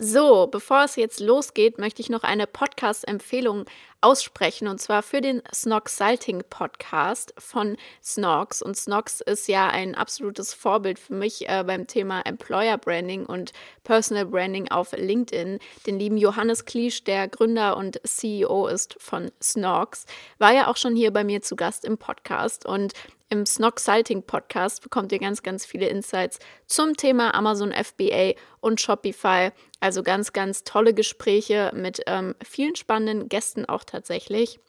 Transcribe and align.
So, 0.00 0.46
bevor 0.46 0.84
es 0.84 0.94
jetzt 0.94 1.18
losgeht, 1.18 1.78
möchte 1.78 2.00
ich 2.00 2.08
noch 2.08 2.22
eine 2.22 2.46
Podcast-Empfehlung 2.46 3.64
aussprechen 4.00 4.68
und 4.68 4.80
zwar 4.80 5.02
für 5.02 5.20
den 5.20 5.42
Snox 5.52 5.96
Salting 5.96 6.42
Podcast 6.48 7.34
von 7.36 7.76
Snox. 8.02 8.62
Und 8.62 8.76
Snox 8.76 9.20
ist 9.20 9.48
ja 9.48 9.68
ein 9.68 9.94
absolutes 9.94 10.54
Vorbild 10.54 10.98
für 10.98 11.14
mich 11.14 11.48
äh, 11.48 11.64
beim 11.66 11.86
Thema 11.86 12.20
Employer 12.22 12.78
Branding 12.78 13.26
und 13.26 13.52
Personal 13.84 14.26
Branding 14.26 14.70
auf 14.70 14.92
LinkedIn. 14.92 15.58
Den 15.86 15.98
lieben 15.98 16.16
Johannes 16.16 16.64
Kliesch, 16.64 17.04
der 17.04 17.28
Gründer 17.28 17.76
und 17.76 18.00
CEO 18.04 18.68
ist 18.68 18.96
von 19.00 19.32
Snox, 19.42 20.06
war 20.38 20.52
ja 20.52 20.68
auch 20.68 20.76
schon 20.76 20.94
hier 20.94 21.12
bei 21.12 21.24
mir 21.24 21.42
zu 21.42 21.56
Gast 21.56 21.84
im 21.84 21.98
Podcast 21.98 22.66
und 22.66 22.92
im 23.30 23.44
Snog 23.44 23.78
Salting 23.78 24.22
Podcast 24.22 24.82
bekommt 24.82 25.12
ihr 25.12 25.18
ganz, 25.18 25.42
ganz 25.42 25.66
viele 25.66 25.88
Insights 25.88 26.38
zum 26.66 26.96
Thema 26.96 27.34
Amazon 27.34 27.72
FBA 27.72 28.32
und 28.60 28.80
Shopify. 28.80 29.50
Also 29.80 30.02
ganz, 30.02 30.32
ganz 30.32 30.64
tolle 30.64 30.94
Gespräche 30.94 31.70
mit 31.74 32.00
ähm, 32.06 32.34
vielen 32.42 32.74
spannenden 32.74 33.28
Gästen 33.28 33.66
auch 33.66 33.84
tatsächlich. 33.88 34.60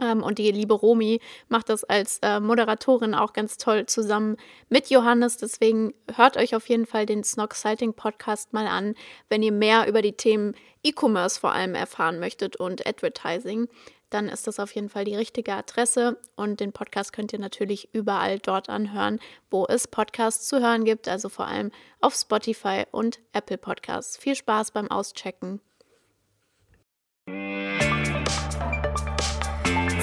Ähm, 0.00 0.22
und 0.22 0.38
die 0.38 0.50
liebe 0.50 0.74
Romi 0.74 1.20
macht 1.48 1.68
das 1.68 1.84
als 1.84 2.18
äh, 2.22 2.40
Moderatorin 2.40 3.14
auch 3.14 3.32
ganz 3.32 3.56
toll 3.56 3.86
zusammen 3.86 4.36
mit 4.68 4.90
Johannes. 4.90 5.36
Deswegen 5.36 5.94
hört 6.14 6.36
euch 6.36 6.54
auf 6.54 6.68
jeden 6.68 6.86
Fall 6.86 7.06
den 7.06 7.24
Snog 7.24 7.54
Sighting 7.54 7.94
Podcast 7.94 8.52
mal 8.52 8.66
an, 8.66 8.94
wenn 9.28 9.42
ihr 9.42 9.52
mehr 9.52 9.88
über 9.88 10.02
die 10.02 10.16
Themen 10.16 10.54
E-Commerce 10.82 11.40
vor 11.40 11.52
allem 11.52 11.74
erfahren 11.74 12.20
möchtet 12.20 12.56
und 12.56 12.86
Advertising 12.86 13.68
dann 14.10 14.28
ist 14.28 14.46
das 14.46 14.58
auf 14.58 14.74
jeden 14.74 14.88
Fall 14.88 15.04
die 15.04 15.16
richtige 15.16 15.52
Adresse. 15.52 16.18
Und 16.36 16.60
den 16.60 16.72
Podcast 16.72 17.12
könnt 17.12 17.32
ihr 17.32 17.38
natürlich 17.38 17.92
überall 17.92 18.38
dort 18.38 18.68
anhören, 18.68 19.20
wo 19.50 19.66
es 19.66 19.88
Podcasts 19.88 20.48
zu 20.48 20.60
hören 20.60 20.84
gibt, 20.84 21.08
also 21.08 21.28
vor 21.28 21.46
allem 21.46 21.70
auf 22.00 22.14
Spotify 22.14 22.84
und 22.90 23.20
Apple 23.32 23.58
Podcasts. 23.58 24.16
Viel 24.16 24.34
Spaß 24.34 24.70
beim 24.70 24.90
Auschecken. 24.90 25.60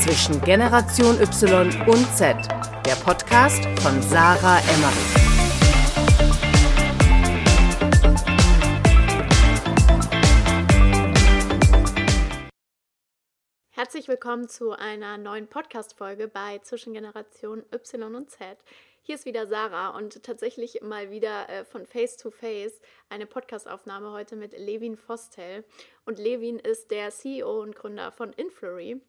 Zwischen 0.06 0.40
Generation 0.42 1.20
Y 1.20 1.88
und 1.88 2.16
Z, 2.16 2.38
der 2.86 2.94
Podcast 3.04 3.66
von 3.82 4.00
Sarah 4.04 4.60
Emmerich. 4.60 5.16
Herzlich 13.72 14.08
willkommen 14.08 14.48
zu 14.48 14.74
einer 14.74 15.18
neuen 15.18 15.48
Podcast-Folge 15.48 16.28
bei 16.28 16.60
Zwischen 16.60 16.94
Generation 16.94 17.64
Y 17.74 18.16
und 18.16 18.30
Z. 18.30 18.60
Hier 19.02 19.16
ist 19.16 19.26
wieder 19.26 19.48
Sarah 19.48 19.98
und 19.98 20.22
tatsächlich 20.22 20.82
mal 20.84 21.10
wieder 21.10 21.50
äh, 21.50 21.66
von 21.66 21.88
Face 21.88 22.18
to 22.18 22.30
Face 22.30 22.80
eine 23.10 23.26
Podcast-Aufnahme 23.26 24.12
heute 24.12 24.36
mit 24.36 24.56
Levin 24.56 24.98
Fostel. 24.98 25.64
Und 26.06 26.20
Levin 26.20 26.60
ist 26.60 26.92
der 26.92 27.10
CEO 27.10 27.64
und 27.64 27.76
Gründer 27.76 28.12
von 28.12 28.34
Influry. 28.34 29.02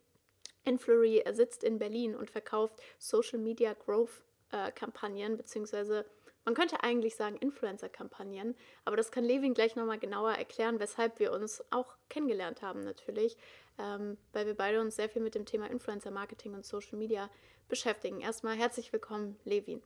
Influry 0.67 1.25
sitzt 1.33 1.65
in 1.65 1.79
Berlin 1.79 2.15
und 2.15 2.31
verkauft 2.31 2.75
Social 2.99 3.39
Media 3.39 3.73
Growth 3.73 4.23
äh, 4.53 4.71
Kampagnen, 4.73 5.37
beziehungsweise 5.37 6.05
man 6.45 6.55
könnte 6.55 6.85
eigentlich 6.85 7.17
sagen 7.17 7.37
Influencer-Kampagnen, 7.37 8.55
aber 8.85 8.97
das 8.97 9.11
kann 9.11 9.25
Levin 9.25 9.53
gleich 9.53 9.75
nochmal 9.75 9.99
genauer 9.99 10.33
erklären, 10.33 10.79
weshalb 10.79 11.19
wir 11.19 11.33
uns 11.33 11.65
auch 11.71 11.97
kennengelernt 12.09 12.63
haben 12.63 12.85
natürlich 12.85 13.37
ähm, 13.79 14.17
weil 14.33 14.47
wir 14.47 14.55
beide 14.55 14.81
uns 14.81 14.97
sehr 14.97 15.09
viel 15.09 15.23
mit 15.23 15.35
dem 15.35 15.45
Thema 15.45 15.71
Influencer-Marketing 15.71 16.55
und 16.55 16.65
Social 16.65 16.99
Media 16.99 17.31
beschäftigen. 17.69 18.21
Erstmal 18.21 18.57
herzlich 18.57 18.93
willkommen, 18.93 19.39
Levin. 19.45 19.83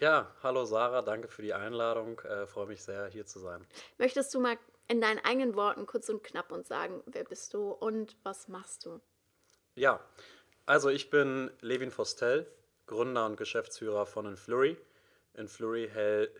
Ja, 0.00 0.34
hallo 0.42 0.64
Sarah, 0.64 1.02
danke 1.02 1.28
für 1.28 1.42
die 1.42 1.54
Einladung. 1.54 2.18
Äh, 2.20 2.46
Freue 2.46 2.66
mich 2.66 2.82
sehr, 2.82 3.06
hier 3.08 3.26
zu 3.26 3.38
sein. 3.38 3.64
Möchtest 3.98 4.34
du 4.34 4.40
mal 4.40 4.56
in 4.88 5.00
deinen 5.00 5.18
eigenen 5.20 5.54
Worten 5.54 5.86
kurz 5.86 6.08
und 6.08 6.22
knapp 6.24 6.52
uns 6.52 6.68
sagen, 6.68 7.02
wer 7.06 7.24
bist 7.24 7.54
du 7.54 7.70
und 7.70 8.16
was 8.22 8.48
machst 8.48 8.86
du? 8.86 9.00
Ja, 9.74 10.00
also 10.66 10.88
ich 10.88 11.10
bin 11.10 11.50
Levin 11.60 11.90
Fostel, 11.90 12.46
Gründer 12.86 13.26
und 13.26 13.36
Geschäftsführer 13.36 14.06
von 14.06 14.26
Influrry. 14.26 14.76
Influrry 15.34 15.90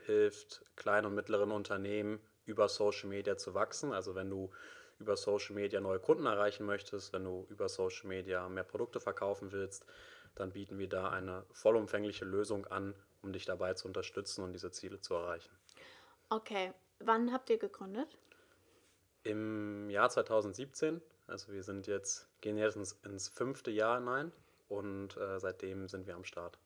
hilft 0.06 0.62
kleinen 0.77 1.06
und 1.06 1.15
mittleren 1.15 1.50
Unternehmen 1.50 2.21
über 2.47 2.69
Social 2.69 3.09
Media 3.09 3.37
zu 3.37 3.55
wachsen. 3.55 3.93
Also 3.93 4.15
wenn 4.15 4.31
du 4.31 4.50
über 4.99 5.17
Social 5.17 5.55
Media 5.56 5.81
neue 5.81 5.99
Kunden 5.99 6.27
erreichen 6.27 6.65
möchtest, 6.65 7.12
wenn 7.12 7.25
du 7.25 7.47
über 7.50 7.69
Social 7.69 8.06
Media 8.09 8.49
mehr 8.49 8.62
Produkte 8.62 9.00
verkaufen 9.00 9.50
willst, 9.53 9.84
dann 10.37 10.53
bieten 10.53 10.78
wir 10.78 10.89
da 10.89 11.11
eine 11.11 11.44
vollumfängliche 11.53 12.25
Lösung 12.25 12.67
an, 12.67 12.94
um 13.23 13.33
dich 13.33 13.44
dabei 13.44 13.75
zu 13.75 13.89
unterstützen 13.89 14.44
und 14.44 14.53
diese 14.53 14.71
Ziele 14.71 15.00
zu 15.00 15.15
erreichen. 15.15 15.50
Okay, 16.28 16.73
wann 17.00 17.33
habt 17.33 17.50
ihr 17.50 17.59
gegründet? 17.59 18.17
Im 19.25 19.91
Jahr 19.91 20.11
2017. 20.11 21.00
Also 21.27 21.53
wir 21.53 21.62
sind 21.62 21.87
jetzt, 21.87 22.29
gehen 22.41 22.57
jetzt 22.57 22.77
ins, 22.77 22.93
ins 23.05 23.29
fünfte 23.29 23.71
Jahr 23.71 23.99
hinein 23.99 24.33
und 24.69 25.17
äh, 25.17 25.39
seitdem 25.39 25.89
sind 25.89 26.07
wir 26.07 26.15
am 26.15 26.25
Start. 26.25 26.59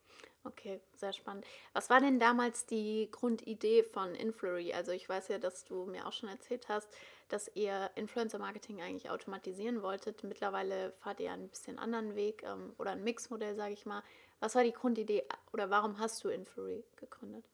Okay, 0.44 0.80
sehr 0.94 1.12
spannend. 1.12 1.44
Was 1.74 1.90
war 1.90 2.00
denn 2.00 2.18
damals 2.18 2.64
die 2.64 3.08
Grundidee 3.10 3.82
von 3.82 4.14
Influry? 4.14 4.72
Also 4.72 4.92
ich 4.92 5.08
weiß 5.08 5.28
ja, 5.28 5.38
dass 5.38 5.64
du 5.64 5.84
mir 5.84 6.06
auch 6.06 6.12
schon 6.12 6.28
erzählt 6.28 6.68
hast, 6.68 6.88
dass 7.28 7.50
ihr 7.54 7.90
Influencer-Marketing 7.96 8.80
eigentlich 8.80 9.10
automatisieren 9.10 9.82
wolltet. 9.82 10.24
Mittlerweile 10.24 10.92
fahrt 11.00 11.20
ihr 11.20 11.32
einen 11.32 11.48
bisschen 11.48 11.78
anderen 11.78 12.14
Weg 12.14 12.42
ähm, 12.44 12.72
oder 12.78 12.92
ein 12.92 13.04
Mixmodell, 13.04 13.56
sage 13.56 13.74
ich 13.74 13.84
mal. 13.84 14.02
Was 14.40 14.54
war 14.54 14.64
die 14.64 14.72
Grundidee 14.72 15.24
oder 15.52 15.68
warum 15.70 15.98
hast 15.98 16.22
du 16.24 16.28
Influry 16.28 16.84
gegründet? 16.96 17.44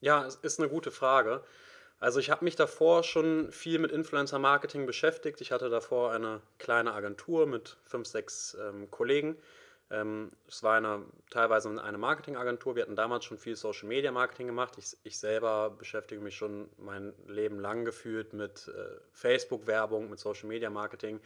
Ja, 0.00 0.24
es 0.24 0.36
ist 0.36 0.58
eine 0.58 0.68
gute 0.68 0.90
Frage. 0.90 1.44
Also 2.02 2.18
ich 2.18 2.30
habe 2.30 2.44
mich 2.44 2.56
davor 2.56 3.04
schon 3.04 3.52
viel 3.52 3.78
mit 3.78 3.92
Influencer-Marketing 3.92 4.86
beschäftigt. 4.86 5.40
Ich 5.40 5.52
hatte 5.52 5.70
davor 5.70 6.12
eine 6.12 6.40
kleine 6.58 6.92
Agentur 6.94 7.46
mit 7.46 7.76
fünf, 7.84 8.08
sechs 8.08 8.56
ähm, 8.60 8.90
Kollegen 8.90 9.36
ähm, 9.92 10.30
es 10.48 10.62
war 10.62 10.78
eine, 10.78 11.04
teilweise 11.30 11.68
eine 11.82 11.98
Marketingagentur. 11.98 12.74
Wir 12.74 12.82
hatten 12.82 12.96
damals 12.96 13.26
schon 13.26 13.36
viel 13.36 13.56
Social 13.56 13.86
Media 13.88 14.10
Marketing 14.10 14.46
gemacht. 14.46 14.74
Ich, 14.78 14.96
ich 15.04 15.18
selber 15.18 15.68
beschäftige 15.68 16.20
mich 16.22 16.34
schon 16.34 16.70
mein 16.78 17.12
Leben 17.26 17.60
lang 17.60 17.84
gefühlt 17.84 18.32
mit 18.32 18.68
äh, 18.68 18.96
Facebook-Werbung, 19.12 20.08
mit 20.08 20.18
Social 20.18 20.48
Media 20.48 20.70
Marketing 20.70 21.20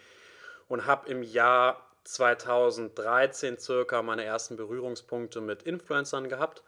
und 0.67 0.85
habe 0.85 1.09
im 1.09 1.23
Jahr 1.23 1.81
2013 2.03 3.59
circa 3.59 4.03
meine 4.03 4.25
ersten 4.25 4.57
Berührungspunkte 4.57 5.41
mit 5.41 5.63
Influencern 5.63 6.29
gehabt. 6.29 6.65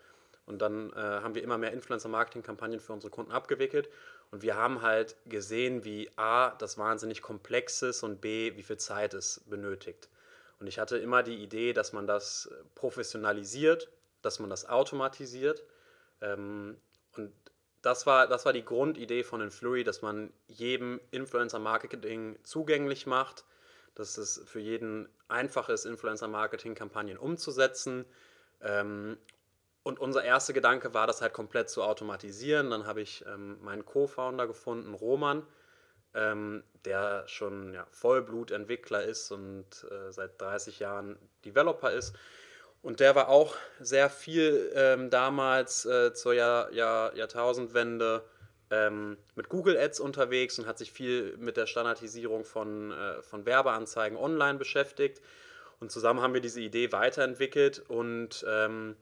Und 0.49 0.63
dann 0.63 0.91
äh, 0.95 0.97
haben 0.97 1.35
wir 1.35 1.43
immer 1.43 1.59
mehr 1.59 1.73
Influencer-Marketing-Kampagnen 1.73 2.81
für 2.81 2.95
unsere 2.95 3.11
Kunden 3.11 3.33
abgewickelt. 3.33 3.91
Und 4.31 4.41
wir 4.41 4.57
haben 4.57 4.81
halt 4.81 5.15
gesehen, 5.27 5.85
wie 5.85 6.11
A, 6.17 6.51
das 6.57 6.79
wahnsinnig 6.79 7.21
komplex 7.21 7.83
ist 7.83 8.03
und 8.03 8.23
B, 8.23 8.57
wie 8.57 8.63
viel 8.63 8.79
Zeit 8.79 9.13
es 9.13 9.43
benötigt. 9.45 10.09
Und 10.59 10.67
ich 10.67 10.79
hatte 10.79 10.97
immer 10.97 11.23
die 11.23 11.37
Idee, 11.37 11.75
dass 11.75 11.93
man 11.93 12.07
das 12.07 12.51
professionalisiert, 12.75 13.91
dass 14.23 14.39
man 14.39 14.49
das 14.49 14.67
automatisiert. 14.67 15.63
Ähm, 16.23 16.79
und 17.15 17.31
das 17.83 18.07
war, 18.07 18.27
das 18.27 18.47
war 18.47 18.55
die 18.55 18.65
Grundidee 18.65 19.25
von 19.25 19.43
Influri, 19.43 19.85
dass 19.85 20.01
man 20.01 20.33
jedem 20.47 20.99
Influencer-Marketing 21.11 22.39
zugänglich 22.43 23.07
macht, 23.07 23.45
dass 23.95 24.17
es 24.17 24.43
für 24.47 24.61
jeden 24.61 25.11
einfach 25.29 25.69
ist, 25.69 25.85
Influencer-Marketing-Kampagnen 25.85 27.19
umzusetzen. 27.19 28.07
Ähm, 28.63 29.19
und 29.83 29.99
unser 29.99 30.25
erster 30.25 30.53
Gedanke 30.53 30.95
war, 30.95 31.07
das 31.07 31.23
halt 31.23 31.33
komplett 31.33 31.71
zu 31.71 31.83
automatisieren. 31.83 32.71
Dann 32.71 32.87
habe 32.87 33.01
ich 33.01 33.25
ähm, 33.27 33.59
meinen 33.63 33.85
Co-Founder 33.85 34.47
gefunden, 34.47 34.95
Roman, 34.95 35.47
ähm, 36.15 36.63
der 36.85 37.27
schon 37.27 37.75
ja, 37.75 37.87
Vollblutentwickler 37.91 39.03
ist 39.03 39.31
und 39.31 39.87
äh, 39.91 40.13
seit 40.13 40.41
30 40.41 40.79
Jahren 40.79 41.19
Developer 41.45 41.91
ist. 41.91 42.15
Und 42.83 43.01
der 43.01 43.15
war 43.15 43.29
auch 43.29 43.57
sehr 43.81 44.09
viel 44.09 44.71
ähm, 44.75 45.11
damals 45.11 45.85
äh, 45.85 46.13
zur 46.13 46.35
Jahr, 46.35 46.73
Jahr, 46.73 47.15
Jahrtausendwende 47.17 48.23
ähm, 48.71 49.17
mit 49.35 49.49
Google 49.49 49.77
Ads 49.77 50.01
unterwegs 50.01 50.59
und 50.59 50.67
hat 50.67 50.79
sich 50.79 50.93
viel 50.93 51.37
mit 51.39 51.57
der 51.57 51.67
Standardisierung 51.67 52.45
von, 52.45 52.93
äh, 52.93 53.23
von 53.23 53.47
Werbeanzeigen 53.47 54.17
online 54.17 54.59
beschäftigt. 54.59 55.21
Und 55.81 55.91
zusammen 55.91 56.21
haben 56.21 56.35
wir 56.35 56.41
diese 56.41 56.61
Idee 56.61 56.93
weiterentwickelt 56.93 57.83
und 57.89 58.45
ähm, 58.49 58.97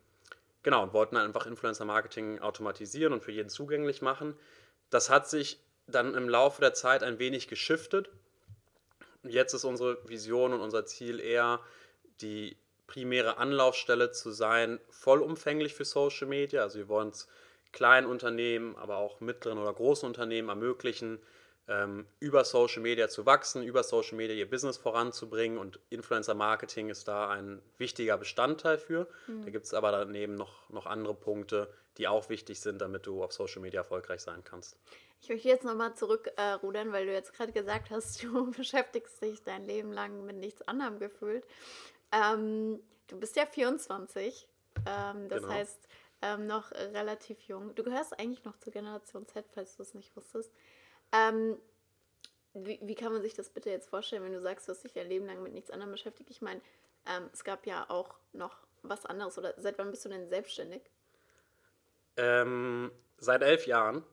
genau, 0.66 0.82
und 0.82 0.92
wollten 0.92 1.16
einfach 1.16 1.46
Influencer-Marketing 1.46 2.40
automatisieren 2.40 3.12
und 3.12 3.22
für 3.22 3.30
jeden 3.30 3.48
zugänglich 3.48 4.02
machen. 4.02 4.36
Das 4.90 5.10
hat 5.10 5.28
sich 5.28 5.60
dann 5.86 6.16
im 6.16 6.28
Laufe 6.28 6.60
der 6.60 6.74
Zeit 6.74 7.04
ein 7.04 7.20
wenig 7.20 7.46
geschiftet. 7.46 8.10
Jetzt 9.22 9.54
ist 9.54 9.62
unsere 9.62 9.96
Vision 10.08 10.52
und 10.52 10.60
unser 10.60 10.84
Ziel 10.84 11.20
eher, 11.20 11.60
die 12.20 12.56
primäre 12.88 13.36
Anlaufstelle 13.36 14.10
zu 14.10 14.32
sein, 14.32 14.80
vollumfänglich 14.90 15.72
für 15.72 15.84
Social 15.84 16.26
Media. 16.26 16.62
Also 16.62 16.78
wir 16.78 16.88
wollen 16.88 17.10
es 17.10 17.28
kleinen 17.70 18.08
Unternehmen, 18.08 18.74
aber 18.74 18.96
auch 18.96 19.20
mittleren 19.20 19.58
oder 19.58 19.72
großen 19.72 20.04
Unternehmen 20.04 20.48
ermöglichen, 20.48 21.20
ähm, 21.68 22.06
über 22.20 22.44
Social 22.44 22.82
Media 22.82 23.08
zu 23.08 23.26
wachsen, 23.26 23.62
über 23.62 23.82
Social 23.82 24.16
Media 24.16 24.36
ihr 24.36 24.48
Business 24.48 24.76
voranzubringen 24.76 25.58
und 25.58 25.80
Influencer 25.90 26.34
Marketing 26.34 26.90
ist 26.90 27.08
da 27.08 27.28
ein 27.28 27.60
wichtiger 27.78 28.16
Bestandteil 28.18 28.78
für. 28.78 29.08
Mhm. 29.26 29.44
Da 29.44 29.50
gibt 29.50 29.66
es 29.66 29.74
aber 29.74 29.90
daneben 29.90 30.36
noch, 30.36 30.68
noch 30.70 30.86
andere 30.86 31.14
Punkte, 31.14 31.72
die 31.98 32.06
auch 32.06 32.28
wichtig 32.28 32.60
sind, 32.60 32.80
damit 32.80 33.06
du 33.06 33.22
auf 33.22 33.32
Social 33.32 33.62
Media 33.62 33.80
erfolgreich 33.80 34.20
sein 34.20 34.44
kannst. 34.44 34.76
Ich 35.20 35.28
möchte 35.28 35.48
jetzt 35.48 35.64
nochmal 35.64 35.94
zurückrudern, 35.94 36.88
äh, 36.88 36.92
weil 36.92 37.06
du 37.06 37.12
jetzt 37.12 37.32
gerade 37.32 37.52
gesagt 37.52 37.90
hast, 37.90 38.22
du 38.22 38.50
beschäftigst 38.52 39.20
dich 39.20 39.42
dein 39.42 39.64
Leben 39.64 39.92
lang 39.92 40.24
mit 40.24 40.36
nichts 40.36 40.62
anderem 40.68 40.98
gefühlt. 40.98 41.44
Ähm, 42.12 42.80
du 43.08 43.18
bist 43.18 43.34
ja 43.34 43.46
24, 43.46 44.46
ähm, 44.86 45.28
das 45.28 45.42
genau. 45.42 45.52
heißt 45.52 45.88
ähm, 46.22 46.46
noch 46.46 46.70
relativ 46.70 47.40
jung. 47.42 47.74
Du 47.74 47.82
gehörst 47.82 48.18
eigentlich 48.18 48.44
noch 48.44 48.56
zur 48.58 48.72
Generation 48.72 49.26
Z, 49.26 49.44
falls 49.52 49.76
du 49.76 49.82
es 49.82 49.94
nicht 49.94 50.14
wusstest. 50.16 50.52
Ähm, 51.12 51.58
wie, 52.54 52.80
wie, 52.82 52.94
kann 52.94 53.12
man 53.12 53.22
sich 53.22 53.34
das 53.34 53.50
bitte 53.50 53.70
jetzt 53.70 53.90
vorstellen, 53.90 54.24
wenn 54.24 54.32
du 54.32 54.40
sagst, 54.40 54.66
du 54.66 54.72
hast 54.72 54.82
dich 54.82 54.92
dein 54.92 55.08
Leben 55.08 55.26
lang 55.26 55.42
mit 55.42 55.52
nichts 55.52 55.70
anderem 55.70 55.92
beschäftigt? 55.92 56.30
Ich 56.30 56.40
meine, 56.40 56.60
ähm, 57.06 57.28
es 57.32 57.44
gab 57.44 57.66
ja 57.66 57.88
auch 57.88 58.14
noch 58.32 58.56
was 58.82 59.06
anderes. 59.06 59.38
Oder 59.38 59.54
seit 59.58 59.78
wann 59.78 59.90
bist 59.90 60.04
du 60.04 60.08
denn 60.08 60.28
selbstständig? 60.28 60.82
Ähm, 62.16 62.90
seit 63.18 63.42
elf 63.42 63.66
Jahren. 63.66 64.04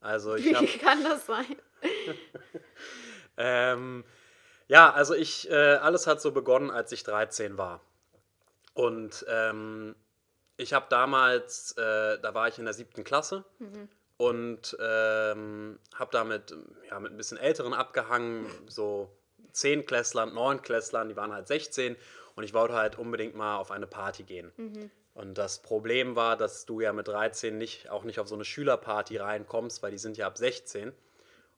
Also 0.00 0.34
ich 0.34 0.44
Wie 0.44 0.54
hab, 0.54 0.66
kann 0.80 1.02
das 1.02 1.26
sein? 1.26 1.56
ähm, 3.36 4.04
ja, 4.68 4.92
also 4.92 5.14
ich, 5.14 5.50
äh, 5.50 5.54
alles 5.54 6.06
hat 6.06 6.20
so 6.20 6.32
begonnen, 6.32 6.70
als 6.70 6.92
ich 6.92 7.02
13 7.04 7.56
war. 7.58 7.80
Und 8.74 9.24
ähm, 9.28 9.94
ich 10.56 10.72
habe 10.72 10.86
damals, 10.88 11.72
äh, 11.78 12.18
da 12.20 12.34
war 12.34 12.48
ich 12.48 12.58
in 12.58 12.64
der 12.64 12.74
siebten 12.74 13.04
Klasse 13.04 13.44
mhm. 13.58 13.88
Und 14.16 14.76
ähm, 14.80 15.78
habe 15.94 16.10
damit 16.12 16.56
ja, 16.88 17.00
mit 17.00 17.12
ein 17.12 17.16
bisschen 17.16 17.38
Älteren 17.38 17.74
abgehangen, 17.74 18.46
so 18.66 19.10
Zehnklässlern, 19.52 20.34
Neunklässlern, 20.34 21.08
die 21.08 21.16
waren 21.16 21.32
halt 21.32 21.48
16 21.48 21.96
und 22.36 22.44
ich 22.44 22.54
wollte 22.54 22.74
halt 22.74 22.98
unbedingt 22.98 23.34
mal 23.34 23.56
auf 23.56 23.70
eine 23.70 23.86
Party 23.86 24.24
gehen. 24.24 24.52
Mhm. 24.56 24.90
Und 25.14 25.38
das 25.38 25.62
Problem 25.62 26.16
war, 26.16 26.36
dass 26.36 26.66
du 26.66 26.80
ja 26.80 26.92
mit 26.92 27.06
13 27.06 27.56
nicht, 27.56 27.88
auch 27.88 28.02
nicht 28.02 28.18
auf 28.18 28.28
so 28.28 28.34
eine 28.34 28.44
Schülerparty 28.44 29.16
reinkommst, 29.16 29.82
weil 29.82 29.92
die 29.92 29.98
sind 29.98 30.16
ja 30.16 30.26
ab 30.26 30.36
16. 30.36 30.92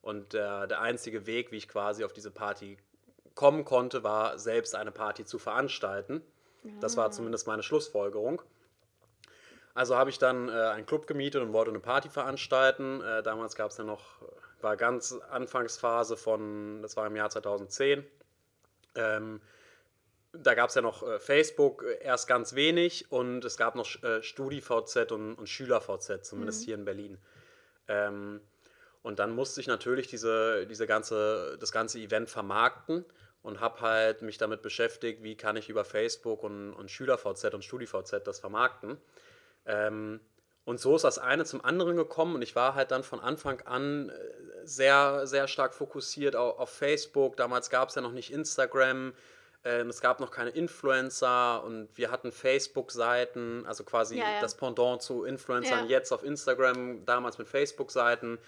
Und 0.02 0.34
äh, 0.34 0.68
der 0.68 0.80
einzige 0.80 1.26
Weg, 1.26 1.52
wie 1.52 1.56
ich 1.56 1.68
quasi 1.68 2.04
auf 2.04 2.12
diese 2.12 2.30
Party 2.30 2.76
kommen 3.34 3.64
konnte, 3.64 4.04
war 4.04 4.38
selbst 4.38 4.74
eine 4.74 4.92
Party 4.92 5.24
zu 5.24 5.38
veranstalten. 5.38 6.22
Ja. 6.64 6.70
Das 6.80 6.98
war 6.98 7.06
ah. 7.06 7.10
zumindest 7.10 7.46
meine 7.46 7.62
Schlussfolgerung. 7.62 8.42
Also 9.76 9.94
habe 9.94 10.08
ich 10.08 10.18
dann 10.18 10.48
äh, 10.48 10.52
einen 10.52 10.86
Club 10.86 11.06
gemietet 11.06 11.42
und 11.42 11.52
wollte 11.52 11.70
eine 11.70 11.80
Party 11.80 12.08
veranstalten. 12.08 13.02
Äh, 13.02 13.22
damals 13.22 13.56
gab 13.56 13.70
es 13.70 13.76
ja 13.76 13.84
noch, 13.84 14.22
war 14.62 14.74
ganz 14.74 15.12
Anfangsphase 15.30 16.16
von, 16.16 16.80
das 16.80 16.96
war 16.96 17.06
im 17.06 17.14
Jahr 17.14 17.28
2010. 17.28 18.02
Ähm, 18.94 19.42
da 20.32 20.54
gab 20.54 20.70
es 20.70 20.76
ja 20.76 20.80
noch 20.80 21.06
äh, 21.06 21.18
Facebook 21.18 21.82
äh, 21.82 22.02
erst 22.02 22.26
ganz 22.26 22.54
wenig 22.54 23.12
und 23.12 23.44
es 23.44 23.58
gab 23.58 23.74
noch 23.74 24.02
äh, 24.02 24.22
StudiVZ 24.22 25.12
und, 25.12 25.34
und 25.34 25.46
SchülerVZ, 25.46 26.24
zumindest 26.24 26.62
mhm. 26.62 26.64
hier 26.64 26.74
in 26.76 26.84
Berlin. 26.86 27.18
Ähm, 27.88 28.40
und 29.02 29.18
dann 29.18 29.34
musste 29.34 29.60
ich 29.60 29.66
natürlich 29.66 30.06
diese, 30.06 30.66
diese 30.66 30.86
ganze, 30.86 31.58
das 31.60 31.70
ganze 31.70 31.98
Event 31.98 32.30
vermarkten 32.30 33.04
und 33.42 33.60
habe 33.60 33.82
halt 33.82 34.22
mich 34.22 34.38
damit 34.38 34.62
beschäftigt, 34.62 35.22
wie 35.22 35.36
kann 35.36 35.56
ich 35.56 35.68
über 35.68 35.84
Facebook 35.84 36.42
und, 36.44 36.72
und 36.72 36.90
SchülerVZ 36.90 37.52
und 37.52 37.62
StudiVZ 37.62 38.26
das 38.26 38.40
vermarkten. 38.40 38.96
Ähm, 39.66 40.20
und 40.64 40.80
so 40.80 40.96
ist 40.96 41.02
das 41.02 41.18
eine 41.18 41.44
zum 41.44 41.64
anderen 41.64 41.96
gekommen 41.96 42.34
und 42.34 42.42
ich 42.42 42.56
war 42.56 42.74
halt 42.74 42.90
dann 42.90 43.04
von 43.04 43.20
Anfang 43.20 43.60
an 43.62 44.08
äh, 44.08 44.14
sehr, 44.64 45.26
sehr 45.26 45.46
stark 45.46 45.74
fokussiert 45.74 46.34
auf, 46.34 46.58
auf 46.58 46.70
Facebook. 46.70 47.36
Damals 47.36 47.70
gab 47.70 47.88
es 47.88 47.94
ja 47.94 48.02
noch 48.02 48.12
nicht 48.12 48.32
Instagram. 48.32 49.12
Ähm, 49.64 49.88
es 49.88 50.00
gab 50.00 50.18
noch 50.18 50.32
keine 50.32 50.50
Influencer 50.50 51.62
und 51.62 51.88
wir 51.94 52.10
hatten 52.10 52.32
Facebook-Seiten, 52.32 53.64
also 53.66 53.84
quasi 53.84 54.18
ja, 54.18 54.24
ja. 54.24 54.40
das 54.40 54.56
Pendant 54.56 55.02
zu 55.02 55.24
Influencern 55.24 55.84
ja. 55.84 55.90
jetzt 55.98 56.12
auf 56.12 56.24
Instagram, 56.24 57.04
damals 57.04 57.38
mit 57.38 57.48
Facebook-Seiten. 57.48 58.38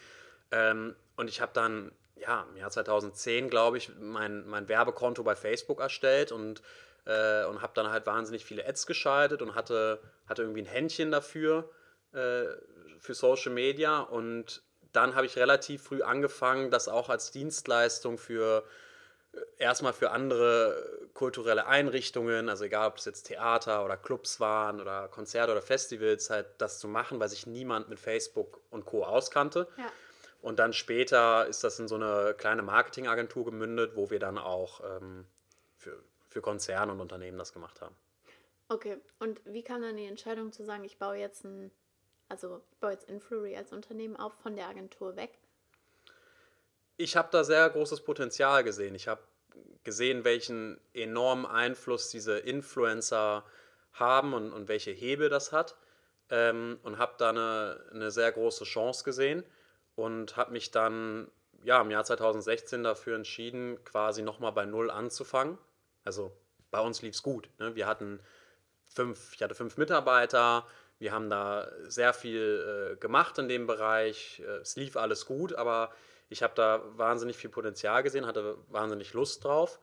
Ähm, 0.50 0.96
und 1.16 1.28
ich 1.28 1.40
habe 1.40 1.52
dann, 1.54 1.92
ja, 2.16 2.46
im 2.50 2.56
Jahr 2.56 2.70
2010, 2.70 3.48
glaube 3.48 3.78
ich, 3.78 3.90
mein, 4.00 4.46
mein 4.48 4.68
Werbekonto 4.68 5.22
bei 5.22 5.36
Facebook 5.36 5.80
erstellt 5.80 6.32
und, 6.32 6.62
äh, 7.08 7.44
und 7.46 7.62
habe 7.62 7.72
dann 7.74 7.90
halt 7.90 8.06
wahnsinnig 8.06 8.44
viele 8.44 8.66
Ads 8.66 8.86
geschaltet 8.86 9.42
und 9.42 9.54
hatte, 9.54 10.00
hatte 10.28 10.42
irgendwie 10.42 10.62
ein 10.62 10.66
Händchen 10.66 11.10
dafür, 11.10 11.70
äh, 12.12 12.44
für 13.00 13.14
Social 13.14 13.52
Media. 13.52 14.00
Und 14.00 14.62
dann 14.92 15.14
habe 15.14 15.26
ich 15.26 15.36
relativ 15.36 15.82
früh 15.82 16.02
angefangen, 16.02 16.70
das 16.70 16.88
auch 16.88 17.08
als 17.08 17.30
Dienstleistung 17.32 18.18
für 18.18 18.64
erstmal 19.58 19.92
für 19.92 20.10
andere 20.10 21.08
kulturelle 21.14 21.66
Einrichtungen, 21.66 22.48
also 22.48 22.64
egal 22.64 22.88
ob 22.88 22.96
es 22.98 23.04
jetzt 23.04 23.24
Theater 23.24 23.84
oder 23.84 23.96
Clubs 23.96 24.40
waren 24.40 24.80
oder 24.80 25.08
Konzerte 25.08 25.52
oder 25.52 25.62
Festivals, 25.62 26.30
halt 26.30 26.46
das 26.58 26.78
zu 26.78 26.88
machen, 26.88 27.20
weil 27.20 27.28
sich 27.28 27.46
niemand 27.46 27.88
mit 27.88 28.00
Facebook 28.00 28.60
und 28.70 28.84
Co. 28.84 29.04
auskannte. 29.04 29.68
Ja. 29.76 29.84
Und 30.40 30.58
dann 30.58 30.72
später 30.72 31.46
ist 31.46 31.64
das 31.64 31.78
in 31.78 31.88
so 31.88 31.96
eine 31.96 32.34
kleine 32.36 32.62
Marketingagentur 32.62 33.44
gemündet, 33.44 33.96
wo 33.96 34.10
wir 34.10 34.18
dann 34.18 34.38
auch 34.38 34.80
ähm, 34.84 35.26
für, 36.28 36.40
Konzerne 36.40 36.92
und 36.92 37.00
Unternehmen 37.00 37.38
das 37.38 37.52
gemacht 37.52 37.80
haben. 37.80 37.94
Okay, 38.68 38.98
und 39.18 39.40
wie 39.44 39.62
kam 39.62 39.82
dann 39.82 39.96
die 39.96 40.06
Entscheidung 40.06 40.52
zu 40.52 40.64
sagen, 40.64 40.84
ich 40.84 40.98
baue 40.98 41.16
jetzt 41.16 41.44
ein, 41.44 41.70
also 42.28 42.62
ich 42.70 42.78
baue 42.78 42.92
jetzt 42.92 43.08
Influry 43.08 43.56
als 43.56 43.72
Unternehmen 43.72 44.16
auf 44.16 44.34
von 44.34 44.56
der 44.56 44.68
Agentur 44.68 45.16
weg? 45.16 45.38
ich 46.98 47.16
habe 47.16 47.28
da 47.30 47.44
sehr 47.44 47.70
großes 47.70 48.02
Potenzial 48.02 48.64
gesehen. 48.64 48.94
Ich 48.94 49.08
habe 49.08 49.22
gesehen, 49.84 50.24
welchen 50.24 50.78
enormen 50.92 51.46
Einfluss 51.46 52.10
diese 52.10 52.38
Influencer 52.38 53.44
haben 53.92 54.34
und, 54.34 54.52
und 54.52 54.68
welche 54.68 54.90
Hebel 54.90 55.30
das 55.30 55.52
hat. 55.52 55.76
Ähm, 56.30 56.78
und 56.82 56.98
habe 56.98 57.14
da 57.16 57.30
eine, 57.30 57.80
eine 57.92 58.10
sehr 58.10 58.30
große 58.32 58.64
Chance 58.64 59.02
gesehen 59.04 59.44
und 59.96 60.36
habe 60.36 60.52
mich 60.52 60.70
dann 60.70 61.30
ja, 61.62 61.80
im 61.80 61.90
Jahr 61.90 62.04
2016 62.04 62.82
dafür 62.82 63.16
entschieden, 63.16 63.82
quasi 63.84 64.22
nochmal 64.22 64.52
bei 64.52 64.66
Null 64.66 64.90
anzufangen. 64.90 65.56
Also 66.08 66.32
bei 66.70 66.80
uns 66.80 67.02
lief 67.02 67.14
es 67.14 67.22
gut. 67.22 67.50
Ne? 67.58 67.76
Wir 67.76 67.86
hatten 67.86 68.18
fünf, 68.86 69.34
ich 69.34 69.42
hatte 69.42 69.54
fünf 69.54 69.76
Mitarbeiter, 69.76 70.66
wir 70.98 71.12
haben 71.12 71.28
da 71.28 71.70
sehr 71.82 72.14
viel 72.14 72.94
äh, 72.94 72.96
gemacht 72.96 73.36
in 73.36 73.46
dem 73.46 73.66
Bereich. 73.66 74.40
Äh, 74.40 74.62
es 74.62 74.74
lief 74.76 74.96
alles 74.96 75.26
gut, 75.26 75.52
aber 75.52 75.92
ich 76.30 76.42
habe 76.42 76.54
da 76.56 76.82
wahnsinnig 76.96 77.36
viel 77.36 77.50
Potenzial 77.50 78.02
gesehen, 78.02 78.24
hatte 78.24 78.56
wahnsinnig 78.68 79.12
Lust 79.12 79.44
drauf. 79.44 79.78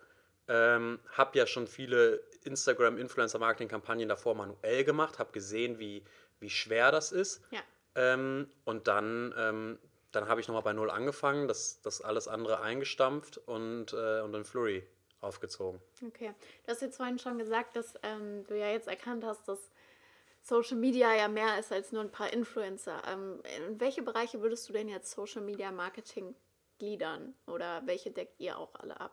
Ähm, 0.48 1.00
habe 1.12 1.38
ja 1.38 1.45
schon 1.45 1.68
viele 1.68 2.24
Instagram-Influencer-Marketing-Kampagnen 2.44 4.10
davor 4.10 4.33
manuell 4.33 4.83
gemacht, 4.83 5.19
habe 5.19 5.31
gesehen, 5.31 5.77
wie, 5.77 6.04
wie 6.39 6.50
schwer 6.50 6.92
das 6.92 7.12
ist. 7.12 7.44
Ja. 7.51 7.60
Ähm, 7.94 8.50
und 8.63 8.88
dann, 8.88 9.31
ähm, 9.38 9.77
dann 10.12 10.27
habe 10.27 10.42
ich 10.42 10.48
nochmal 10.48 10.63
bei 10.63 10.74
Null 10.74 10.89
angefangen, 10.89 11.48
das, 11.48 11.81
das 11.81 12.01
alles 12.01 12.27
andere 12.27 12.62
eingestampft 12.62 13.38
und, 13.38 13.94
äh, 13.94 14.22
und 14.22 14.34
dann 14.34 14.44
Flurry 14.44 14.88
aufgezogen. 15.22 15.81
Okay. 16.05 16.34
Du 16.65 16.72
hast 16.72 16.81
jetzt 16.81 16.98
vorhin 16.98 17.19
schon 17.19 17.38
gesagt, 17.38 17.75
dass 17.75 17.95
ähm, 18.03 18.45
du 18.48 18.57
ja 18.57 18.69
jetzt 18.69 18.88
erkannt 18.88 19.24
hast, 19.24 19.48
dass 19.48 19.72
Social 20.41 20.77
Media 20.77 21.13
ja 21.15 21.27
mehr 21.27 21.60
ist 21.60 21.72
als 21.72 21.91
nur 21.91 22.01
ein 22.01 22.12
paar 22.12 22.31
Influencer. 22.31 23.01
Ähm, 23.07 23.41
in 23.57 23.79
welche 23.79 24.03
Bereiche 24.03 24.41
würdest 24.41 24.69
du 24.69 24.74
denn 24.74 24.88
jetzt 24.88 25.12
Social 25.12 25.41
Media 25.41 25.72
Marketing 25.72 26.36
gliedern 26.77 27.34
oder 27.48 27.81
welche 27.86 28.12
deckt 28.12 28.39
ihr 28.39 28.57
auch 28.57 28.75
alle 28.75 29.00
ab? 29.00 29.12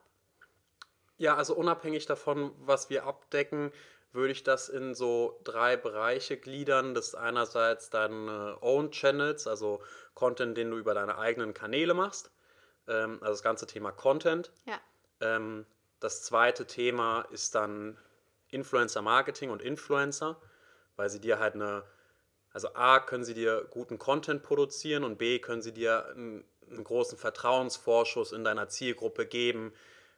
Ja, 1.17 1.37
also 1.37 1.55
unabhängig 1.55 2.07
davon, 2.07 2.53
was 2.59 2.91
wir 2.91 3.07
abdecken, 3.07 3.73
würde 4.13 4.33
ich 4.33 4.43
das 4.43 4.69
in 4.69 4.95
so 4.95 5.41
drei 5.45 5.77
Bereiche 5.77 6.37
gliedern. 6.37 6.95
Das 6.95 7.09
ist 7.09 7.15
einerseits 7.15 7.91
deine 7.91 8.59
Own 8.61 8.91
Channels, 8.91 9.47
also 9.47 9.81
Content, 10.15 10.57
den 10.57 10.71
du 10.71 10.79
über 10.79 10.95
deine 10.95 11.19
eigenen 11.19 11.55
Kanäle 11.55 11.95
machst. 11.95 12.31
Ähm, 12.87 13.19
also 13.21 13.33
das 13.33 13.43
ganze 13.43 13.67
Thema 13.67 13.91
Content. 13.91 14.53
Ja. 14.67 14.81
Ähm, 15.21 15.65
das 16.03 16.23
zweite 16.23 16.67
Thema 16.67 17.23
ist 17.31 17.55
dann 17.55 17.97
Influencer 18.49 19.03
Marketing 19.03 19.51
und 19.51 19.63
Influencer 19.63 20.41
weil 20.97 21.11
sie 21.11 21.21
dir 21.21 21.39
halt 21.39 21.55
eine, 21.55 21.85
also 22.51 22.75
A, 22.75 23.01
können 23.01 23.25
sie 23.25 23.35
dir 23.35 23.67
guten 23.71 23.99
Content 23.99 24.43
produzieren 24.43 25.05
und 25.05 25.19
B, 25.19 25.39
können 25.39 25.63
sie 25.63 25.73
dir 25.73 26.07
einen, 26.09 26.45
einen 26.71 26.85
großen 26.85 27.19
Vertrauensvorschuss 27.19 28.33
in 28.33 28.45
deiner 28.45 28.69
Zielgruppe 28.69 29.27
geben. 29.27 29.73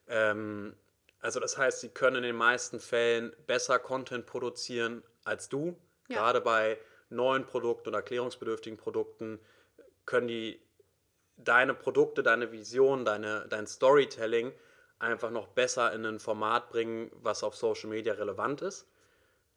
Ähm, 0.06 0.76
also 1.20 1.40
das 1.40 1.56
heißt, 1.56 1.80
sie 1.80 1.88
können 1.88 2.16
in 2.16 2.22
den 2.22 2.36
meisten 2.36 2.80
Fällen 2.80 3.34
besser 3.46 3.78
Content 3.78 4.26
produzieren 4.26 5.02
als 5.24 5.48
du. 5.48 5.76
Ja. 6.08 6.18
Gerade 6.18 6.40
bei 6.40 6.78
neuen 7.08 7.46
Produkten 7.46 7.88
oder 7.88 7.98
erklärungsbedürftigen 7.98 8.76
Produkten 8.76 9.38
können 10.04 10.28
die 10.28 10.60
deine 11.36 11.74
Produkte, 11.74 12.22
deine 12.22 12.52
Vision, 12.52 13.04
deine, 13.04 13.46
dein 13.48 13.66
Storytelling 13.66 14.52
einfach 15.04 15.30
noch 15.30 15.48
besser 15.48 15.92
in 15.92 16.04
ein 16.04 16.18
Format 16.18 16.70
bringen, 16.70 17.10
was 17.14 17.44
auf 17.44 17.54
Social 17.54 17.90
Media 17.90 18.14
relevant 18.14 18.62
ist. 18.62 18.86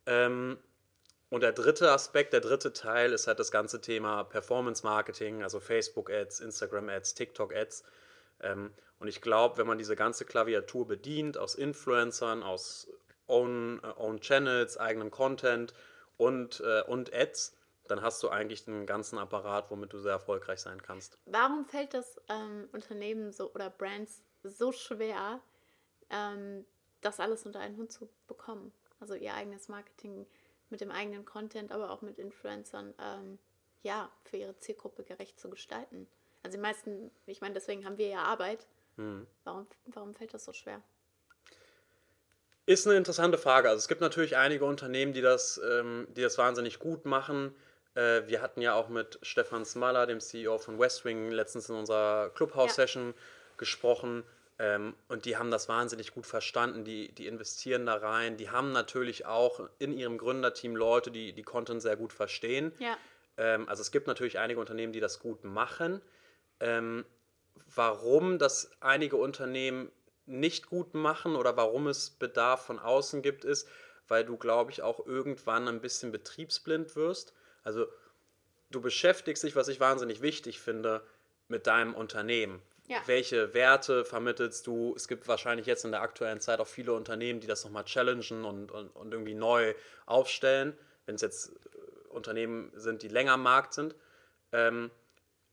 Ähm, 0.06 0.58
und 1.30 1.42
der 1.42 1.52
dritte 1.52 1.92
Aspekt, 1.92 2.34
der 2.34 2.40
dritte 2.40 2.72
Teil 2.72 3.12
ist 3.12 3.28
halt 3.28 3.40
das 3.40 3.52
ganze 3.52 3.82
Thema 3.82 4.24
Performance 4.24 4.86
Marketing, 4.86 5.44
also 5.44 5.60
Facebook 5.60 6.10
Ads, 6.10 6.40
Instagram 6.40 6.90
Ads, 6.90 7.16
TikTok 7.16 7.54
Ads. 7.54 7.84
Ähm, 8.42 8.74
und 9.00 9.08
ich 9.08 9.22
glaube, 9.22 9.58
wenn 9.58 9.68
man 9.68 9.78
diese 9.78 9.96
ganze 9.96 10.26
Klaviatur 10.26 10.88
bedient 10.88 11.38
aus 11.38 11.56
Influencern, 11.56 12.44
aus 12.44 12.88
Own, 13.28 13.82
äh, 13.84 13.88
Own 13.98 14.22
Channels, 14.22 14.78
eigenen 14.78 15.12
Content 15.12 15.74
und, 16.16 16.62
äh, 16.62 16.84
und 16.84 17.14
Ads, 17.14 17.58
dann 17.88 18.02
hast 18.02 18.22
du 18.24 18.30
eigentlich 18.30 18.68
einen 18.68 18.86
ganzen 18.86 19.18
Apparat, 19.18 19.70
womit 19.70 19.94
du 19.94 20.00
sehr 20.00 20.14
erfolgreich 20.14 20.60
sein 20.60 20.82
kannst. 20.82 21.18
Warum 21.26 21.66
fällt 21.66 21.94
das 21.94 22.20
ähm, 22.30 22.70
Unternehmen 22.72 23.32
so 23.32 23.52
oder 23.54 23.70
Brands 23.70 24.24
so 24.44 24.72
schwer, 24.72 25.42
ähm, 26.10 26.66
das 27.02 27.20
alles 27.20 27.46
unter 27.46 27.60
einen 27.60 27.78
Hut 27.78 27.92
zu 27.92 28.10
bekommen? 28.28 28.72
Also 29.00 29.14
ihr 29.14 29.34
eigenes 29.34 29.68
Marketing 29.68 30.26
mit 30.70 30.82
dem 30.82 30.92
eigenen 30.92 31.26
Content, 31.26 31.72
aber 31.72 31.92
auch 31.92 32.02
mit 32.02 32.18
Influencern, 32.18 32.94
ähm, 33.00 33.40
ja, 33.84 34.12
für 34.24 34.38
ihre 34.38 34.58
Zielgruppe 34.60 35.04
gerecht 35.04 35.40
zu 35.40 35.50
gestalten. 35.50 36.08
Also 36.44 36.58
die 36.58 36.62
meisten, 36.62 37.12
ich 37.26 37.42
meine, 37.42 37.54
deswegen 37.54 37.86
haben 37.86 37.98
wir 37.98 38.08
ja 38.08 38.24
Arbeit. 38.24 38.66
Hm. 38.96 39.28
Warum, 39.44 39.68
warum 39.86 40.16
fällt 40.16 40.34
das 40.34 40.46
so 40.46 40.54
schwer? 40.54 40.82
Ist 42.66 42.86
eine 42.86 42.98
interessante 42.98 43.38
Frage. 43.38 43.70
Also 43.70 43.80
es 43.80 43.88
gibt 43.88 44.02
natürlich 44.02 44.36
einige 44.36 44.66
Unternehmen, 44.66 45.14
die 45.14 45.22
das, 45.22 45.62
ähm, 45.64 46.08
die 46.10 46.22
das 46.22 46.38
wahnsinnig 46.38 46.80
gut 46.80 47.06
machen. 47.06 47.56
Äh, 47.94 48.28
wir 48.28 48.42
hatten 48.42 48.62
ja 48.62 48.74
auch 48.74 48.90
mit 48.90 49.20
Stefan 49.22 49.66
Smaller, 49.66 50.06
dem 50.06 50.20
CEO 50.20 50.58
von 50.58 50.78
Westwing, 50.78 51.32
letztens 51.32 51.70
in 51.70 51.76
unserer 51.76 52.30
Clubhouse-Session 52.32 53.14
ja. 53.16 53.22
Gesprochen. 53.58 54.24
Ähm, 54.60 54.96
und 55.08 55.26
die 55.26 55.38
haben 55.38 55.52
das 55.52 55.70
wahnsinnig 55.70 56.14
gut 56.14 56.26
verstanden, 56.26 56.84
die, 56.84 57.12
die 57.14 57.28
investieren 57.28 57.86
da 57.86 57.96
rein. 57.96 58.38
Die 58.38 58.50
haben 58.50 58.72
natürlich 58.72 59.26
auch 59.26 59.70
in 59.78 59.94
ihrem 59.94 60.18
Gründerteam 60.18 60.76
Leute, 60.76 61.12
die 61.12 61.34
die 61.34 61.44
Content 61.44 61.82
sehr 61.82 61.96
gut 61.96 62.14
verstehen. 62.14 62.72
Ja. 62.80 62.98
Ähm, 63.38 63.70
also 63.70 63.82
es 63.82 63.92
gibt 63.92 64.08
natürlich 64.08 64.40
einige 64.40 64.60
Unternehmen, 64.60 64.94
die 64.94 65.00
das 65.00 65.20
gut 65.20 65.44
machen. 65.44 66.02
Ähm, 66.60 67.06
warum 67.76 68.40
das 68.40 68.72
einige 68.80 69.18
Unternehmen 69.18 69.92
nicht 70.26 70.68
gut 70.68 70.94
machen 70.94 71.36
oder 71.36 71.56
warum 71.56 71.88
es 71.88 72.10
Bedarf 72.10 72.66
von 72.66 72.80
außen 72.80 73.22
gibt, 73.22 73.46
ist, 73.46 73.68
weil 74.08 74.26
du, 74.26 74.38
glaube 74.38 74.72
ich, 74.72 74.82
auch 74.82 75.06
irgendwann 75.06 75.68
ein 75.68 75.82
bisschen 75.82 76.12
betriebsblind 76.12 76.96
wirst. 76.96 77.34
Also 77.64 77.88
du 78.72 78.82
beschäftigst 78.82 79.44
dich, 79.44 79.56
was 79.56 79.68
ich 79.68 79.80
wahnsinnig 79.80 80.22
wichtig 80.22 80.60
finde, 80.60 81.02
mit 81.48 81.68
deinem 81.68 81.94
Unternehmen. 81.94 82.62
Ja. 82.88 83.02
Welche 83.06 83.54
Werte 83.54 84.06
vermittelst 84.06 84.66
du? 84.66 84.94
Es 84.96 85.08
gibt 85.08 85.28
wahrscheinlich 85.28 85.68
jetzt 85.68 85.84
in 85.84 85.92
der 85.92 86.02
aktuellen 86.02 86.40
Zeit 86.40 86.60
auch 86.60 86.68
viele 86.68 86.94
Unternehmen, 86.94 87.42
die 87.42 87.48
das 87.48 87.64
nochmal 87.66 87.84
challengen 87.84 88.46
und, 88.46 88.72
und, 88.72 88.90
und 88.96 89.12
irgendwie 89.12 89.34
neu 89.34 89.76
aufstellen, 90.06 90.78
wenn 91.06 91.16
es 91.16 91.22
jetzt 91.22 91.50
äh, 91.50 92.08
Unternehmen 92.10 92.72
sind, 92.76 93.04
die 93.04 93.10
länger 93.10 93.34
am 93.34 93.44
Markt 93.44 93.74
sind. 93.74 93.94
Ähm, 94.54 94.90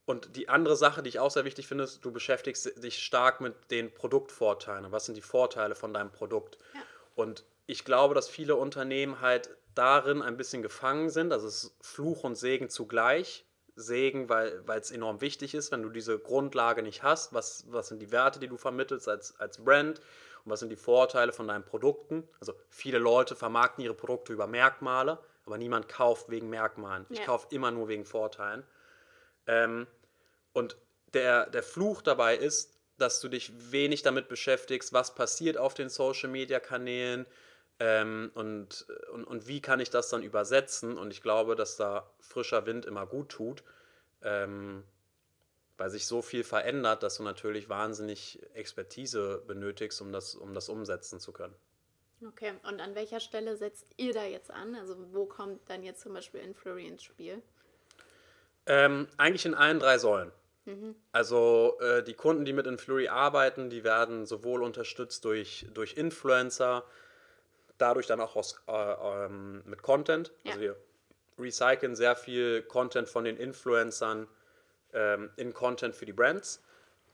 und 0.07 0.37
die 0.37 0.49
andere 0.49 0.76
Sache, 0.76 1.03
die 1.03 1.09
ich 1.09 1.19
auch 1.19 1.31
sehr 1.31 1.45
wichtig 1.45 1.67
finde, 1.67 1.85
ist, 1.85 2.05
du 2.05 2.12
beschäftigst 2.12 2.83
dich 2.83 3.03
stark 3.03 3.41
mit 3.41 3.71
den 3.71 3.93
Produktvorteilen. 3.93 4.93
Was 4.93 5.07
sind 5.07 5.17
die 5.17 5.23
Vorteile 5.23 5.75
von 5.75 5.93
deinem 5.95 6.12
Produkt? 6.12 6.59
Ja. 6.75 6.81
Und 7.17 7.45
ich 7.67 7.85
glaube, 7.85 8.14
dass 8.14 8.29
viele 8.29 8.57
Unternehmen 8.57 9.21
halt 9.21 9.50
darin 9.75 10.23
ein 10.23 10.37
bisschen 10.37 10.62
gefangen 10.62 11.11
sind. 11.11 11.33
Also 11.33 11.49
es 11.49 11.64
ist 11.64 11.76
Fluch 11.81 12.23
und 12.23 12.37
Segen 12.37 12.69
zugleich. 12.69 13.45
Segen, 13.76 14.28
weil 14.28 14.62
es 14.78 14.90
enorm 14.90 15.21
wichtig 15.21 15.54
ist, 15.54 15.73
wenn 15.73 15.83
du 15.83 15.88
diese 15.88 16.19
Grundlage 16.19 16.83
nicht 16.83 17.02
hast. 17.02 17.33
Was, 17.33 17.64
was 17.69 17.88
sind 17.88 18.00
die 18.00 18.12
Werte, 18.12 18.38
die 18.38 18.49
du 18.49 18.57
vermittelst 18.57 19.09
als, 19.09 19.38
als 19.40 19.62
Brand? 19.64 20.00
Und 20.45 20.52
was 20.52 20.61
sind 20.61 20.69
die 20.69 20.76
Vorteile 20.76 21.33
von 21.33 21.49
deinen 21.49 21.64
Produkten? 21.64 22.28
Also 22.38 22.54
viele 22.69 22.99
Leute 22.99 23.35
vermarkten 23.35 23.83
ihre 23.83 23.95
Produkte 23.95 24.33
über 24.33 24.47
Merkmale, 24.47 25.19
aber 25.47 25.59
niemand 25.59 25.88
kauft 25.88 26.28
wegen 26.31 26.50
Merkmalen. 26.50 27.07
Ich 27.09 27.19
ja. 27.19 27.25
kaufe 27.25 27.49
immer 27.50 27.71
nur 27.71 27.88
wegen 27.88 28.04
Vorteilen. 28.04 28.64
Ähm, 29.47 29.87
und 30.52 30.76
der, 31.14 31.47
der 31.47 31.62
Fluch 31.62 32.02
dabei 32.02 32.37
ist, 32.37 32.78
dass 32.99 33.21
du 33.21 33.28
dich 33.28 33.73
wenig 33.73 34.02
damit 34.02 34.28
beschäftigst, 34.28 34.93
was 34.93 35.14
passiert 35.14 35.57
auf 35.57 35.75
den 35.75 35.88
Social-Media-Kanälen, 35.88 37.26
ähm, 37.81 38.31
und, 38.35 38.87
und, 39.12 39.25
und 39.25 39.49
wie 39.49 39.61
kann 39.61 39.81
ich 39.81 39.90
das 39.90 40.09
dann 40.09 40.23
übersetzen? 40.23 40.97
Und 40.97 41.11
ich 41.11 41.23
glaube, 41.23 41.57
dass 41.57 41.76
da 41.76 42.11
frischer 42.21 42.66
Wind 42.66 42.87
immer 42.87 43.07
gut 43.07 43.31
tut, 43.31 43.64
ähm, 44.23 44.85
weil 45.76 45.90
sich 45.90 46.07
so 46.07 46.23
viel 46.23 46.45
verändert, 46.45 47.02
dass 47.02 47.16
du 47.16 47.25
natürlich 47.25 47.69
wahnsinnig 47.69 48.40
Expertise 48.54 49.43
benötigst, 49.47 50.00
um 50.00 50.12
das, 50.12 50.35
um 50.35 50.54
das 50.54 50.69
umsetzen 50.69 51.19
zu 51.19 51.33
können. 51.33 51.54
Okay, 52.26 52.52
und 52.62 52.81
an 52.81 52.95
welcher 52.95 53.21
Stelle 53.21 53.57
setzt 53.57 53.87
ihr 53.97 54.14
da 54.14 54.25
jetzt 54.25 54.50
an? 54.50 54.76
Also 54.76 54.97
wo 55.12 55.26
kommt 55.26 55.69
dann 55.69 55.83
jetzt 55.83 56.00
zum 56.00 56.14
Beispiel 56.14 56.40
Influry 56.40 56.87
ins 56.87 57.02
Spiel? 57.02 57.43
Ähm, 58.66 59.09
eigentlich 59.19 59.45
in 59.45 59.54
allen 59.54 59.78
drei 59.78 59.99
Säulen. 59.99 60.33
Mhm. 60.64 60.95
Also 61.12 61.78
äh, 61.81 62.02
die 62.02 62.14
Kunden, 62.14 62.45
die 62.45 62.52
mit 62.52 62.66
Influry 62.66 63.09
arbeiten, 63.09 63.69
die 63.69 63.85
werden 63.85 64.25
sowohl 64.26 64.62
unterstützt 64.62 65.25
durch, 65.25 65.66
durch 65.75 65.97
Influencer, 65.97 66.85
dadurch 67.78 68.07
dann 68.07 68.21
auch 68.21 68.37
aus, 68.37 68.62
äh, 68.66 68.73
ähm, 68.73 69.62
mit 69.66 69.83
Content. 69.83 70.33
Ja. 70.45 70.52
Also 70.52 70.61
wir 70.61 70.76
recyceln 71.38 71.97
sehr 71.97 72.16
viel 72.16 72.62
Content 72.62 73.09
von 73.09 73.25
den 73.25 73.37
Influencern 73.37 74.28
ähm, 74.93 75.31
in 75.37 75.52
Content 75.52 75.95
für 75.95 76.07
die 76.07 76.12
Brands. 76.12 76.62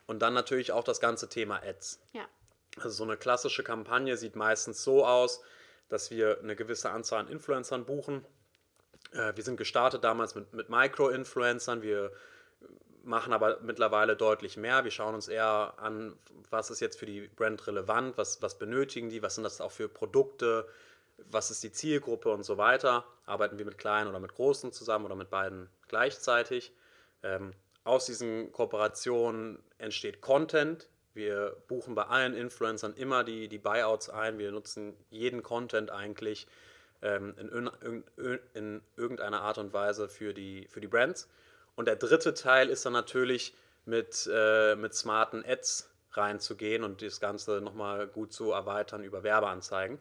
Und 0.07 0.21
dann 0.21 0.35
natürlich 0.35 0.73
auch 0.73 0.85
das 0.85 1.01
ganze 1.01 1.29
Thema 1.29 1.63
Ads. 1.63 2.01
Ja. 2.13 2.27
Also 2.77 2.91
so 2.91 3.05
eine 3.05 3.17
klassische 3.17 3.63
Kampagne 3.63 4.17
sieht 4.17 4.37
meistens 4.37 4.83
so 4.83 5.07
aus, 5.07 5.41
dass 5.89 6.11
wir 6.11 6.41
eine 6.41 6.57
gewisse 6.57 6.91
Anzahl 6.91 7.21
an 7.21 7.29
Influencern 7.29 7.85
buchen. 7.85 8.25
Äh, 9.13 9.35
wir 9.37 9.45
sind 9.45 9.57
gestartet 9.57 10.05
damals 10.05 10.35
mit, 10.35 10.53
mit 10.53 10.69
Micro-Influencern. 10.69 11.83
Wir 11.83 12.13
machen 13.05 13.33
aber 13.33 13.59
mittlerweile 13.63 14.17
deutlich 14.17 14.57
mehr. 14.57 14.85
Wir 14.85 14.91
schauen 14.91 15.15
uns 15.15 15.29
eher 15.29 15.75
an, 15.79 16.17
was 16.51 16.71
ist 16.71 16.81
jetzt 16.81 16.99
für 16.99 17.07
die 17.07 17.29
Brand 17.29 17.67
relevant, 17.67 18.19
was, 18.19 18.43
was 18.43 18.59
benötigen 18.59 19.09
die, 19.11 19.23
was 19.23 19.35
sind 19.35 19.45
das 19.45 19.61
auch 19.61 19.73
für 19.73 19.89
Produkte, 19.89 20.69
was 21.31 21.51
ist 21.51 21.63
die 21.63 21.73
Zielgruppe 21.73 22.31
und 22.31 22.45
so 22.45 22.59
weiter. 22.59 23.05
Arbeiten 23.27 23.59
wir 23.59 23.65
mit 23.65 23.79
kleinen 23.79 24.09
oder 24.09 24.21
mit 24.21 24.35
großen 24.35 24.73
zusammen 24.73 25.05
oder 25.05 25.17
mit 25.17 25.31
beiden 25.31 25.69
gleichzeitig. 25.89 26.73
Ähm, 27.23 27.53
aus 27.85 28.07
diesen 28.07 28.53
Kooperationen 28.53 29.59
entsteht 29.79 30.21
Content. 30.21 30.89
Wir 31.13 31.57
buchen 31.69 31.95
bei 31.95 32.05
allen 32.05 32.35
Influencern 32.35 32.95
immer 32.95 33.25
die, 33.25 33.49
die 33.49 33.59
Buyouts 33.59 34.11
ein. 34.11 34.39
Wir 34.39 34.53
nutzen 34.53 34.95
jeden 35.11 35.43
Content 35.43 35.91
eigentlich 35.91 36.47
ähm, 37.03 37.35
in, 37.39 37.71
in, 38.17 38.39
in 38.55 38.83
irgendeiner 38.97 39.43
Art 39.43 39.59
und 39.59 39.73
Weise 39.73 40.09
für 40.09 40.35
die, 40.35 40.67
für 40.69 40.81
die 40.81 40.87
Brands. 40.87 41.29
Und 41.81 41.87
der 41.87 41.97
dritte 41.97 42.35
Teil 42.35 42.69
ist 42.69 42.85
dann 42.85 42.93
natürlich 42.93 43.55
mit, 43.87 44.29
äh, 44.31 44.77
mit 44.77 44.93
smarten 44.93 45.43
Ads 45.43 45.89
reinzugehen 46.13 46.85
und 46.85 47.01
das 47.01 47.21
Ganze 47.21 47.63
nochmal 47.63 48.07
gut 48.07 48.35
zu 48.35 48.51
erweitern 48.51 49.03
über 49.03 49.23
Werbeanzeigen. 49.23 49.99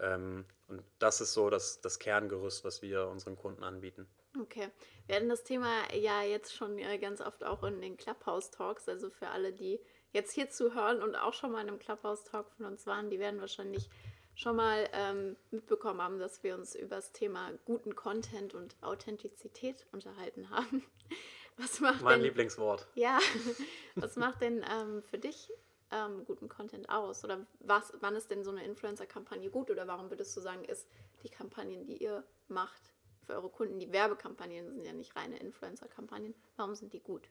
Ähm, 0.00 0.46
und 0.68 0.82
das 0.98 1.20
ist 1.20 1.34
so 1.34 1.50
das, 1.50 1.82
das 1.82 1.98
Kerngerüst, 1.98 2.64
was 2.64 2.80
wir 2.80 3.06
unseren 3.08 3.36
Kunden 3.36 3.64
anbieten. 3.64 4.08
Okay. 4.40 4.70
Wir 5.08 5.16
hatten 5.16 5.28
das 5.28 5.44
Thema 5.44 5.68
ja 5.92 6.22
jetzt 6.22 6.54
schon 6.54 6.78
äh, 6.78 6.96
ganz 6.96 7.20
oft 7.20 7.44
auch 7.44 7.64
in 7.64 7.82
den 7.82 7.98
Clubhouse-Talks. 7.98 8.88
Also 8.88 9.10
für 9.10 9.28
alle, 9.28 9.52
die 9.52 9.78
jetzt 10.12 10.32
hier 10.32 10.48
zuhören 10.48 11.02
und 11.02 11.16
auch 11.16 11.34
schon 11.34 11.52
mal 11.52 11.60
in 11.60 11.68
einem 11.68 11.78
Clubhouse-Talk 11.78 12.50
von 12.56 12.64
uns 12.64 12.86
waren, 12.86 13.10
die 13.10 13.18
werden 13.18 13.42
wahrscheinlich 13.42 13.90
schon 14.40 14.56
mal 14.56 14.88
ähm, 14.92 15.36
mitbekommen 15.50 16.00
haben, 16.00 16.18
dass 16.18 16.42
wir 16.42 16.54
uns 16.54 16.74
über 16.74 16.96
das 16.96 17.12
Thema 17.12 17.50
guten 17.66 17.94
Content 17.94 18.54
und 18.54 18.74
Authentizität 18.80 19.86
unterhalten 19.92 20.48
haben. 20.50 20.82
Was 21.58 21.80
macht 21.80 22.00
mein 22.00 22.20
denn, 22.20 22.22
Lieblingswort. 22.22 22.88
Ja, 22.94 23.18
was 23.94 24.16
macht 24.16 24.40
denn 24.40 24.64
ähm, 24.66 25.02
für 25.02 25.18
dich 25.18 25.52
ähm, 25.90 26.24
guten 26.24 26.48
Content 26.48 26.88
aus? 26.88 27.22
Oder 27.22 27.44
was, 27.58 27.92
wann 28.00 28.16
ist 28.16 28.30
denn 28.30 28.44
so 28.44 28.50
eine 28.50 28.64
Influencer-Kampagne 28.64 29.50
gut? 29.50 29.70
Oder 29.70 29.86
warum 29.86 30.08
würdest 30.08 30.34
du 30.34 30.40
sagen, 30.40 30.64
ist 30.64 30.88
die 31.22 31.28
Kampagnen, 31.28 31.84
die 31.84 31.98
ihr 31.98 32.24
macht 32.48 32.94
für 33.26 33.34
eure 33.34 33.50
Kunden, 33.50 33.78
die 33.78 33.92
Werbekampagnen 33.92 34.72
sind 34.72 34.86
ja 34.86 34.94
nicht 34.94 35.14
reine 35.16 35.38
Influencer-Kampagnen, 35.38 36.34
warum 36.56 36.74
sind 36.74 36.94
die 36.94 37.00
gut? 37.00 37.28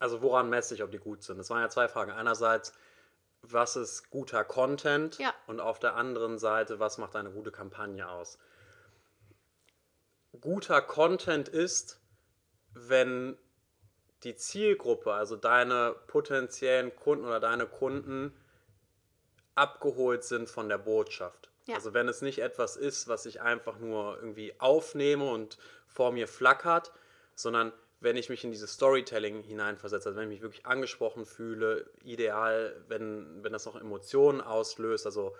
Also 0.00 0.20
woran 0.20 0.50
messe 0.50 0.74
ich, 0.74 0.82
ob 0.82 0.90
die 0.90 0.98
gut 0.98 1.22
sind? 1.22 1.38
Das 1.38 1.50
waren 1.50 1.60
ja 1.60 1.68
zwei 1.68 1.86
Fragen. 1.86 2.10
Einerseits, 2.10 2.74
was 3.52 3.76
ist 3.76 4.10
guter 4.10 4.44
Content 4.44 5.18
ja. 5.18 5.34
und 5.46 5.60
auf 5.60 5.78
der 5.78 5.96
anderen 5.96 6.38
Seite, 6.38 6.80
was 6.80 6.98
macht 6.98 7.16
eine 7.16 7.30
gute 7.30 7.50
Kampagne 7.50 8.08
aus. 8.08 8.38
Guter 10.40 10.80
Content 10.82 11.48
ist, 11.48 12.00
wenn 12.72 13.38
die 14.24 14.34
Zielgruppe, 14.36 15.12
also 15.12 15.36
deine 15.36 15.94
potenziellen 16.06 16.94
Kunden 16.96 17.24
oder 17.24 17.40
deine 17.40 17.66
Kunden, 17.66 18.34
abgeholt 19.54 20.24
sind 20.24 20.48
von 20.48 20.68
der 20.68 20.78
Botschaft. 20.78 21.50
Ja. 21.66 21.76
Also 21.76 21.94
wenn 21.94 22.08
es 22.08 22.22
nicht 22.22 22.40
etwas 22.40 22.76
ist, 22.76 23.08
was 23.08 23.26
ich 23.26 23.40
einfach 23.40 23.78
nur 23.78 24.16
irgendwie 24.16 24.58
aufnehme 24.58 25.30
und 25.30 25.58
vor 25.86 26.12
mir 26.12 26.26
flackert, 26.26 26.92
sondern 27.34 27.72
wenn 28.04 28.16
ich 28.16 28.28
mich 28.28 28.44
in 28.44 28.50
dieses 28.50 28.74
Storytelling 28.74 29.42
hineinversetze, 29.42 30.10
also 30.10 30.20
wenn 30.20 30.30
ich 30.30 30.34
mich 30.36 30.42
wirklich 30.42 30.66
angesprochen 30.66 31.24
fühle, 31.24 31.90
ideal, 32.04 32.76
wenn, 32.86 33.42
wenn 33.42 33.52
das 33.52 33.64
noch 33.64 33.80
Emotionen 33.80 34.42
auslöst, 34.42 35.06
also 35.06 35.34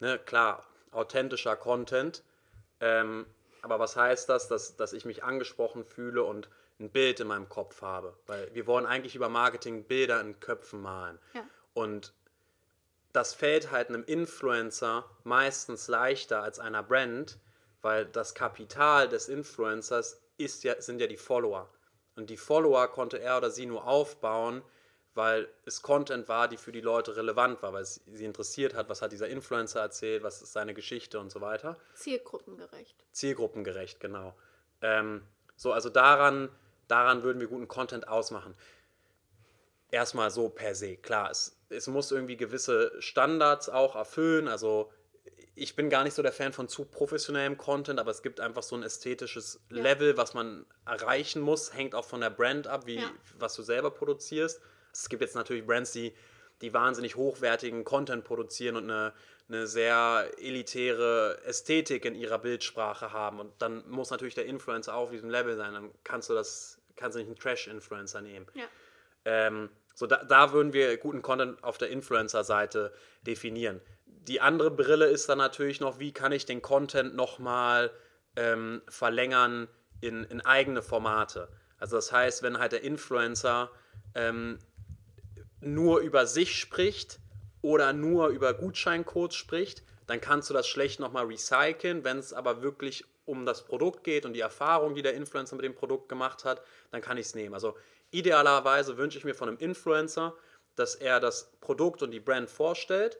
ne, 0.00 0.18
klar, 0.18 0.66
authentischer 0.92 1.56
Content. 1.56 2.24
Ähm, 2.80 3.26
aber 3.60 3.78
was 3.78 3.96
heißt 3.96 4.30
das, 4.30 4.48
dass, 4.48 4.76
dass 4.76 4.94
ich 4.94 5.04
mich 5.04 5.22
angesprochen 5.22 5.84
fühle 5.84 6.24
und 6.24 6.48
ein 6.80 6.88
Bild 6.88 7.20
in 7.20 7.26
meinem 7.26 7.50
Kopf 7.50 7.82
habe? 7.82 8.16
Weil 8.26 8.52
wir 8.54 8.66
wollen 8.66 8.86
eigentlich 8.86 9.14
über 9.14 9.28
Marketing 9.28 9.84
Bilder 9.84 10.22
in 10.22 10.40
Köpfen 10.40 10.80
malen. 10.80 11.18
Ja. 11.34 11.44
Und 11.74 12.14
das 13.12 13.34
fällt 13.34 13.70
halt 13.70 13.90
einem 13.90 14.04
Influencer 14.04 15.04
meistens 15.24 15.86
leichter 15.86 16.42
als 16.42 16.58
einer 16.58 16.82
Brand, 16.82 17.38
weil 17.82 18.06
das 18.06 18.34
Kapital 18.34 19.06
des 19.06 19.28
Influencers 19.28 20.22
ist 20.38 20.64
ja, 20.64 20.80
sind 20.80 21.00
ja 21.02 21.06
die 21.06 21.18
Follower. 21.18 21.68
Und 22.16 22.30
die 22.30 22.36
Follower 22.36 22.88
konnte 22.88 23.18
er 23.18 23.38
oder 23.38 23.50
sie 23.50 23.66
nur 23.66 23.86
aufbauen, 23.86 24.62
weil 25.14 25.48
es 25.64 25.82
Content 25.82 26.28
war, 26.28 26.48
die 26.48 26.56
für 26.56 26.72
die 26.72 26.80
Leute 26.80 27.16
relevant 27.16 27.62
war, 27.62 27.72
weil 27.72 27.82
es 27.82 28.00
sie 28.06 28.24
interessiert 28.24 28.74
hat, 28.74 28.88
was 28.88 29.02
hat 29.02 29.12
dieser 29.12 29.28
Influencer 29.28 29.80
erzählt, 29.80 30.22
was 30.22 30.40
ist 30.42 30.52
seine 30.52 30.74
Geschichte 30.74 31.18
und 31.18 31.30
so 31.30 31.40
weiter. 31.40 31.78
Zielgruppengerecht. 31.94 32.96
Zielgruppengerecht, 33.12 34.00
genau. 34.00 34.34
Ähm, 34.82 35.22
so, 35.56 35.72
also 35.72 35.90
daran, 35.90 36.48
daran 36.88 37.22
würden 37.22 37.40
wir 37.40 37.48
guten 37.48 37.68
Content 37.68 38.08
ausmachen. 38.08 38.54
Erstmal 39.90 40.30
so 40.30 40.48
per 40.48 40.74
se, 40.74 40.96
klar, 40.96 41.30
es, 41.30 41.58
es 41.68 41.88
muss 41.88 42.12
irgendwie 42.12 42.36
gewisse 42.36 42.92
Standards 43.00 43.68
auch 43.68 43.96
erfüllen, 43.96 44.46
also 44.46 44.92
ich 45.54 45.76
bin 45.76 45.90
gar 45.90 46.04
nicht 46.04 46.14
so 46.14 46.22
der 46.22 46.32
Fan 46.32 46.52
von 46.52 46.68
zu 46.68 46.84
professionellem 46.84 47.56
Content, 47.56 47.98
aber 47.98 48.10
es 48.10 48.22
gibt 48.22 48.40
einfach 48.40 48.62
so 48.62 48.76
ein 48.76 48.82
ästhetisches 48.82 49.60
ja. 49.70 49.82
Level, 49.82 50.16
was 50.16 50.34
man 50.34 50.64
erreichen 50.86 51.42
muss. 51.42 51.74
Hängt 51.74 51.94
auch 51.94 52.04
von 52.04 52.20
der 52.20 52.30
Brand 52.30 52.66
ab, 52.66 52.86
wie 52.86 52.96
ja. 52.96 53.10
was 53.38 53.54
du 53.54 53.62
selber 53.62 53.90
produzierst. 53.90 54.60
Es 54.92 55.08
gibt 55.08 55.22
jetzt 55.22 55.34
natürlich 55.34 55.66
Brands, 55.66 55.92
die, 55.92 56.14
die 56.62 56.72
wahnsinnig 56.72 57.16
hochwertigen 57.16 57.84
Content 57.84 58.24
produzieren 58.24 58.76
und 58.76 58.84
eine, 58.84 59.12
eine 59.48 59.66
sehr 59.66 60.30
elitäre 60.38 61.38
Ästhetik 61.44 62.04
in 62.04 62.14
ihrer 62.14 62.38
Bildsprache 62.38 63.12
haben. 63.12 63.40
Und 63.40 63.52
dann 63.60 63.88
muss 63.88 64.10
natürlich 64.10 64.34
der 64.34 64.46
Influencer 64.46 64.94
auch 64.94 65.04
auf 65.04 65.10
diesem 65.10 65.30
Level 65.30 65.56
sein. 65.56 65.74
Dann 65.74 65.90
kannst 66.04 66.30
du 66.30 66.34
das, 66.34 66.78
kannst 66.96 67.16
du 67.16 67.20
nicht 67.20 67.28
einen 67.28 67.38
Trash-Influencer 67.38 68.20
nehmen. 68.20 68.46
Ja. 68.54 68.64
Ähm, 69.24 69.68
so 69.94 70.06
da, 70.06 70.24
da 70.24 70.52
würden 70.52 70.72
wir 70.72 70.96
guten 70.96 71.22
Content 71.22 71.62
auf 71.62 71.76
der 71.76 71.90
Influencer-Seite 71.90 72.92
definieren 73.26 73.80
die 74.28 74.40
andere 74.40 74.70
Brille 74.70 75.06
ist 75.06 75.28
dann 75.28 75.38
natürlich 75.38 75.80
noch, 75.80 75.98
wie 75.98 76.12
kann 76.12 76.32
ich 76.32 76.44
den 76.46 76.62
Content 76.62 77.14
nochmal 77.14 77.90
ähm, 78.36 78.82
verlängern 78.88 79.68
in, 80.00 80.24
in 80.24 80.40
eigene 80.40 80.82
Formate. 80.82 81.48
Also 81.78 81.96
das 81.96 82.12
heißt, 82.12 82.42
wenn 82.42 82.58
halt 82.58 82.72
der 82.72 82.82
Influencer 82.82 83.70
ähm, 84.14 84.58
nur 85.60 86.00
über 86.00 86.26
sich 86.26 86.58
spricht 86.58 87.18
oder 87.62 87.92
nur 87.92 88.28
über 88.28 88.54
Gutscheincodes 88.54 89.36
spricht, 89.36 89.82
dann 90.06 90.20
kannst 90.20 90.50
du 90.50 90.54
das 90.54 90.66
schlecht 90.66 91.00
nochmal 91.00 91.26
recyceln. 91.26 92.04
Wenn 92.04 92.18
es 92.18 92.32
aber 92.32 92.62
wirklich 92.62 93.04
um 93.24 93.46
das 93.46 93.64
Produkt 93.64 94.04
geht 94.04 94.26
und 94.26 94.34
die 94.34 94.40
Erfahrung, 94.40 94.94
die 94.94 95.02
der 95.02 95.14
Influencer 95.14 95.56
mit 95.56 95.64
dem 95.64 95.74
Produkt 95.74 96.08
gemacht 96.08 96.44
hat, 96.44 96.62
dann 96.90 97.00
kann 97.00 97.16
ich 97.16 97.26
es 97.26 97.34
nehmen. 97.34 97.54
Also 97.54 97.76
idealerweise 98.10 98.96
wünsche 98.96 99.18
ich 99.18 99.24
mir 99.24 99.34
von 99.34 99.48
einem 99.48 99.58
Influencer, 99.58 100.34
dass 100.74 100.94
er 100.94 101.20
das 101.20 101.52
Produkt 101.60 102.02
und 102.02 102.10
die 102.10 102.20
Brand 102.20 102.50
vorstellt 102.50 103.18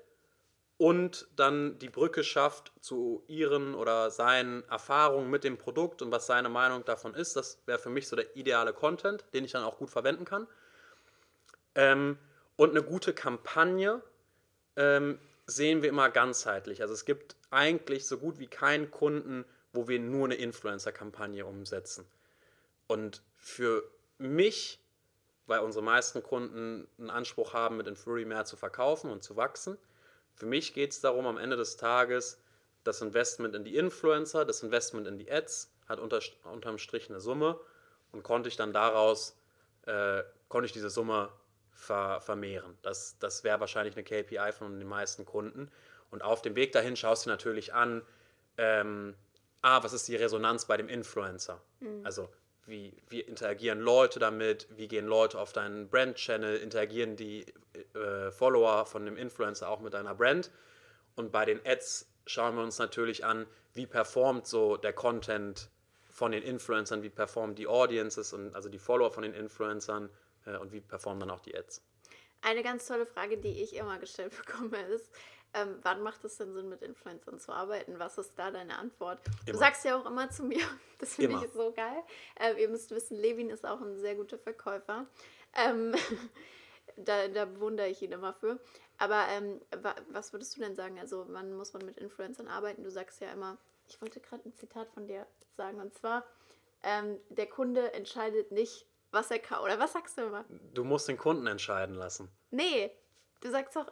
und 0.80 1.28
dann 1.36 1.78
die 1.78 1.90
Brücke 1.90 2.24
schafft 2.24 2.72
zu 2.80 3.22
ihren 3.28 3.74
oder 3.74 4.10
seinen 4.10 4.66
Erfahrungen 4.70 5.28
mit 5.28 5.44
dem 5.44 5.58
Produkt 5.58 6.00
und 6.00 6.10
was 6.10 6.26
seine 6.26 6.48
Meinung 6.48 6.86
davon 6.86 7.12
ist. 7.12 7.36
Das 7.36 7.60
wäre 7.66 7.78
für 7.78 7.90
mich 7.90 8.08
so 8.08 8.16
der 8.16 8.34
ideale 8.34 8.72
Content, 8.72 9.22
den 9.34 9.44
ich 9.44 9.52
dann 9.52 9.62
auch 9.62 9.76
gut 9.76 9.90
verwenden 9.90 10.24
kann. 10.24 10.46
Ähm, 11.74 12.16
und 12.56 12.70
eine 12.70 12.82
gute 12.82 13.12
Kampagne 13.12 14.00
ähm, 14.76 15.18
sehen 15.44 15.82
wir 15.82 15.90
immer 15.90 16.08
ganzheitlich. 16.08 16.80
Also 16.80 16.94
es 16.94 17.04
gibt 17.04 17.36
eigentlich 17.50 18.06
so 18.06 18.16
gut 18.16 18.38
wie 18.38 18.46
keinen 18.46 18.90
Kunden, 18.90 19.44
wo 19.74 19.86
wir 19.86 20.00
nur 20.00 20.24
eine 20.24 20.36
Influencer-Kampagne 20.36 21.44
umsetzen. 21.44 22.06
Und 22.86 23.20
für 23.36 23.84
mich, 24.16 24.78
weil 25.46 25.60
unsere 25.60 25.84
meisten 25.84 26.22
Kunden 26.22 26.88
einen 26.96 27.10
Anspruch 27.10 27.52
haben, 27.52 27.76
mit 27.76 27.86
Infury 27.86 28.24
mehr 28.24 28.46
zu 28.46 28.56
verkaufen 28.56 29.10
und 29.10 29.22
zu 29.22 29.36
wachsen, 29.36 29.76
für 30.40 30.46
mich 30.46 30.72
geht 30.72 30.92
es 30.92 31.02
darum, 31.02 31.26
am 31.26 31.36
Ende 31.36 31.58
des 31.58 31.76
Tages, 31.76 32.40
das 32.82 33.02
Investment 33.02 33.54
in 33.54 33.62
die 33.62 33.76
Influencer, 33.76 34.46
das 34.46 34.62
Investment 34.62 35.06
in 35.06 35.18
die 35.18 35.30
Ads 35.30 35.70
hat 35.86 36.00
unter, 36.00 36.18
unterm 36.44 36.78
Strich 36.78 37.10
eine 37.10 37.20
Summe 37.20 37.60
und 38.10 38.22
konnte 38.22 38.48
ich 38.48 38.56
dann 38.56 38.72
daraus, 38.72 39.36
äh, 39.84 40.22
konnte 40.48 40.64
ich 40.64 40.72
diese 40.72 40.88
Summe 40.88 41.28
ver, 41.72 42.22
vermehren. 42.22 42.78
Das, 42.80 43.18
das 43.18 43.44
wäre 43.44 43.60
wahrscheinlich 43.60 43.94
eine 43.94 44.02
KPI 44.02 44.52
von 44.52 44.78
den 44.78 44.88
meisten 44.88 45.26
Kunden. 45.26 45.70
Und 46.10 46.22
auf 46.22 46.40
dem 46.40 46.56
Weg 46.56 46.72
dahin 46.72 46.96
schaust 46.96 47.26
du 47.26 47.28
natürlich 47.28 47.74
an, 47.74 48.00
ähm, 48.56 49.14
ah, 49.60 49.82
was 49.82 49.92
ist 49.92 50.08
die 50.08 50.16
Resonanz 50.16 50.64
bei 50.64 50.78
dem 50.78 50.88
Influencer? 50.88 51.60
Mhm. 51.80 52.00
Also 52.02 52.30
wie, 52.66 52.92
wie 53.08 53.20
interagieren 53.20 53.80
Leute 53.80 54.18
damit, 54.18 54.68
wie 54.70 54.88
gehen 54.88 55.06
Leute 55.06 55.38
auf 55.38 55.52
deinen 55.52 55.88
Brand-Channel, 55.88 56.56
interagieren 56.56 57.16
die 57.16 57.46
äh, 57.94 58.30
Follower 58.30 58.86
von 58.86 59.04
dem 59.04 59.16
Influencer 59.16 59.68
auch 59.68 59.80
mit 59.80 59.94
deiner 59.94 60.14
Brand. 60.14 60.50
Und 61.16 61.32
bei 61.32 61.44
den 61.44 61.60
Ads 61.64 62.06
schauen 62.26 62.56
wir 62.56 62.62
uns 62.62 62.78
natürlich 62.78 63.24
an, 63.24 63.46
wie 63.74 63.86
performt 63.86 64.46
so 64.46 64.76
der 64.76 64.92
Content 64.92 65.70
von 66.10 66.32
den 66.32 66.42
Influencern, 66.42 67.02
wie 67.02 67.10
performen 67.10 67.54
die 67.54 67.66
Audiences 67.66 68.32
und 68.32 68.54
also 68.54 68.68
die 68.68 68.78
Follower 68.78 69.10
von 69.10 69.22
den 69.22 69.34
Influencern 69.34 70.10
äh, 70.46 70.56
und 70.56 70.72
wie 70.72 70.80
performen 70.80 71.20
dann 71.20 71.30
auch 71.30 71.40
die 71.40 71.56
Ads. 71.56 71.82
Eine 72.42 72.62
ganz 72.62 72.86
tolle 72.86 73.06
Frage, 73.06 73.36
die 73.36 73.62
ich 73.62 73.76
immer 73.76 73.98
gestellt 73.98 74.34
bekomme, 74.46 74.80
ist, 74.88 75.10
ähm, 75.54 75.78
wann 75.82 76.02
macht 76.02 76.24
es 76.24 76.36
denn 76.36 76.52
Sinn, 76.52 76.68
mit 76.68 76.82
Influencern 76.82 77.38
zu 77.38 77.52
arbeiten? 77.52 77.98
Was 77.98 78.18
ist 78.18 78.32
da 78.36 78.50
deine 78.50 78.78
Antwort? 78.78 79.20
Immer. 79.26 79.52
Du 79.52 79.58
sagst 79.58 79.84
ja 79.84 79.96
auch 79.96 80.06
immer 80.06 80.30
zu 80.30 80.44
mir, 80.44 80.64
das 80.98 81.14
finde 81.14 81.44
ich 81.44 81.52
so 81.52 81.72
geil. 81.72 82.02
Ähm, 82.38 82.56
ihr 82.58 82.68
müsst 82.68 82.90
wissen, 82.90 83.16
Levin 83.16 83.50
ist 83.50 83.66
auch 83.66 83.80
ein 83.80 83.98
sehr 83.98 84.14
guter 84.14 84.38
Verkäufer. 84.38 85.06
Ähm, 85.54 85.94
da, 86.96 87.28
da 87.28 87.44
bewundere 87.46 87.88
ich 87.88 88.02
ihn 88.02 88.12
immer 88.12 88.32
für. 88.34 88.60
Aber 88.98 89.26
ähm, 89.28 89.60
was 90.10 90.32
würdest 90.32 90.56
du 90.56 90.60
denn 90.60 90.76
sagen? 90.76 90.98
Also, 90.98 91.24
wann 91.28 91.56
muss 91.56 91.72
man 91.72 91.84
mit 91.86 91.96
Influencern 91.98 92.48
arbeiten? 92.48 92.84
Du 92.84 92.90
sagst 92.90 93.20
ja 93.20 93.32
immer, 93.32 93.56
ich 93.88 94.00
wollte 94.00 94.20
gerade 94.20 94.48
ein 94.48 94.54
Zitat 94.54 94.90
von 94.90 95.06
dir 95.06 95.26
sagen, 95.56 95.80
und 95.80 95.94
zwar, 95.94 96.24
ähm, 96.82 97.18
der 97.28 97.46
Kunde 97.46 97.92
entscheidet 97.92 98.52
nicht, 98.52 98.86
was 99.10 99.30
er 99.30 99.38
kauft. 99.38 99.62
Oder 99.62 99.78
was 99.78 99.92
sagst 99.94 100.16
du 100.18 100.22
immer? 100.22 100.44
Du 100.74 100.84
musst 100.84 101.08
den 101.08 101.18
Kunden 101.18 101.46
entscheiden 101.46 101.94
lassen. 101.94 102.30
Nee, 102.50 102.92
du 103.40 103.50
sagst 103.50 103.74
doch, 103.76 103.90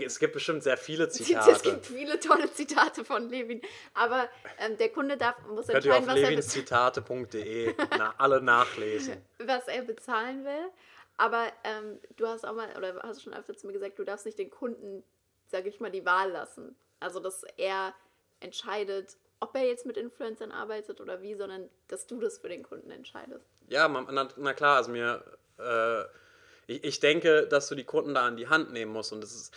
es 0.00 0.18
gibt 0.18 0.32
bestimmt 0.32 0.62
sehr 0.62 0.76
viele 0.76 1.08
Zitate. 1.08 1.50
Es 1.50 1.62
gibt 1.62 1.86
viele 1.86 2.18
tolle 2.20 2.52
Zitate 2.52 3.04
von 3.04 3.28
Levin. 3.28 3.60
Aber 3.94 4.28
ähm, 4.58 4.76
der 4.76 4.90
Kunde 4.90 5.16
darf, 5.16 5.36
muss 5.48 5.66
Könnt 5.66 5.84
entscheiden, 5.84 6.06
was 6.06 6.14
levinszitate.de 6.14 7.74
na, 7.98 8.14
alle 8.18 8.40
nachlesen. 8.40 9.24
Was 9.38 9.68
er 9.68 9.82
bezahlen 9.82 10.44
will. 10.44 10.70
Aber 11.16 11.46
ähm, 11.62 12.00
du 12.16 12.26
hast 12.26 12.44
auch 12.44 12.54
mal, 12.54 12.68
oder 12.76 13.00
hast 13.02 13.22
schon 13.22 13.34
öfter 13.34 13.56
zu 13.56 13.66
mir 13.66 13.72
gesagt, 13.72 13.98
du 13.98 14.04
darfst 14.04 14.26
nicht 14.26 14.38
den 14.38 14.50
Kunden, 14.50 15.04
sage 15.46 15.68
ich 15.68 15.80
mal, 15.80 15.90
die 15.90 16.04
Wahl 16.04 16.30
lassen. 16.30 16.74
Also, 16.98 17.20
dass 17.20 17.44
er 17.56 17.94
entscheidet, 18.40 19.16
ob 19.40 19.54
er 19.54 19.64
jetzt 19.66 19.86
mit 19.86 19.96
Influencern 19.96 20.50
arbeitet 20.50 21.00
oder 21.00 21.22
wie, 21.22 21.34
sondern 21.34 21.68
dass 21.88 22.06
du 22.06 22.20
das 22.20 22.38
für 22.38 22.48
den 22.48 22.62
Kunden 22.62 22.90
entscheidest. 22.90 23.46
Ja, 23.68 23.88
na, 23.88 24.28
na 24.36 24.52
klar, 24.54 24.76
also 24.76 24.90
mir, 24.90 25.22
äh, 25.58 26.02
ich, 26.66 26.84
ich 26.84 27.00
denke, 27.00 27.46
dass 27.46 27.68
du 27.68 27.74
die 27.74 27.84
Kunden 27.84 28.14
da 28.14 28.26
an 28.26 28.36
die 28.36 28.48
Hand 28.48 28.72
nehmen 28.72 28.92
musst 28.92 29.12
und 29.12 29.20
das 29.20 29.34
ist 29.34 29.54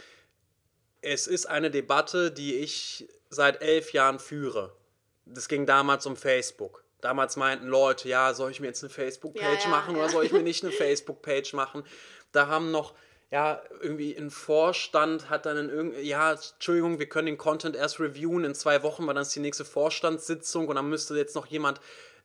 es 1.01 1.27
ist 1.27 1.45
eine 1.45 1.71
Debatte, 1.71 2.31
die 2.31 2.55
ich 2.55 3.07
seit 3.29 3.61
elf 3.61 3.93
Jahren 3.93 4.19
führe. 4.19 4.75
Das 5.25 5.47
ging 5.47 5.65
damals 5.65 6.05
um 6.05 6.15
Facebook. 6.15 6.83
Damals 7.01 7.35
meinten 7.35 7.67
Leute, 7.67 8.09
ja, 8.09 8.33
soll 8.33 8.51
ich 8.51 8.59
mir 8.59 8.67
jetzt 8.67 8.83
eine 8.83 8.89
Facebook-Page 8.89 9.43
ja, 9.43 9.63
ja, 9.63 9.69
machen 9.69 9.95
ja. 9.95 10.01
oder 10.01 10.09
soll 10.09 10.25
ich 10.25 10.31
mir 10.31 10.43
nicht 10.43 10.63
eine 10.63 10.71
Facebook-Page 10.71 11.53
machen? 11.53 11.83
Da 12.31 12.47
haben 12.47 12.71
noch, 12.71 12.93
ja, 13.29 13.61
irgendwie 13.81 14.15
ein 14.15 14.31
Vorstand 14.31 15.29
hat 15.29 15.45
dann 15.45 15.57
in 15.57 15.69
irgendwie, 15.69 16.01
ja, 16.01 16.31
Entschuldigung, 16.31 16.97
wir 16.97 17.07
können 17.07 17.27
den 17.27 17.37
Content 17.37 17.75
erst 17.75 17.99
reviewen 17.99 18.45
in 18.45 18.55
zwei 18.55 18.81
Wochen, 18.83 19.05
weil 19.05 19.13
dann 19.13 19.21
ist 19.21 19.35
die 19.35 19.41
nächste 19.41 19.65
Vorstandssitzung 19.65 20.67
und 20.67 20.75
dann 20.75 20.89
müsste 20.89 21.15
jetzt 21.15 21.35
noch 21.35 21.45
jemand 21.45 21.79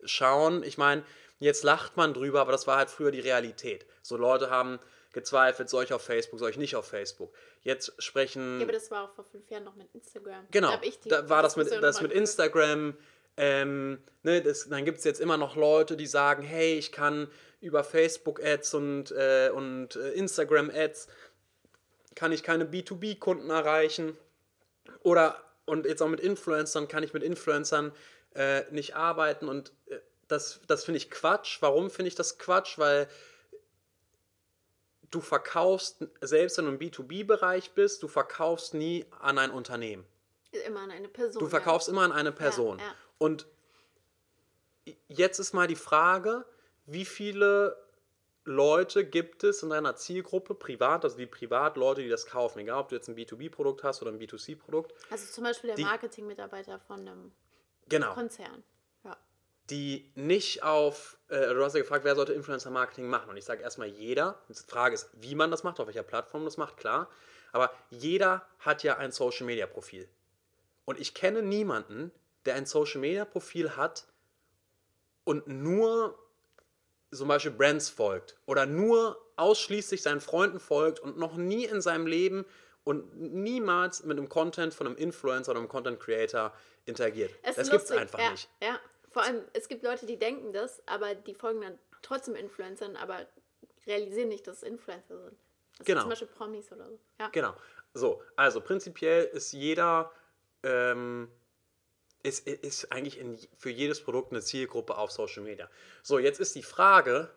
schauen. 0.05 0.63
Ich 0.63 0.79
meine, 0.79 1.05
jetzt 1.39 1.65
lacht 1.65 1.97
man 1.97 2.15
drüber, 2.15 2.41
aber 2.41 2.53
das 2.53 2.67
war 2.67 2.79
halt 2.79 2.89
früher 2.89 3.11
die 3.11 3.21
Realität. 3.21 3.85
So 4.01 4.17
Leute 4.17 4.49
haben 4.49 4.79
gezweifelt, 5.13 5.69
soll 5.69 5.85
ich 5.85 5.93
auf 5.93 6.03
Facebook, 6.03 6.39
soll 6.39 6.51
ich 6.51 6.57
nicht 6.57 6.77
auf 6.77 6.87
Facebook. 6.87 7.35
Jetzt 7.63 7.95
sprechen. 8.03 8.59
Ja, 8.61 8.65
aber 8.65 8.73
das 8.73 8.91
war 8.91 9.05
auch 9.05 9.15
vor 9.15 9.25
fünf 9.25 9.49
Jahren 9.51 9.65
noch 9.65 9.77
mit 9.77 9.89
Instagram. 9.95 10.47
Genau. 10.51 10.79
Da, 11.07 11.29
war 11.29 11.43
das 11.43 11.57
mit, 11.57 11.71
das 11.71 12.01
mit 12.01 12.13
Instagram. 12.13 12.97
Ähm, 13.37 14.03
ne, 14.23 14.43
das, 14.43 14.69
dann 14.69 14.85
gibt 14.85 14.99
es 14.99 15.05
jetzt 15.05 15.21
immer 15.21 15.37
noch 15.37 15.57
Leute, 15.57 15.97
die 15.97 16.07
sagen, 16.07 16.43
hey, 16.43 16.75
ich 16.75 16.93
kann 16.93 17.29
über 17.61 17.85
Facebook-Ads 17.85 18.75
und, 18.75 19.11
äh, 19.13 19.51
und 19.55 19.97
äh, 19.97 20.11
Instagram-Ads 20.13 21.09
kann 22.15 22.33
ich 22.33 22.43
keine 22.43 22.65
B2B-Kunden 22.65 23.51
erreichen. 23.51 24.17
Oder, 25.03 25.43
und 25.65 25.87
jetzt 25.87 26.03
auch 26.03 26.09
mit 26.09 26.21
Influencern, 26.21 26.89
kann 26.89 27.03
ich 27.03 27.15
mit 27.15 27.23
Influencern 27.23 27.93
äh, 28.35 28.63
nicht 28.71 28.97
arbeiten. 28.97 29.49
Und 29.49 29.73
äh, 29.87 29.99
das, 30.29 30.61
das 30.67 30.85
finde 30.85 30.99
ich 30.99 31.11
Quatsch. 31.11 31.59
Warum 31.61 31.91
finde 31.91 32.09
ich 32.09 32.15
das 32.15 32.39
Quatsch? 32.39 32.79
Weil 32.79 33.09
du 35.13 35.21
verkaufst, 35.21 36.05
selbst 36.21 36.59
wenn 36.59 36.65
du 36.65 36.73
im 36.73 36.79
B2B-Bereich 36.79 37.73
bist, 37.73 38.03
du 38.03 38.09
verkaufst 38.09 38.75
nie 38.75 39.07
an 39.21 39.39
ein 39.39 39.51
Unternehmen. 39.51 40.05
Immer 40.67 40.81
an 40.81 40.91
eine 40.91 41.09
Person. 41.09 41.41
Du 41.41 41.49
verkaufst 41.49 41.87
ja. 41.87 41.93
immer 41.93 42.03
an 42.03 42.13
eine 42.13 42.33
Person. 42.33 42.79
Ja, 42.79 42.85
ja. 42.85 42.95
Und 43.19 43.47
jetzt 45.09 45.39
ist 45.39 45.53
mal 45.53 45.69
die 45.69 45.77
Frage, 45.77 46.45
wie 46.87 47.05
viele 47.05 47.77
Leute 48.45 49.05
gibt 49.05 49.45
es 49.45 49.63
in 49.63 49.71
deiner 49.71 49.95
Zielgruppe, 49.95 50.55
privat, 50.55 51.05
also 51.05 51.17
die 51.17 51.27
Privatleute, 51.27 52.03
die 52.03 52.09
das 52.09 52.27
kaufen, 52.27 52.59
egal 52.59 52.81
ob 52.81 52.89
du 52.89 52.97
jetzt 52.97 53.09
ein 53.09 53.15
B2B-Produkt 53.15 53.85
hast 53.85 54.03
oder 54.03 54.11
ein 54.11 54.19
B2C-Produkt. 54.19 54.93
Also 55.11 55.33
zum 55.33 55.45
Beispiel 55.45 55.75
der 55.75 55.85
Marketingmitarbeiter 55.85 56.81
von 56.81 57.01
einem 57.01 57.33
Genau. 57.89 58.15
Konzern. 58.15 58.65
Die 59.73 60.13
nicht 60.15 60.63
auf, 60.63 61.17
äh, 61.29 61.55
du 61.55 61.65
hast 61.65 61.73
ja 61.73 61.81
gefragt, 61.81 62.05
wer 62.05 62.15
sollte 62.15 62.35
Influencer-Marketing 62.35 63.09
machen? 63.09 63.31
Und 63.31 63.39
ich 63.39 63.47
sage 63.47 63.63
erstmal 63.63 63.89
jeder. 63.89 64.39
Die 64.51 64.55
Frage 64.55 64.95
ist, 64.95 65.09
wie 65.15 65.35
man 65.35 65.51
das 65.51 65.63
macht, 65.63 65.81
auf 65.81 65.87
welcher 65.87 66.03
Plattform 66.03 66.45
das 66.45 66.59
macht, 66.59 66.77
klar. 66.77 67.09
Aber 67.53 67.73
jeder 67.89 68.47
hat 68.59 68.83
ja 68.83 68.99
ein 68.99 69.13
Social-Media-Profil. 69.13 70.07
Und 70.85 71.01
ich 71.01 71.15
kenne 71.15 71.43
niemanden, 71.43 72.13
der 72.45 72.57
ein 72.57 72.67
Social-Media-Profil 72.67 73.75
hat 73.75 74.05
und 75.25 75.47
nur 75.47 76.19
zum 77.11 77.29
Beispiel 77.29 77.53
Brands 77.53 77.89
folgt 77.89 78.37
oder 78.45 78.67
nur 78.67 79.19
ausschließlich 79.37 80.03
seinen 80.03 80.21
Freunden 80.21 80.61
folgt 80.61 81.01
und 81.01 81.17
noch 81.17 81.37
nie 81.37 81.65
in 81.65 81.81
seinem 81.81 82.07
Leben 82.07 82.45
und 82.85 83.17
niemals 83.17 84.05
mit 84.05 84.19
einem 84.19 84.29
Content 84.29 84.75
von 84.75 84.87
einem 84.87 84.97
Influencer 84.97 85.53
oder 85.53 85.61
einem 85.61 85.69
Content 85.69 85.99
Creator 85.99 86.53
interagiert. 86.85 87.33
Es 87.43 87.57
das 87.57 87.71
gibt 87.71 87.85
es 87.85 87.91
einfach 87.91 88.19
ja, 88.19 88.31
nicht. 88.31 88.51
Ja, 88.63 88.79
vor 89.13 89.23
allem, 89.23 89.43
es 89.53 89.69
gibt 89.69 89.83
Leute, 89.83 90.07
die 90.07 90.19
denken 90.19 90.53
das, 90.53 90.83
aber 90.87 91.15
die 91.15 91.35
folgen 91.35 91.61
dann 91.61 91.79
trotzdem 92.03 92.35
Influencern, 92.35 92.97
aber 92.97 93.27
realisieren 93.87 94.29
nicht, 94.29 94.47
dass 94.47 94.59
es 94.59 94.63
Influencer 94.63 95.19
sind. 95.19 95.39
Das 95.79 95.87
Genau. 95.87 96.01
Sind 96.01 96.03
zum 96.03 96.11
Beispiel 96.11 96.29
Promis 96.29 96.73
oder 96.73 96.89
so. 96.89 96.99
Ja. 97.19 97.29
Genau. 97.29 97.55
So, 97.95 98.23
also 98.37 98.61
prinzipiell 98.61 99.25
ist 99.25 99.53
jeder, 99.53 100.13
ähm, 100.63 101.31
ist, 102.23 102.47
ist 102.47 102.93
eigentlich 102.93 103.19
in, 103.19 103.39
für 103.57 103.71
jedes 103.71 104.03
Produkt 104.03 104.33
eine 104.33 104.41
Zielgruppe 104.41 104.97
auf 104.97 105.11
Social 105.11 105.43
Media. 105.43 105.69
So, 106.03 106.19
jetzt 106.19 106.41
ist 106.41 106.55
die 106.55 106.63
Frage, 106.63 107.31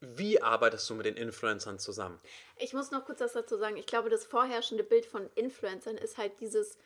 wie 0.00 0.42
arbeitest 0.42 0.88
du 0.90 0.94
mit 0.94 1.06
den 1.06 1.16
Influencern 1.16 1.78
zusammen? 1.78 2.20
Ich 2.56 2.72
muss 2.72 2.90
noch 2.90 3.04
kurz 3.04 3.20
was 3.20 3.32
dazu 3.32 3.56
sagen. 3.56 3.76
Ich 3.76 3.86
glaube, 3.86 4.10
das 4.10 4.24
vorherrschende 4.24 4.84
Bild 4.84 5.06
von 5.06 5.28
Influencern 5.34 5.96
ist 5.96 6.18
halt 6.18 6.40
dieses, 6.40 6.78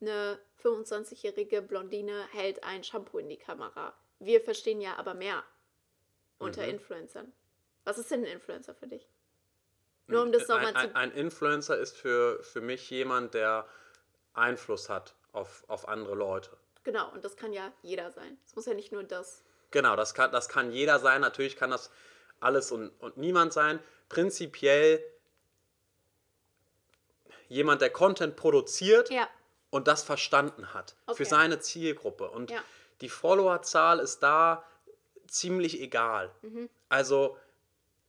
eine 0.00 0.38
25-jährige 0.62 1.62
Blondine 1.62 2.26
hält 2.32 2.62
ein 2.64 2.84
Shampoo 2.84 3.18
in 3.18 3.28
die 3.28 3.38
Kamera. 3.38 3.94
Wir 4.18 4.40
verstehen 4.40 4.80
ja 4.80 4.96
aber 4.96 5.14
mehr 5.14 5.42
unter 6.38 6.62
Mhm. 6.62 6.70
Influencern. 6.70 7.32
Was 7.84 7.98
ist 7.98 8.10
denn 8.10 8.20
ein 8.24 8.32
Influencer 8.32 8.74
für 8.74 8.86
dich? 8.86 9.08
Nur 10.06 10.22
um 10.22 10.32
das 10.32 10.48
nochmal 10.48 10.74
ein, 10.74 10.74
zu... 10.74 10.80
ein, 10.80 10.96
ein 10.96 11.12
Influencer 11.12 11.78
ist 11.78 11.96
für, 11.96 12.42
für 12.42 12.60
mich 12.60 12.90
jemand, 12.90 13.34
der 13.34 13.66
Einfluss 14.34 14.88
hat 14.88 15.14
auf, 15.32 15.64
auf 15.68 15.88
andere 15.88 16.14
Leute. 16.14 16.56
Genau, 16.82 17.10
und 17.12 17.24
das 17.24 17.36
kann 17.36 17.52
ja 17.52 17.72
jeder 17.82 18.10
sein. 18.10 18.38
Es 18.44 18.56
muss 18.56 18.66
ja 18.66 18.74
nicht 18.74 18.92
nur 18.92 19.04
das. 19.04 19.44
Genau, 19.70 19.96
das 19.96 20.14
kann, 20.14 20.32
das 20.32 20.48
kann 20.48 20.72
jeder 20.72 20.98
sein. 20.98 21.20
Natürlich 21.20 21.56
kann 21.56 21.70
das 21.70 21.90
alles 22.40 22.72
und, 22.72 22.88
und 23.00 23.16
niemand 23.16 23.52
sein. 23.52 23.78
Prinzipiell 24.08 25.04
jemand, 27.48 27.80
der 27.82 27.90
Content 27.90 28.36
produziert 28.36 29.10
Ja, 29.10 29.28
und 29.70 29.86
das 29.88 30.02
verstanden 30.02 30.74
hat 30.74 30.96
Okay. 31.06 31.16
für 31.16 31.24
seine 31.24 31.60
Zielgruppe. 31.60 32.28
Und 32.30 32.50
Ja. 32.50 32.62
die 33.00 33.08
Followerzahl 33.08 33.98
ist 34.00 34.20
da 34.20 34.64
ziemlich 35.28 35.80
egal. 35.80 36.30
Mhm. 36.42 36.68
Also 36.88 37.36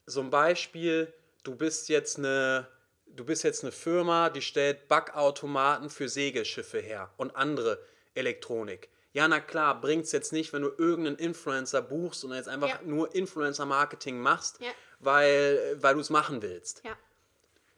so 0.05 0.21
ein 0.21 0.29
Beispiel, 0.31 1.13
du 1.43 1.55
bist 1.55 1.87
jetzt 1.89 2.17
eine, 2.17 2.67
du 3.05 3.23
bist 3.23 3.43
jetzt 3.43 3.63
eine 3.63 3.71
Firma, 3.71 4.29
die 4.29 4.41
stellt 4.41 4.87
Backautomaten 4.87 5.89
für 5.89 6.09
Segelschiffe 6.09 6.79
her 6.79 7.11
und 7.17 7.35
andere 7.35 7.79
Elektronik. 8.15 8.89
Ja, 9.13 9.27
na 9.27 9.39
klar, 9.41 9.79
bringt 9.79 10.05
es 10.05 10.13
jetzt 10.13 10.31
nicht, 10.31 10.53
wenn 10.53 10.61
du 10.61 10.69
irgendeinen 10.77 11.17
Influencer 11.17 11.81
buchst 11.81 12.23
und 12.23 12.33
jetzt 12.33 12.47
einfach 12.47 12.69
Ja. 12.69 12.79
nur 12.83 13.13
Influencer-Marketing 13.13 14.19
machst, 14.19 14.59
Ja. 14.61 14.71
weil, 14.99 15.77
weil 15.81 15.93
du 15.95 15.99
es 15.99 16.09
machen 16.09 16.41
willst. 16.41 16.81
ja. 16.85 16.97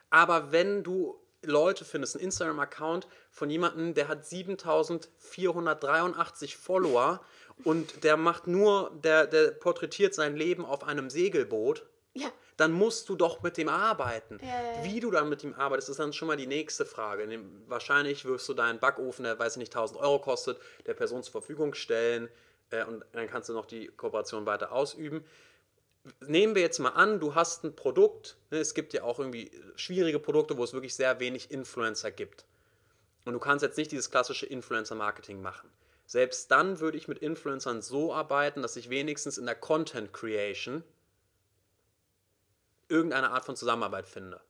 Aber 0.10 0.52
wenn 0.52 0.84
du 0.84 1.20
Leute 1.44 1.86
findest, 1.86 2.16
einen 2.16 2.26
Instagram-Account 2.26 3.08
von 3.32 3.50
jemandem, 3.50 3.94
der 3.94 4.08
hat 4.08 4.26
7483 4.26 6.58
Follower 6.58 7.22
und 7.64 8.04
der 8.04 8.18
macht 8.18 8.48
nur, 8.48 8.92
der, 9.04 9.28
der 9.28 9.52
porträtiert 9.52 10.14
sein 10.14 10.36
Leben 10.36 10.66
auf 10.66 10.84
einem 10.84 11.10
Segelboot, 11.10 11.86
Ja, 12.14 12.28
dann 12.58 12.72
musst 12.72 13.10
du 13.10 13.16
doch 13.16 13.42
mit 13.42 13.58
dem 13.58 13.70
arbeiten. 13.70 14.40
Ja. 14.42 14.84
Wie 14.84 15.00
du 15.00 15.10
dann 15.12 15.30
mit 15.30 15.44
ihm 15.44 15.54
arbeitest, 15.56 15.90
ist 15.90 16.00
dann 16.00 16.14
schon 16.14 16.28
mal 16.28 16.38
die 16.38 16.48
nächste 16.48 16.86
Frage. 16.86 17.28
Dem- 17.28 17.64
Wahrscheinlich 17.68 18.26
wirst 18.26 18.48
du 18.50 18.54
deinen 18.54 18.80
Backofen, 18.80 19.24
der 19.24 19.38
weiß 19.40 19.54
ich 19.54 19.58
nicht 19.60 19.76
1000 19.76 20.00
Euro 20.00 20.20
kostet, 20.20 20.60
der 20.86 20.94
Person 20.94 21.24
zur 21.24 21.32
Verfügung 21.32 21.74
stellen 21.74 22.30
äh, 22.70 22.84
und 22.86 23.04
dann 23.14 23.28
kannst 23.28 23.50
du 23.50 23.54
noch 23.54 23.66
die 23.66 23.88
Kooperation 23.88 24.46
weiter 24.46 24.72
ausüben. 24.72 25.26
Nehmen 26.20 26.54
wir 26.56 26.62
jetzt 26.62 26.80
mal 26.80 26.90
an, 26.90 27.20
du 27.20 27.34
hast 27.34 27.64
ein 27.64 27.76
Produkt, 27.76 28.36
ne, 28.52 28.58
es 28.58 28.74
gibt 28.74 28.94
ja 28.94 29.04
auch 29.04 29.20
irgendwie 29.20 29.52
schwierige 29.76 30.20
Produkte, 30.20 30.58
wo 30.58 30.64
es 30.64 30.74
wirklich 30.74 30.96
sehr 30.96 31.20
wenig 31.20 31.50
Influencer 31.50 32.12
gibt. 32.12 32.46
Und 33.26 33.34
du 33.34 33.40
kannst 33.40 33.64
jetzt 33.64 33.78
nicht 33.78 33.92
dieses 33.92 34.12
klassische 34.12 34.46
Influencer-Marketing 34.46 35.42
machen. 35.42 35.70
Selbst 36.06 36.52
dann 36.52 36.82
würde 36.82 36.98
ich 36.98 37.08
mit 37.08 37.20
Influencern 37.20 37.82
so 37.82 38.14
arbeiten, 38.14 38.62
dass 38.62 38.76
ich 38.76 38.90
wenigstens 38.90 39.38
in 39.38 39.46
der 39.46 39.56
Content 39.56 40.12
Creation 40.12 40.84
irgendeine 42.90 43.32
Art 43.32 43.46
von 43.46 43.56
Zusammenarbeit 43.56 44.08
finde. 44.08 44.42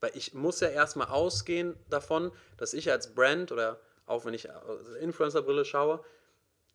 Weil 0.00 0.12
ich 0.14 0.34
muss 0.34 0.60
ja 0.60 0.68
erstmal 0.68 1.08
ausgehen 1.08 1.74
davon, 1.90 2.30
dass 2.58 2.74
ich 2.74 2.90
als 2.90 3.14
Brand 3.14 3.50
oder 3.50 3.80
auch 4.06 4.24
wenn 4.24 4.34
ich 4.34 4.42
der 4.42 4.62
Influencer-Brille 5.00 5.64
schaue, 5.64 6.04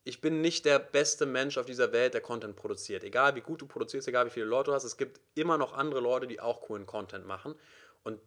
ich 0.04 0.22
bin 0.22 0.42
nicht 0.42 0.66
der 0.66 0.80
beste 0.80 1.26
Mensch 1.26 1.58
auf 1.58 1.66
dieser 1.66 1.92
Welt, 1.92 2.14
der 2.14 2.22
Content 2.22 2.56
produziert. 2.56 3.04
Egal 3.04 3.36
wie 3.36 3.42
gut 3.42 3.62
du 3.62 3.68
produzierst, 3.68 4.08
egal 4.08 4.26
wie 4.26 4.32
viele 4.32 4.48
Leute 4.48 4.72
du 4.72 4.74
hast, 4.74 4.84
es 4.84 4.98
gibt 4.98 5.20
immer 5.36 5.58
noch 5.58 5.74
andere 5.74 6.00
Leute, 6.00 6.28
die 6.28 6.40
auch 6.40 6.62
coolen 6.62 6.86
Content 6.86 7.26
machen. 7.26 7.56
Und 8.04 8.20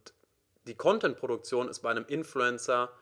die 0.66 0.76
Content-Produktion 0.76 1.68
ist 1.68 1.80
bei 1.80 1.90
einem 1.90 2.06
Influencer 2.06 2.92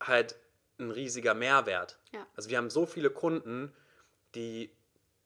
halt 0.00 0.36
ein 0.78 0.90
riesiger 0.90 1.34
Mehrwert. 1.34 1.98
Ja. 2.12 2.26
Also 2.36 2.50
wir 2.50 2.58
haben 2.58 2.70
so 2.70 2.86
viele 2.86 3.10
Kunden, 3.10 3.72
die 4.34 4.70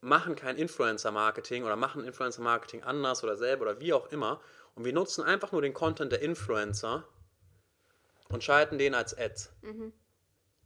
machen 0.01 0.37
kein 0.37 0.57
Influencer-Marketing 0.57 1.64
oder 1.64 1.75
machen 1.75 2.05
Influencer-Marketing 2.05 2.85
anders 2.85 3.25
oder 3.25 3.37
selber 3.37 3.62
oder 3.62 3.81
wie 3.81 3.92
auch 3.92 4.12
immer. 4.12 4.40
Und 4.75 4.85
wir 4.85 4.92
nutzen 4.92 5.25
einfach 5.25 5.53
nur 5.53 5.62
den 5.62 5.75
Content 5.75 6.12
der 6.12 6.22
Influencer 6.22 7.05
und 8.29 8.44
schalten 8.44 8.79
den 8.79 8.94
als 8.94 9.16
Ads. 9.16 9.53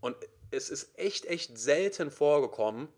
Und 0.00 0.16
es 0.50 0.70
ist 0.70 0.98
echt, 0.98 1.26
echt 1.26 1.58
selten 1.58 2.10
vorgekommen, 2.10 2.88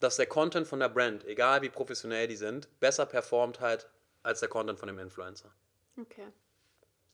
dass 0.00 0.16
der 0.16 0.26
Content 0.26 0.66
von 0.66 0.80
der 0.80 0.88
Brand, 0.88 1.24
egal 1.24 1.62
wie 1.62 1.68
professionell 1.68 2.28
die 2.28 2.36
sind, 2.36 2.68
besser 2.80 3.06
performt 3.06 3.60
halt 3.60 3.88
als 4.22 4.40
der 4.40 4.48
Content 4.48 4.78
von 4.78 4.86
dem 4.86 4.98
Influencer. 4.98 5.52
okay. 6.00 6.26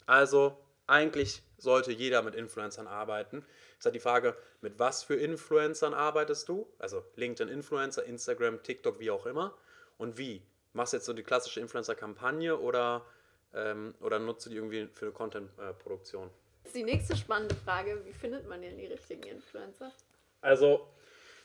Also 0.06 0.58
eigentlich 0.86 1.42
sollte 1.56 1.92
jeder 1.92 2.22
mit 2.22 2.34
Influencern 2.34 2.86
arbeiten. 2.86 3.44
Ist 3.78 3.86
halt 3.86 3.94
die 3.94 4.00
Frage, 4.00 4.36
mit 4.60 4.78
was 4.78 5.02
für 5.02 5.14
Influencern 5.14 5.94
arbeitest 5.94 6.48
du? 6.48 6.68
Also 6.78 7.02
LinkedIn-Influencer, 7.16 8.04
Instagram, 8.04 8.62
TikTok, 8.62 9.00
wie 9.00 9.10
auch 9.10 9.24
immer. 9.24 9.56
Und 9.96 10.18
wie? 10.18 10.42
Machst 10.74 10.92
du 10.92 10.98
jetzt 10.98 11.06
so 11.06 11.12
die 11.14 11.22
klassische 11.22 11.60
Influencer-Kampagne 11.60 12.58
oder, 12.58 13.06
ähm, 13.54 13.94
oder 14.00 14.18
nutzt 14.18 14.44
du 14.44 14.50
die 14.50 14.56
irgendwie 14.56 14.88
für 14.92 15.06
eine 15.06 15.14
Content-Produktion? 15.14 16.30
Jetzt 16.64 16.74
die 16.74 16.82
nächste 16.82 17.16
spannende 17.16 17.54
Frage: 17.54 18.04
Wie 18.04 18.12
findet 18.12 18.48
man 18.48 18.62
denn 18.62 18.76
die 18.76 18.86
richtigen 18.86 19.22
Influencer? 19.22 19.92
Also, 20.40 20.88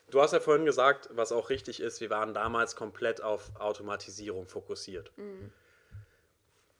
du 0.10 0.22
hast 0.22 0.34
ja 0.34 0.40
vorhin 0.40 0.66
gesagt, 0.66 1.10
was 1.12 1.32
auch 1.32 1.50
richtig 1.50 1.80
ist, 1.80 2.02
wir 2.02 2.10
waren 2.10 2.34
damals 2.34 2.76
komplett 2.76 3.22
auf 3.22 3.52
Automatisierung 3.60 4.48
fokussiert. 4.48 5.12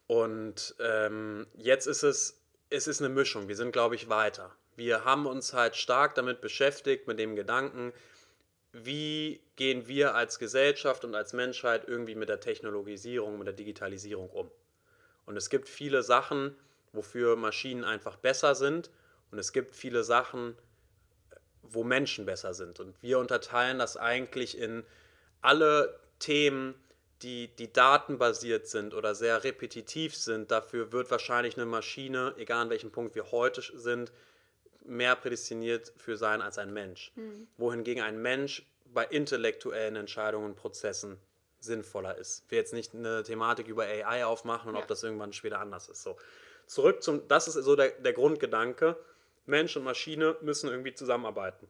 Und 0.08 0.76
ähm, 0.80 1.46
jetzt 1.56 1.86
ist 1.86 2.04
es, 2.04 2.42
es 2.70 2.88
ist 2.88 3.02
eine 3.02 3.10
Mischung. 3.10 3.48
Wir 3.48 3.56
sind, 3.56 3.72
glaube 3.72 3.96
ich, 3.96 4.10
weiter. 4.10 4.56
Wir 4.76 5.06
haben 5.06 5.26
uns 5.26 5.54
halt 5.54 5.76
stark 5.76 6.16
damit 6.16 6.42
beschäftigt, 6.42 7.08
mit 7.08 7.20
dem 7.20 7.36
Gedanken, 7.36 7.94
wie 8.72 9.42
gehen 9.56 9.88
wir 9.88 10.16
als 10.16 10.40
Gesellschaft 10.40 11.04
und 11.04 11.16
als 11.16 11.34
Menschheit 11.34 11.88
irgendwie 11.88 12.16
mit 12.16 12.30
der 12.30 12.40
Technologisierung, 12.40 13.38
mit 13.38 13.48
der 13.48 13.54
Digitalisierung 13.54 14.30
um. 14.30 14.50
Und 15.26 15.38
es 15.38 15.50
gibt 15.50 15.70
viele 15.70 16.02
Sachen, 16.02 16.56
wofür 16.94 17.36
Maschinen 17.36 17.84
einfach 17.84 18.16
besser 18.18 18.56
sind. 18.56 18.90
Und 19.32 19.40
es 19.40 19.54
gibt 19.54 19.76
viele 19.76 20.04
Sachen, 20.04 20.56
wo 21.62 21.84
Menschen 21.84 22.26
besser 22.26 22.54
sind. 22.54 22.80
Und 22.80 22.96
wir 23.02 23.20
unterteilen 23.20 23.78
das 23.80 23.98
eigentlich 23.98 24.58
in 24.58 24.84
alle 25.42 26.00
Themen, 26.20 26.76
die, 27.22 27.48
die 27.56 27.72
datenbasiert 27.72 28.68
sind 28.68 28.94
oder 28.94 29.14
sehr 29.14 29.44
repetitiv 29.44 30.16
sind. 30.16 30.52
Dafür 30.52 30.92
wird 30.92 31.12
wahrscheinlich 31.12 31.58
eine 31.58 31.66
Maschine, 31.66 32.34
egal 32.38 32.64
an 32.64 32.70
welchem 32.70 32.92
Punkt 32.92 33.14
wir 33.14 33.32
heute 33.32 33.62
sind, 33.78 34.12
mehr 34.86 35.16
prädestiniert 35.16 35.94
für 35.98 36.18
sein 36.18 36.42
als 36.42 36.58
ein 36.58 36.74
Mensch. 36.74 37.12
Wohingegen 37.58 38.02
ein 38.04 38.22
Mensch 38.22 38.66
bei 38.86 39.06
intellektuellen 39.06 39.96
Entscheidungen 39.96 40.46
und 40.46 40.56
Prozessen 40.56 41.18
sinnvoller 41.60 42.18
ist. 42.18 42.44
Ich 42.46 42.52
will 42.52 42.58
jetzt 42.58 42.74
nicht 42.74 42.96
eine 42.96 43.22
Thematik 43.24 43.68
über 43.68 43.84
AI 43.84 44.26
aufmachen 44.26 44.70
und 44.70 44.76
Ja. 44.76 44.82
ob 44.82 44.88
das 44.88 45.04
irgendwann 45.04 45.34
später 45.34 45.60
anders 45.60 45.90
ist. 45.90 46.02
So. 46.02 46.18
Zurück 46.70 47.02
zum, 47.02 47.28
das 47.28 47.48
ist 47.48 47.56
so 47.56 47.76
der, 47.76 47.90
der 47.90 48.14
Grundgedanke. 48.14 48.96
Mensch 49.48 49.76
und 49.76 49.84
Maschine 49.84 50.38
müssen 50.42 50.70
irgendwie 50.70 50.94
zusammenarbeiten. 50.94 51.68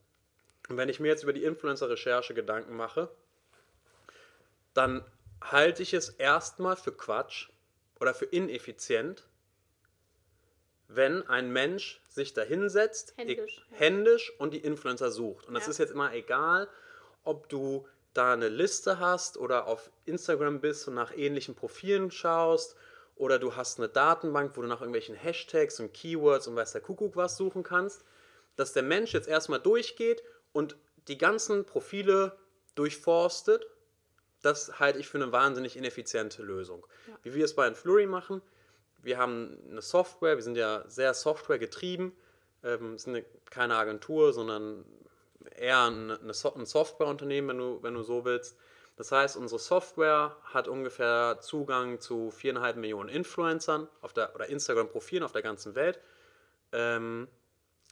Und 0.67 0.75
wenn 0.75 0.89
ich 0.89 0.99
mir 0.99 1.07
jetzt 1.07 1.23
über 1.23 1.31
die 1.31 1.45
Influencer-Recherche 1.45 2.33
Gedanken 2.33 2.75
mache, 2.75 3.09
dann 4.73 5.05
halte 5.41 5.83
ich 5.83 5.93
es 5.93 6.09
erstmal 6.09 6.75
für 6.75 6.91
Quatsch 6.91 7.47
oder 8.01 8.13
für 8.13 8.25
ineffizient, 8.25 9.25
wenn 10.89 11.25
ein 11.29 11.49
Mensch 11.49 12.01
sich 12.09 12.33
da 12.33 12.41
hinsetzt, 12.41 13.13
Händisch, 13.15 13.65
händisch 13.71 14.33
und 14.37 14.53
die 14.53 14.59
Influencer 14.59 15.11
sucht. 15.11 15.47
Und 15.47 15.53
das 15.53 15.63
Ja. 15.67 15.71
ist 15.71 15.77
jetzt 15.77 15.91
immer 15.91 16.13
egal, 16.13 16.67
ob 17.23 17.47
du 17.47 17.87
da 18.13 18.33
eine 18.33 18.49
Liste 18.49 18.99
hast 18.99 19.37
oder 19.37 19.65
auf 19.67 19.89
Instagram 20.03 20.59
bist 20.59 20.89
und 20.89 20.95
nach 20.95 21.15
ähnlichen 21.15 21.55
Profilen 21.55 22.11
schaust 22.11 22.75
oder 23.19 23.37
du 23.37 23.57
hast 23.57 23.79
eine 23.79 23.89
Datenbank, 23.89 24.55
wo 24.55 24.61
du 24.61 24.67
nach 24.67 24.79
irgendwelchen 24.79 25.13
Hashtags 25.13 25.79
und 25.81 25.93
Keywords 25.93 26.47
und 26.47 26.55
weiß 26.55 26.71
der 26.71 26.81
Kuckuck 26.81 27.17
was 27.17 27.35
suchen 27.35 27.63
kannst, 27.63 28.05
dass 28.55 28.71
der 28.71 28.81
Mensch 28.81 29.13
jetzt 29.13 29.27
erstmal 29.27 29.59
durchgeht 29.59 30.23
und 30.53 30.77
die 31.09 31.17
ganzen 31.17 31.65
Profile 31.65 32.37
durchforstet, 32.75 33.67
das 34.41 34.79
halte 34.79 34.99
ich 34.99 35.09
für 35.09 35.17
eine 35.17 35.33
wahnsinnig 35.33 35.75
ineffiziente 35.75 36.41
Lösung. 36.43 36.87
Wie 37.21 37.33
wir 37.33 37.43
es 37.43 37.55
bei 37.55 37.67
Influri 37.67 38.05
machen, 38.05 38.41
wir 39.01 39.17
haben 39.17 39.57
eine 39.69 39.81
Software, 39.81 40.37
wir 40.37 40.43
sind 40.43 40.55
ja 40.55 40.85
sehr 40.87 41.13
Software 41.13 41.59
getrieben, 41.59 42.15
ähm, 42.63 42.97
sind 42.97 43.15
eine, 43.17 43.25
keine 43.49 43.75
Agentur, 43.75 44.31
sondern 44.31 44.85
eher 45.57 45.83
ein, 45.89 46.11
ein 46.11 46.65
Softwareunternehmen, 46.65 47.49
wenn 47.49 47.57
du, 47.57 47.83
wenn 47.83 47.93
du 47.95 48.03
so 48.03 48.23
willst. 48.23 48.57
Das 48.99 49.13
heißt, 49.13 49.37
unsere 49.37 49.59
Software 49.59 50.35
hat 50.43 50.67
ungefähr 50.67 51.37
Zugang 51.39 52.01
zu 52.01 52.31
viereinhalb 52.31 52.75
Millionen 52.75 53.07
Influencern 53.07 53.87
auf 54.01 54.11
der, 54.11 54.35
oder 54.35 54.49
Instagram-Profilen 54.49 55.23
auf 55.23 55.31
der 55.31 55.41
ganzen 55.41 55.73
Welt. 55.73 56.01
Ähm, 56.73 57.29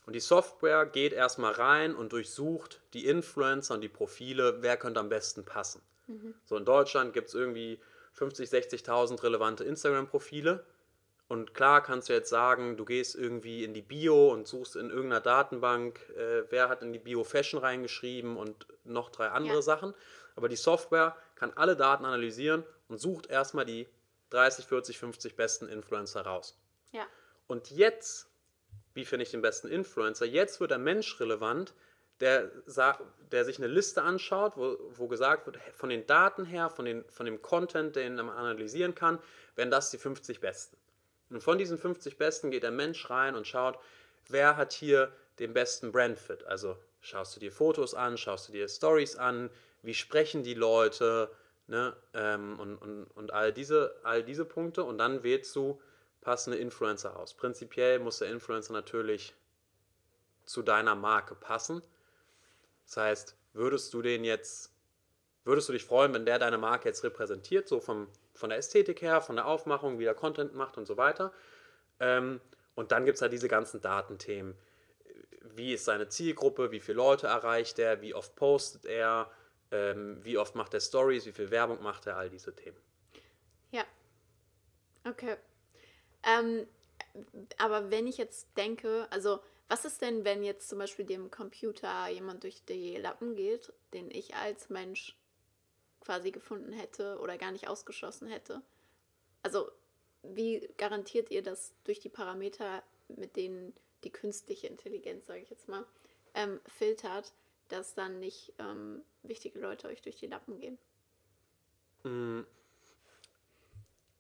und 0.05 0.13
die 0.13 0.19
Software 0.19 0.85
geht 0.85 1.13
erstmal 1.13 1.53
rein 1.53 1.95
und 1.95 2.11
durchsucht 2.11 2.81
die 2.93 3.05
Influencer 3.05 3.75
und 3.75 3.81
die 3.81 3.87
Profile, 3.87 4.61
wer 4.61 4.75
könnte 4.75 4.99
am 4.99 5.07
besten 5.07 5.45
passen. 5.45 5.81
So 6.43 6.57
in 6.57 6.65
Deutschland 6.65 7.13
gibt 7.13 7.29
es 7.29 7.35
irgendwie 7.35 7.79
50, 8.11 8.49
60.000 8.49 9.23
relevante 9.23 9.63
Instagram-Profile. 9.63 10.65
Und 11.29 11.53
klar 11.53 11.83
kannst 11.83 12.09
du 12.09 12.13
jetzt 12.13 12.29
sagen, 12.29 12.75
du 12.75 12.83
gehst 12.83 13.15
irgendwie 13.15 13.63
in 13.63 13.73
die 13.73 13.81
Bio 13.81 14.33
und 14.33 14.45
suchst 14.45 14.75
in 14.75 14.89
irgendeiner 14.89 15.21
Datenbank, 15.21 16.01
äh, 16.17 16.43
wer 16.49 16.67
hat 16.67 16.81
in 16.81 16.91
die 16.91 16.99
Bio 16.99 17.23
Fashion 17.23 17.61
reingeschrieben 17.61 18.35
und 18.35 18.67
noch 18.83 19.09
drei 19.09 19.29
andere 19.29 19.55
Ja. 19.55 19.61
Sachen. 19.61 19.93
Aber 20.37 20.47
die 20.47 20.55
Software 20.55 21.17
kann 21.35 21.51
alle 21.55 21.75
Daten 21.75 22.05
analysieren 22.05 22.63
und 22.87 22.99
sucht 22.99 23.27
erstmal 23.27 23.65
die 23.65 23.87
30, 24.29 24.65
40, 24.65 24.97
50 24.97 25.35
besten 25.35 25.67
Influencer 25.67 26.21
raus. 26.21 26.57
Ja. 26.91 27.05
Und 27.47 27.71
jetzt, 27.71 28.29
wie 28.93 29.03
finde 29.03 29.23
ich 29.23 29.31
den 29.31 29.41
besten 29.41 29.67
Influencer? 29.67 30.25
Jetzt 30.25 30.59
wird 30.59 30.71
der 30.71 30.77
Mensch 30.77 31.19
relevant, 31.19 31.73
der, 32.19 32.51
der 33.31 33.45
sich 33.45 33.57
eine 33.57 33.67
Liste 33.67 34.03
anschaut, 34.03 34.53
wo, 34.55 34.77
wo 34.91 35.07
gesagt 35.07 35.47
wird, 35.47 35.57
von 35.75 35.89
den 35.89 36.05
Daten 36.05 36.45
her, 36.45 36.69
von, 36.69 36.85
den, 36.85 37.03
von 37.09 37.25
dem 37.25 37.41
Content, 37.41 37.95
den 37.95 38.15
man 38.15 38.29
analysieren 38.29 38.95
kann, 38.95 39.19
wären 39.55 39.71
das 39.71 39.91
die 39.91 39.97
50 39.97 40.39
Besten. 40.39 40.77
Und 41.29 41.41
von 41.41 41.57
diesen 41.57 41.77
50 41.77 42.17
Besten 42.17 42.51
geht 42.51 42.63
der 42.63 42.71
Mensch 42.71 43.09
rein 43.09 43.35
und 43.35 43.47
schaut, 43.47 43.79
wer 44.29 44.55
hat 44.55 44.71
hier 44.71 45.11
den 45.39 45.53
besten 45.53 45.91
Brandfit. 45.91 46.43
Also 46.45 46.77
schaust 47.01 47.35
du 47.35 47.39
dir 47.39 47.51
Fotos 47.51 47.93
an, 47.93 48.17
schaust 48.17 48.47
du 48.47 48.51
dir 48.51 48.67
Stories 48.67 49.15
an, 49.15 49.49
wie 49.87 49.93
sprechen 49.93 50.43
die 50.43 50.53
Leute 50.53 51.31
ne? 51.67 51.95
ähm, 52.13 52.59
und, 52.59 52.75
und, 52.75 53.05
und 53.05 53.31
all, 53.31 53.53
diese, 53.53 53.95
all 54.03 54.21
diese 54.21 54.43
Punkte. 54.43 54.83
Und 54.83 54.97
dann 54.97 55.23
wählst 55.23 55.55
du 55.55 55.81
passende 56.19 56.57
Influencer 56.57 57.17
aus. 57.17 57.33
Prinzipiell 57.33 57.99
muss 57.99 58.19
der 58.19 58.29
Influencer 58.29 58.73
natürlich 58.73 59.33
zu 60.43 60.61
deiner 60.61 60.93
Marke 60.93 61.35
passen. 61.35 61.81
Das 62.85 62.97
heißt, 62.97 63.35
würdest 63.53 63.93
du 63.93 64.01
den 64.01 64.25
jetzt, 64.25 64.73
würdest 65.45 65.69
du 65.69 65.73
dich 65.73 65.85
freuen, 65.85 66.13
wenn 66.13 66.25
der 66.25 66.37
deine 66.37 66.57
Marke 66.57 66.89
jetzt 66.89 67.05
repräsentiert, 67.05 67.69
so 67.69 67.79
vom, 67.79 68.09
von 68.33 68.49
der 68.49 68.57
Ästhetik 68.57 69.01
her, 69.01 69.21
von 69.21 69.37
der 69.37 69.45
Aufmachung, 69.45 69.99
wie 69.99 70.05
er 70.05 70.13
Content 70.13 70.53
macht 70.53 70.77
und 70.77 70.85
so 70.85 70.97
weiter. 70.97 71.31
Ähm, 72.01 72.41
und 72.75 72.91
dann 72.91 73.05
gibt 73.05 73.15
es 73.15 73.21
halt 73.21 73.31
diese 73.31 73.47
ganzen 73.47 73.79
Datenthemen. 73.79 74.53
Wie 75.55 75.73
ist 75.73 75.85
seine 75.85 76.09
Zielgruppe, 76.09 76.71
wie 76.71 76.81
viele 76.81 76.97
Leute 76.97 77.27
erreicht 77.27 77.79
er, 77.79 78.01
wie 78.01 78.13
oft 78.13 78.35
postet 78.35 78.83
er, 78.85 79.31
ähm, 79.71 80.23
wie 80.23 80.37
oft 80.37 80.55
macht 80.55 80.73
er 80.73 80.79
Stories, 80.79 81.25
wie 81.25 81.31
viel 81.31 81.51
Werbung 81.51 81.81
macht 81.81 82.07
er, 82.07 82.17
all 82.17 82.29
diese 82.29 82.55
Themen. 82.55 82.77
Ja. 83.71 83.83
Okay. 85.03 85.35
Ähm, 86.23 86.67
aber 87.57 87.91
wenn 87.91 88.07
ich 88.07 88.17
jetzt 88.17 88.47
denke, 88.57 89.07
also 89.09 89.39
was 89.69 89.85
ist 89.85 90.01
denn, 90.01 90.23
wenn 90.23 90.43
jetzt 90.43 90.69
zum 90.69 90.79
Beispiel 90.79 91.05
dem 91.05 91.29
Computer 91.29 92.07
jemand 92.07 92.43
durch 92.43 92.63
die 92.65 92.95
Lappen 92.95 93.35
geht, 93.35 93.73
den 93.93 94.09
ich 94.09 94.35
als 94.35 94.69
Mensch 94.69 95.17
quasi 95.99 96.31
gefunden 96.31 96.71
hätte 96.71 97.19
oder 97.19 97.37
gar 97.37 97.51
nicht 97.51 97.67
ausgeschlossen 97.67 98.27
hätte? 98.27 98.61
Also 99.43 99.69
wie 100.23 100.69
garantiert 100.77 101.31
ihr 101.31 101.43
das 101.43 101.73
durch 101.83 101.99
die 101.99 102.09
Parameter, 102.09 102.83
mit 103.09 103.35
denen 103.35 103.73
die 104.03 104.11
künstliche 104.11 104.67
Intelligenz, 104.67 105.25
sage 105.25 105.41
ich 105.41 105.49
jetzt 105.49 105.67
mal, 105.67 105.85
ähm, 106.33 106.59
filtert, 106.67 107.33
dass 107.67 107.93
dann 107.93 108.19
nicht 108.19 108.53
ähm, 108.59 109.01
wichtige 109.23 109.59
Leute 109.59 109.87
euch 109.87 110.01
durch 110.01 110.15
die 110.17 110.27
Lappen 110.27 110.59
gehen? 110.59 110.77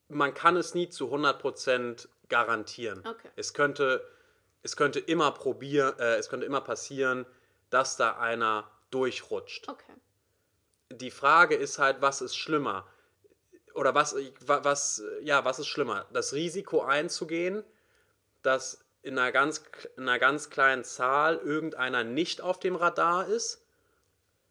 man 0.09 0.33
kann 0.33 0.57
es 0.57 0.73
nie 0.73 0.89
zu 0.89 1.05
100% 1.13 2.07
garantieren. 2.27 3.05
Okay. 3.05 3.29
Es 3.35 3.53
könnte, 3.53 4.05
es 4.63 4.75
könnte 4.75 4.99
immer 4.99 5.31
probieren, 5.31 5.97
äh, 5.99 6.15
es 6.15 6.27
könnte 6.27 6.45
immer 6.45 6.61
passieren, 6.61 7.25
dass 7.69 7.95
da 7.95 8.17
einer 8.17 8.69
durchrutscht. 8.91 9.69
Okay. 9.69 9.93
Die 10.91 11.11
Frage 11.11 11.55
ist 11.55 11.79
halt, 11.79 12.01
was 12.01 12.21
ist 12.21 12.35
schlimmer? 12.35 12.87
Oder 13.73 13.93
was, 13.93 14.15
wa- 14.41 14.63
was, 14.63 15.03
ja, 15.21 15.45
was 15.45 15.59
ist 15.59 15.67
schlimmer? 15.67 16.05
Das 16.11 16.33
Risiko 16.33 16.81
einzugehen, 16.81 17.63
dass 18.41 18.83
in 19.07 19.17
einer 19.17 19.31
ganz, 19.31 19.63
in 19.95 20.03
einer 20.03 20.19
ganz 20.19 20.49
kleinen 20.49 20.83
Zahl 20.83 21.37
irgendeiner 21.37 22.03
nicht 22.03 22.41
auf 22.41 22.59
dem 22.59 22.75
Radar 22.75 23.27
ist 23.27 23.65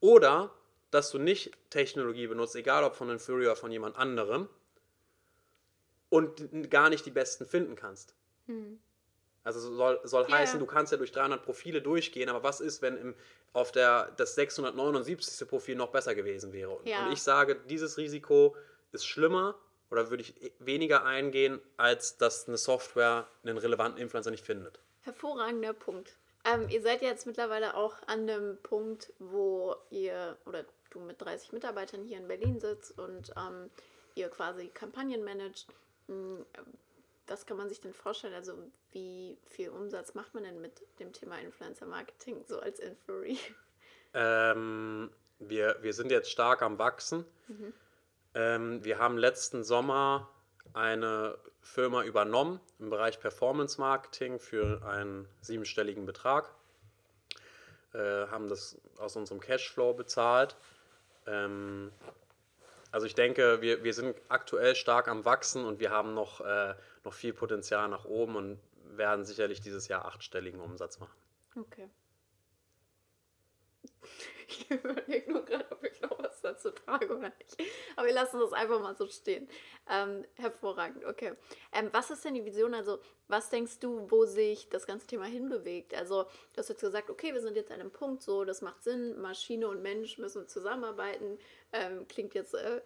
oder 0.01 0.53
dass 0.91 1.11
du 1.11 1.19
nicht 1.19 1.53
Technologie 1.71 2.27
benutzt, 2.27 2.57
egal 2.57 2.83
ob 2.85 2.95
von 2.95 3.11
Inferior 3.11 3.53
oder 3.53 3.61
von 3.61 3.71
jemand 3.71 3.97
anderem, 3.97 4.49
und 6.09 6.71
gar 6.71 6.89
nicht 6.89 7.05
die 7.05 7.11
besten 7.11 7.47
finden 7.47 7.75
kannst. 7.75 8.15
Also 9.43 9.75
soll, 9.75 10.01
soll 10.05 10.27
Ja, 10.29 10.37
heißen, 10.37 10.59
du 10.59 10.67
kannst 10.67 10.93
ja 10.93 10.99
durch 10.99 11.13
300 11.13 11.43
Profile 11.43 11.83
durchgehen, 11.83 12.29
aber 12.29 12.43
was 12.43 12.61
ist, 12.61 12.81
wenn 12.83 12.97
im, 12.97 13.15
auf 13.53 13.73
der, 13.73 14.13
das 14.17 14.35
679. 14.37 15.49
Profil 15.49 15.77
noch 15.77 15.91
besser 15.91 16.15
gewesen 16.15 16.53
wäre? 16.53 16.71
Und, 16.71 16.87
Ja. 16.87 17.05
und 17.05 17.13
ich 17.13 17.23
sage, 17.23 17.57
dieses 17.69 17.99
Risiko 17.99 18.57
ist 18.93 19.07
schlimmer 19.07 19.57
oder 19.97 20.11
würde 20.11 20.23
ich 20.23 20.43
e- 20.43 20.53
weniger 20.59 21.05
eingehen, 21.05 21.61
als 21.79 22.19
dass 22.19 22.47
eine 22.47 22.59
Software 22.59 23.27
einen 23.43 23.57
relevanten 23.57 24.01
Influencer 24.01 24.31
nicht 24.31 24.45
findet. 24.45 24.79
Hervorragender 25.03 25.73
Punkt. 25.73 26.17
Ähm, 26.45 26.69
ihr 26.69 26.83
seid 26.83 27.01
jetzt 27.01 27.27
mittlerweile 27.27 27.75
auch 27.75 27.97
an 28.07 28.27
dem 28.27 28.59
Punkt, 28.63 29.13
wo 29.19 29.75
ihr 29.91 30.37
oder 30.45 30.65
du 30.91 31.01
mit 31.01 31.21
30 31.21 31.53
Mitarbeitern 31.53 32.05
hier 32.05 32.19
in 32.19 32.29
Berlin 32.29 32.61
sitzt 32.61 32.99
und 32.99 33.33
ähm, 33.37 33.71
ihr 34.15 34.29
quasi 34.29 34.69
Kampagnen 34.69 35.25
managt. 35.25 35.69
Mm, 36.09 36.43
Was 37.27 37.47
kann 37.47 37.57
man 37.57 37.69
sich 37.69 37.81
denn 37.81 37.95
vorstellen? 37.95 38.35
Also 38.35 38.53
wie 38.93 39.39
viel 39.47 39.71
Umsatz 39.71 40.15
macht 40.15 40.35
man 40.35 40.45
denn 40.45 40.61
mit 40.61 40.83
dem 41.01 41.13
Thema 41.13 41.39
Influencer 41.39 41.87
Marketing 41.87 42.45
so 42.47 42.61
als 42.61 42.81
Influencer? 42.81 43.41
Ähm, 44.15 45.11
wir, 45.39 45.77
wir 45.83 45.93
sind 45.93 46.11
jetzt 46.11 46.31
stark 46.31 46.63
am 46.63 46.79
Wachsen. 46.79 47.25
Ähm, 48.37 48.85
wir 48.85 48.99
haben 48.99 49.17
letzten 49.17 49.65
Sommer 49.65 50.29
eine 50.75 51.39
Firma 51.63 52.05
übernommen 52.05 52.61
im 52.79 52.91
Bereich 52.91 53.19
Performance 53.19 53.81
Marketing 53.81 54.39
für 54.39 54.83
einen 54.85 55.27
siebenstelligen 55.41 56.05
Betrag. 56.05 56.55
Äh, 57.95 58.27
haben 58.27 58.49
das 58.49 58.79
aus 58.99 59.17
unserem 59.17 59.41
Cashflow 59.41 59.95
bezahlt. 59.95 60.55
Ähm, 61.27 61.91
also 62.93 63.07
ich 63.07 63.15
denke, 63.15 63.63
wir, 63.63 63.83
wir 63.85 63.95
sind 63.95 64.15
aktuell 64.29 64.77
stark 64.77 65.09
am 65.09 65.25
Wachsen 65.25 65.65
und 65.65 65.81
wir 65.81 65.91
haben 65.91 66.13
noch, 66.13 66.43
äh, 66.43 66.75
noch 67.05 67.15
viel 67.15 67.33
Potenzial 67.33 67.89
nach 67.89 68.05
oben 68.05 68.37
und 68.37 68.61
werden 68.99 69.25
sicherlich 69.25 69.63
dieses 69.63 69.89
Jahr 69.89 70.05
achtstelligen 70.05 70.61
Umsatz 70.61 71.01
machen. 71.01 71.17
Okay. 71.57 71.89
Ich 74.49 74.71
überlege 74.71 75.33
nur 75.33 75.45
gerade, 75.45 75.67
ob 75.73 75.83
ich 75.83 76.01
noch 76.03 76.17
was 76.21 76.36
dazu 76.47 76.73
frage 76.73 77.17
oder 77.17 77.33
nicht. 77.39 77.63
Aber 77.97 78.07
wir 78.07 78.15
lassen 78.15 78.41
das 78.41 78.53
einfach 78.53 78.81
mal 78.81 78.97
so 78.97 79.07
stehen. 79.07 79.49
Ähm, 79.89 80.25
hervorragend, 80.35 81.05
okay. 81.05 81.35
Ähm, 81.73 81.91
was 81.93 82.11
ist 82.11 82.25
denn 82.25 82.35
die 82.35 82.45
Vision? 82.45 82.75
Also, 82.75 82.99
was 83.29 83.51
denkst 83.51 83.79
du, 83.81 84.11
wo 84.11 84.25
sich 84.25 84.69
das 84.69 84.87
ganze 84.87 85.07
Thema 85.07 85.27
hinbewegt? 85.27 85.95
Also, 85.95 86.25
du 86.25 86.59
hast 86.59 86.69
jetzt 86.69 86.81
gesagt, 86.81 87.11
okay, 87.11 87.35
wir 87.35 87.41
sind 87.41 87.57
jetzt 87.57 87.71
an 87.71 87.81
einem 87.81 87.91
Punkt, 87.91 88.23
so, 88.23 88.45
das 88.45 88.63
macht 88.63 88.83
Sinn, 88.83 89.21
Maschine 89.21 89.69
und 89.69 89.83
Mensch 89.83 90.19
müssen 90.19 90.49
zusammenarbeiten. 90.49 91.39
Ähm, 91.73 92.07
klingt 92.09 92.35
jetzt, 92.35 92.55
äh, 92.55 92.81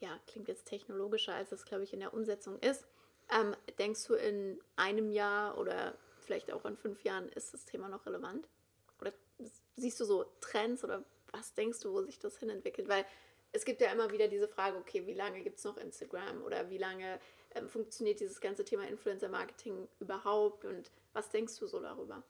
ja, 0.00 0.18
klingt 0.26 0.48
jetzt 0.48 0.66
technologischer, 0.66 1.34
als 1.34 1.52
es, 1.52 1.64
glaube 1.64 1.84
ich, 1.84 1.92
in 1.92 2.00
der 2.00 2.14
Umsetzung 2.14 2.58
ist. 2.60 2.86
Ähm, 3.30 3.56
denkst 3.78 4.06
du, 4.06 4.14
in 4.14 4.60
einem 4.76 5.10
Jahr 5.10 5.58
oder 5.58 5.94
vielleicht 6.18 6.52
auch 6.52 6.64
in 6.64 6.76
fünf 6.76 7.02
Jahren 7.04 7.28
ist 7.30 7.54
das 7.54 7.64
Thema 7.64 7.88
noch 7.88 8.06
relevant? 8.06 8.48
Oder 9.00 9.12
siehst 9.76 10.00
du 10.00 10.04
so 10.04 10.24
Trends 10.40 10.84
oder 10.84 11.04
was 11.34 11.54
denkst 11.54 11.80
du, 11.80 11.92
wo 11.92 12.02
sich 12.02 12.18
das 12.18 12.38
hinentwickelt? 12.38 12.88
Weil 12.88 13.04
es 13.52 13.64
gibt 13.64 13.80
ja 13.80 13.92
immer 13.92 14.10
wieder 14.10 14.28
diese 14.28 14.48
Frage, 14.48 14.76
okay, 14.76 15.06
wie 15.06 15.14
lange 15.14 15.42
gibt 15.42 15.58
es 15.58 15.64
noch 15.64 15.76
Instagram 15.76 16.42
oder 16.42 16.70
wie 16.70 16.78
lange 16.78 17.20
ähm, 17.54 17.68
funktioniert 17.68 18.20
dieses 18.20 18.40
ganze 18.40 18.64
Thema 18.64 18.86
Influencer-Marketing 18.88 19.88
überhaupt 20.00 20.64
und 20.64 20.90
was 21.12 21.30
denkst 21.30 21.58
du 21.58 21.66
so 21.66 21.80
darüber? 21.80 22.22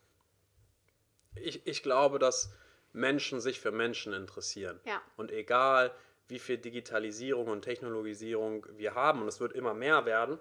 Ich, 1.36 1.66
ich 1.66 1.82
glaube, 1.82 2.18
dass 2.18 2.52
Menschen 2.92 3.40
sich 3.40 3.60
für 3.60 3.72
Menschen 3.72 4.12
interessieren. 4.12 4.80
Ja. 4.84 5.02
Und 5.16 5.30
egal, 5.32 5.94
wie 6.28 6.38
viel 6.38 6.58
Digitalisierung 6.58 7.48
und 7.48 7.62
Technologisierung 7.62 8.66
wir 8.76 8.94
haben, 8.94 9.22
und 9.22 9.28
es 9.28 9.40
wird 9.40 9.52
immer 9.52 9.74
mehr 9.74 10.06
werden, 10.06 10.38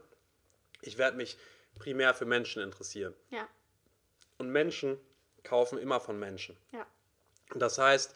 ich 0.81 0.97
werde 0.97 1.17
mich 1.17 1.37
primär 1.75 2.13
für 2.13 2.25
Menschen 2.25 2.61
interessieren. 2.61 3.13
Ja. 3.29 3.47
Und 4.37 4.49
Menschen 4.49 4.99
kaufen 5.43 5.77
immer 5.77 5.99
von 5.99 6.19
Menschen. 6.19 6.57
Ja. 6.71 6.85
Das 7.55 7.77
heißt, 7.77 8.15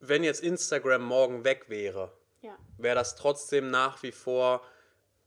wenn 0.00 0.24
jetzt 0.24 0.42
Instagram 0.42 1.02
morgen 1.02 1.44
weg 1.44 1.66
wäre, 1.68 2.12
Ja. 2.42 2.56
wäre 2.78 2.96
das 2.96 3.16
trotzdem 3.16 3.70
nach 3.70 4.02
wie 4.02 4.12
vor 4.12 4.62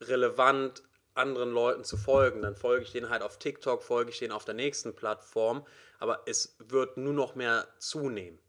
relevant, 0.02 0.84
anderen 1.16 1.52
Leuten 1.52 1.84
zu 1.84 1.96
folgen. 1.96 2.42
Dann 2.42 2.56
folge 2.56 2.84
ich 2.84 2.92
denen 2.92 3.10
halt 3.10 3.22
auf 3.22 3.38
TikTok, 3.38 3.84
folge 3.84 4.10
ich 4.12 4.20
denen 4.20 4.32
auf 4.32 4.46
der 4.46 4.56
nächsten 4.56 4.96
Plattform, 4.96 5.66
aber 6.00 6.24
es 6.26 6.56
wird 6.60 6.98
nur 6.98 7.14
noch 7.14 7.36
mehr 7.36 7.68
zunehmen. 7.78 8.40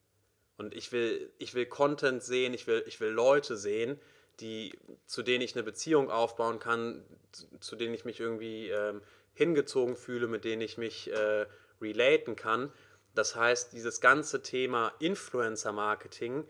Und 0.56 0.74
ich 0.74 0.92
will, 0.92 1.32
ich 1.38 1.54
will 1.54 1.66
Content 1.66 2.22
sehen, 2.22 2.54
ich 2.54 2.66
will, 2.66 2.82
ich 2.87 3.00
will 3.00 3.10
Leute 3.10 3.56
sehen, 3.56 4.00
die, 4.40 4.78
zu 5.06 5.22
denen 5.22 5.42
ich 5.42 5.54
eine 5.54 5.62
Beziehung 5.62 6.10
aufbauen 6.10 6.58
kann, 6.58 7.04
zu, 7.32 7.58
zu 7.58 7.76
denen 7.76 7.94
ich 7.94 8.04
mich 8.04 8.20
irgendwie 8.20 8.70
ähm, 8.70 9.02
hingezogen 9.34 9.96
fühle, 9.96 10.26
mit 10.26 10.44
denen 10.44 10.62
ich 10.62 10.78
mich 10.78 11.12
äh, 11.12 11.46
relaten 11.80 12.37
kann. 12.37 12.72
Das 13.14 13.37
heißt, 13.37 13.72
dieses 13.72 14.00
ganze 14.00 14.42
Thema 14.42 14.92
Influencer-Marketing, 14.98 16.46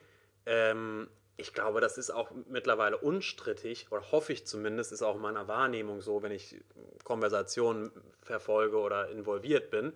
ähm, 0.46 1.09
ich 1.37 1.53
glaube, 1.53 1.81
das 1.81 1.98
ist 1.98 2.11
auch 2.11 2.31
mittlerweile 2.48 2.96
unstrittig, 2.96 3.88
oder 3.90 4.12
hoffe 4.12 4.33
ich 4.33 4.46
zumindest, 4.46 4.92
ist 4.92 5.03
auch 5.03 5.16
in 5.16 5.22
meiner 5.22 5.48
Wahrnehmung 5.48 6.00
so, 6.00 6.22
wenn 6.22 6.33
ich 6.33 6.61
Konversationen 7.03 7.90
verfolge 8.22 8.79
oder 8.79 9.09
involviert 9.09 9.70
bin, 9.70 9.92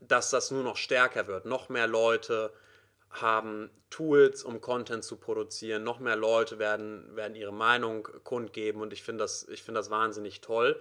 dass 0.00 0.30
das 0.30 0.50
nur 0.50 0.64
noch 0.64 0.76
stärker 0.76 1.26
wird. 1.28 1.46
Noch 1.46 1.68
mehr 1.68 1.86
Leute 1.86 2.52
haben 3.10 3.70
Tools, 3.90 4.44
um 4.44 4.60
Content 4.60 5.04
zu 5.04 5.16
produzieren. 5.16 5.82
Noch 5.84 5.98
mehr 5.98 6.16
Leute 6.16 6.58
werden, 6.58 7.14
werden 7.16 7.34
ihre 7.34 7.52
Meinung 7.52 8.08
kundgeben 8.24 8.80
und 8.80 8.92
ich 8.92 9.02
finde 9.02 9.24
das, 9.24 9.46
find 9.54 9.76
das 9.76 9.90
wahnsinnig 9.90 10.40
toll. 10.40 10.80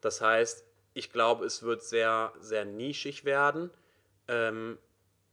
Das 0.00 0.20
heißt, 0.20 0.64
ich 0.94 1.12
glaube, 1.12 1.44
es 1.44 1.62
wird 1.62 1.82
sehr, 1.82 2.32
sehr 2.40 2.64
nischig 2.64 3.24
werden. 3.24 3.70
Ähm, 4.28 4.78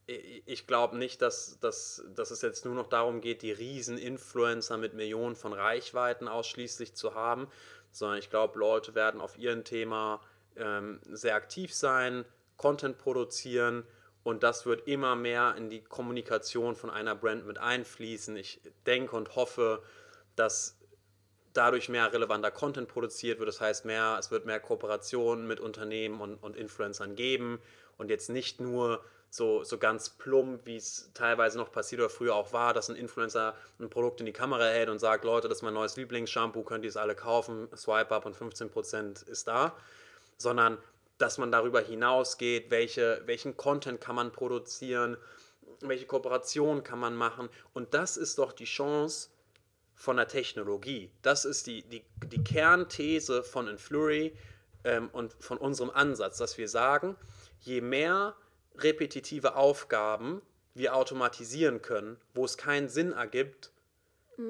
ich 0.07 0.67
glaube 0.67 0.97
nicht, 0.97 1.21
dass, 1.21 1.59
dass, 1.59 2.03
dass 2.15 2.31
es 2.31 2.41
jetzt 2.41 2.63
nur 2.63 2.75
noch 2.75 2.87
darum 2.87 3.19
geht, 3.19 3.41
die 3.41 3.51
Riesen-Influencer 3.51 4.77
mit 4.77 4.93
Millionen 4.93 5.35
von 5.35 5.51
Reichweiten 5.51 6.29
ausschließlich 6.29 6.93
zu 6.95 7.13
haben, 7.13 7.47
sondern 7.91 8.17
ich 8.17 8.29
glaube, 8.29 8.57
Leute 8.57 8.95
werden 8.95 9.19
auf 9.19 9.37
ihrem 9.37 9.65
Thema 9.65 10.21
ähm, 10.55 11.01
sehr 11.09 11.35
aktiv 11.35 11.73
sein, 11.73 12.23
Content 12.55 12.97
produzieren 12.97 13.85
und 14.23 14.43
das 14.43 14.65
wird 14.65 14.87
immer 14.87 15.15
mehr 15.15 15.55
in 15.57 15.69
die 15.69 15.81
Kommunikation 15.81 16.75
von 16.75 16.89
einer 16.89 17.15
Brand 17.15 17.45
mit 17.45 17.57
einfließen. 17.57 18.35
Ich 18.37 18.61
denke 18.85 19.15
und 19.15 19.35
hoffe, 19.35 19.83
dass 20.35 20.76
dadurch 21.57 21.89
mehr 21.89 22.11
relevanter 22.13 22.51
Content 22.51 22.87
produziert 22.87 23.39
wird. 23.39 23.49
Das 23.49 23.59
heißt, 23.59 23.85
mehr, 23.85 24.17
es 24.19 24.31
wird 24.31 24.45
mehr 24.45 24.59
Kooperationen 24.59 25.47
mit 25.47 25.59
Unternehmen 25.59 26.21
und, 26.21 26.35
und 26.35 26.55
Influencern 26.55 27.15
geben 27.15 27.59
und 27.97 28.09
jetzt 28.09 28.29
nicht 28.29 28.61
nur 28.61 29.03
so, 29.29 29.63
so 29.63 29.77
ganz 29.77 30.09
plump, 30.09 30.65
wie 30.65 30.77
es 30.77 31.11
teilweise 31.13 31.57
noch 31.57 31.71
passiert 31.71 31.99
oder 32.01 32.09
früher 32.09 32.35
auch 32.35 32.53
war, 32.53 32.73
dass 32.73 32.89
ein 32.89 32.95
Influencer 32.95 33.55
ein 33.79 33.89
Produkt 33.89 34.19
in 34.19 34.25
die 34.25 34.33
Kamera 34.33 34.65
hält 34.65 34.89
und 34.89 34.99
sagt, 34.99 35.25
Leute, 35.25 35.49
das 35.49 35.59
ist 35.59 35.61
mein 35.63 35.73
neues 35.73 35.97
Lieblingsshampoo, 35.97 36.63
könnt 36.63 36.85
ihr 36.85 36.89
es 36.89 36.97
alle 36.97 37.15
kaufen, 37.15 37.67
Swipe 37.75 38.11
up 38.11 38.25
und 38.25 38.35
15% 38.35 39.27
ist 39.27 39.47
da, 39.47 39.75
sondern 40.37 40.77
dass 41.17 41.37
man 41.37 41.51
darüber 41.51 41.81
hinausgeht, 41.81 42.69
welche, 42.69 43.21
welchen 43.25 43.57
Content 43.57 43.99
kann 43.99 44.15
man 44.15 44.31
produzieren, 44.31 45.17
welche 45.81 46.05
Kooperation 46.05 46.83
kann 46.83 46.99
man 46.99 47.15
machen. 47.15 47.49
Und 47.73 47.93
das 47.93 48.17
ist 48.17 48.37
doch 48.37 48.53
die 48.53 48.65
Chance 48.65 49.29
von 49.97 50.15
der 50.17 50.27
Technologie. 50.29 51.11
Das 51.23 51.43
ist 51.43 51.67
die, 51.67 51.81
die, 51.83 52.05
die 52.27 52.43
Kernthese 52.43 53.43
von 53.43 53.67
Influry 53.67 54.37
ähm, 54.85 55.09
und 55.11 55.33
von 55.39 55.57
unserem 55.57 55.89
Ansatz, 55.89 56.37
dass 56.37 56.57
wir 56.57 56.69
sagen, 56.69 57.15
je 57.61 57.81
mehr 57.81 58.35
repetitive 58.77 59.55
Aufgaben 59.55 60.41
wir 60.75 60.95
automatisieren 60.95 61.81
können, 61.81 62.17
wo 62.35 62.45
es 62.45 62.57
keinen 62.57 62.87
Sinn 62.87 63.11
ergibt, 63.11 63.71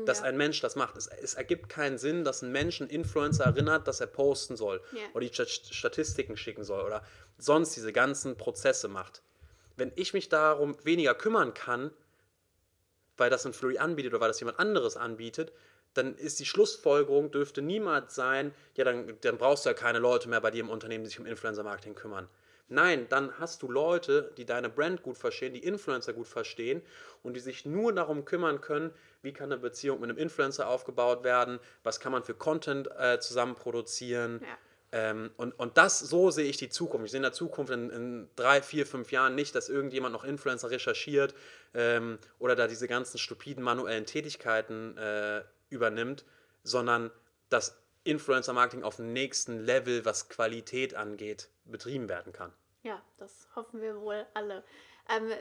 dass 0.05 0.19
Ja. 0.19 0.25
ein 0.25 0.35
Mensch 0.35 0.59
das 0.59 0.75
macht. 0.75 0.97
Es, 0.97 1.07
es 1.07 1.35
ergibt 1.35 1.69
keinen 1.69 1.97
Sinn, 1.97 2.25
dass 2.25 2.41
ein 2.41 2.51
Mensch 2.51 2.81
einen 2.81 2.89
Influencer 2.89 3.45
erinnert, 3.45 3.87
dass 3.87 4.01
er 4.01 4.07
posten 4.07 4.57
soll 4.57 4.81
Ja. 4.91 4.99
oder 5.13 5.21
die 5.25 5.29
St- 5.31 5.73
Statistiken 5.73 6.35
schicken 6.35 6.65
soll 6.65 6.83
oder 6.83 7.05
sonst 7.37 7.73
diese 7.77 7.93
ganzen 7.93 8.35
Prozesse 8.35 8.89
macht. 8.89 9.21
Wenn 9.77 9.93
ich 9.95 10.13
mich 10.13 10.27
darum 10.27 10.75
weniger 10.83 11.15
kümmern 11.15 11.53
kann, 11.53 11.91
weil 13.17 13.29
das 13.29 13.45
ein 13.45 13.53
Flurry 13.53 13.77
anbietet 13.77 14.13
oder 14.13 14.21
weil 14.21 14.29
das 14.29 14.39
jemand 14.39 14.59
anderes 14.59 14.97
anbietet, 14.97 15.51
dann 15.93 16.15
ist 16.15 16.39
die 16.39 16.45
Schlussfolgerung, 16.45 17.31
dürfte 17.31 17.61
niemals 17.61 18.13
sein, 18.15 18.53
ja, 18.75 18.83
dann, 18.83 19.17
dann 19.21 19.37
brauchst 19.37 19.65
du 19.65 19.69
ja 19.69 19.73
keine 19.73 19.99
Leute 19.99 20.29
mehr 20.29 20.41
bei 20.41 20.51
dir 20.51 20.61
im 20.61 20.69
Unternehmen, 20.69 21.03
die 21.03 21.09
sich 21.09 21.19
um 21.19 21.25
Influencer-Marketing 21.25 21.95
kümmern. 21.95 22.29
Nein, 22.69 23.07
dann 23.09 23.39
hast 23.39 23.63
du 23.63 23.71
Leute, 23.71 24.33
die 24.35 24.45
deine 24.45 24.69
Brand 24.69 25.01
gut 25.01 25.17
verstehen, 25.17 25.53
die 25.53 25.63
Influencer 25.63 26.11
gut 26.11 26.27
verstehen 26.27 26.81
und 27.23 27.33
die 27.33 27.39
sich 27.39 27.65
nur 27.65 27.93
darum 27.93 28.25
kümmern 28.25 28.59
können, 28.59 28.91
wie 29.21 29.31
kann 29.31 29.51
eine 29.51 29.61
Beziehung 29.61 30.01
mit 30.01 30.09
einem 30.09 30.19
Influencer 30.19 30.67
aufgebaut 30.67 31.23
werden, 31.23 31.59
was 31.83 32.01
kann 32.01 32.11
man 32.11 32.23
für 32.23 32.33
Content 32.33 32.89
äh, 32.97 33.19
zusammen 33.19 33.55
produzieren. 33.55 34.41
Ja. 34.43 34.57
Ähm, 34.91 35.31
und, 35.37 35.51
und 35.59 35.77
das, 35.77 35.99
so 35.99 36.31
sehe 36.31 36.45
ich 36.45 36.57
die 36.57 36.69
Zukunft. 36.69 37.05
Ich 37.05 37.11
sehe 37.11 37.17
in 37.17 37.23
der 37.23 37.33
Zukunft 37.33 37.73
in, 37.73 37.89
in 37.89 38.29
drei, 38.35 38.61
vier, 38.61 38.85
fünf 38.85 39.11
Jahren 39.11 39.35
nicht, 39.35 39.53
dass 39.53 39.67
irgendjemand 39.69 40.13
noch 40.13 40.23
Influencer 40.23 40.69
recherchiert 40.69 41.35
ähm, 41.73 42.19
oder 42.39 42.55
da 42.55 42.67
diese 42.67 42.87
ganzen 42.87 43.17
stupiden 43.17 43.63
manuellen 43.63 44.05
Tätigkeiten 44.05 44.97
äh, 44.97 45.43
übernimmt, 45.69 46.23
sondern 46.63 47.11
dass 47.49 47.77
Influencer-Marketing 48.05 48.83
auf 48.83 48.95
dem 48.95 49.11
nächsten 49.11 49.59
Level, 49.59 50.05
was 50.05 50.29
Qualität 50.29 50.95
angeht, 50.95 51.49
betrieben 51.65 52.07
werden 52.07 52.31
kann. 52.31 52.53
Ja, 52.83 53.01
das 53.17 53.47
hoffen 53.55 53.81
wir 53.81 53.99
wohl 53.99 54.25
alle. 54.33 54.63
Ähm, 55.09 55.31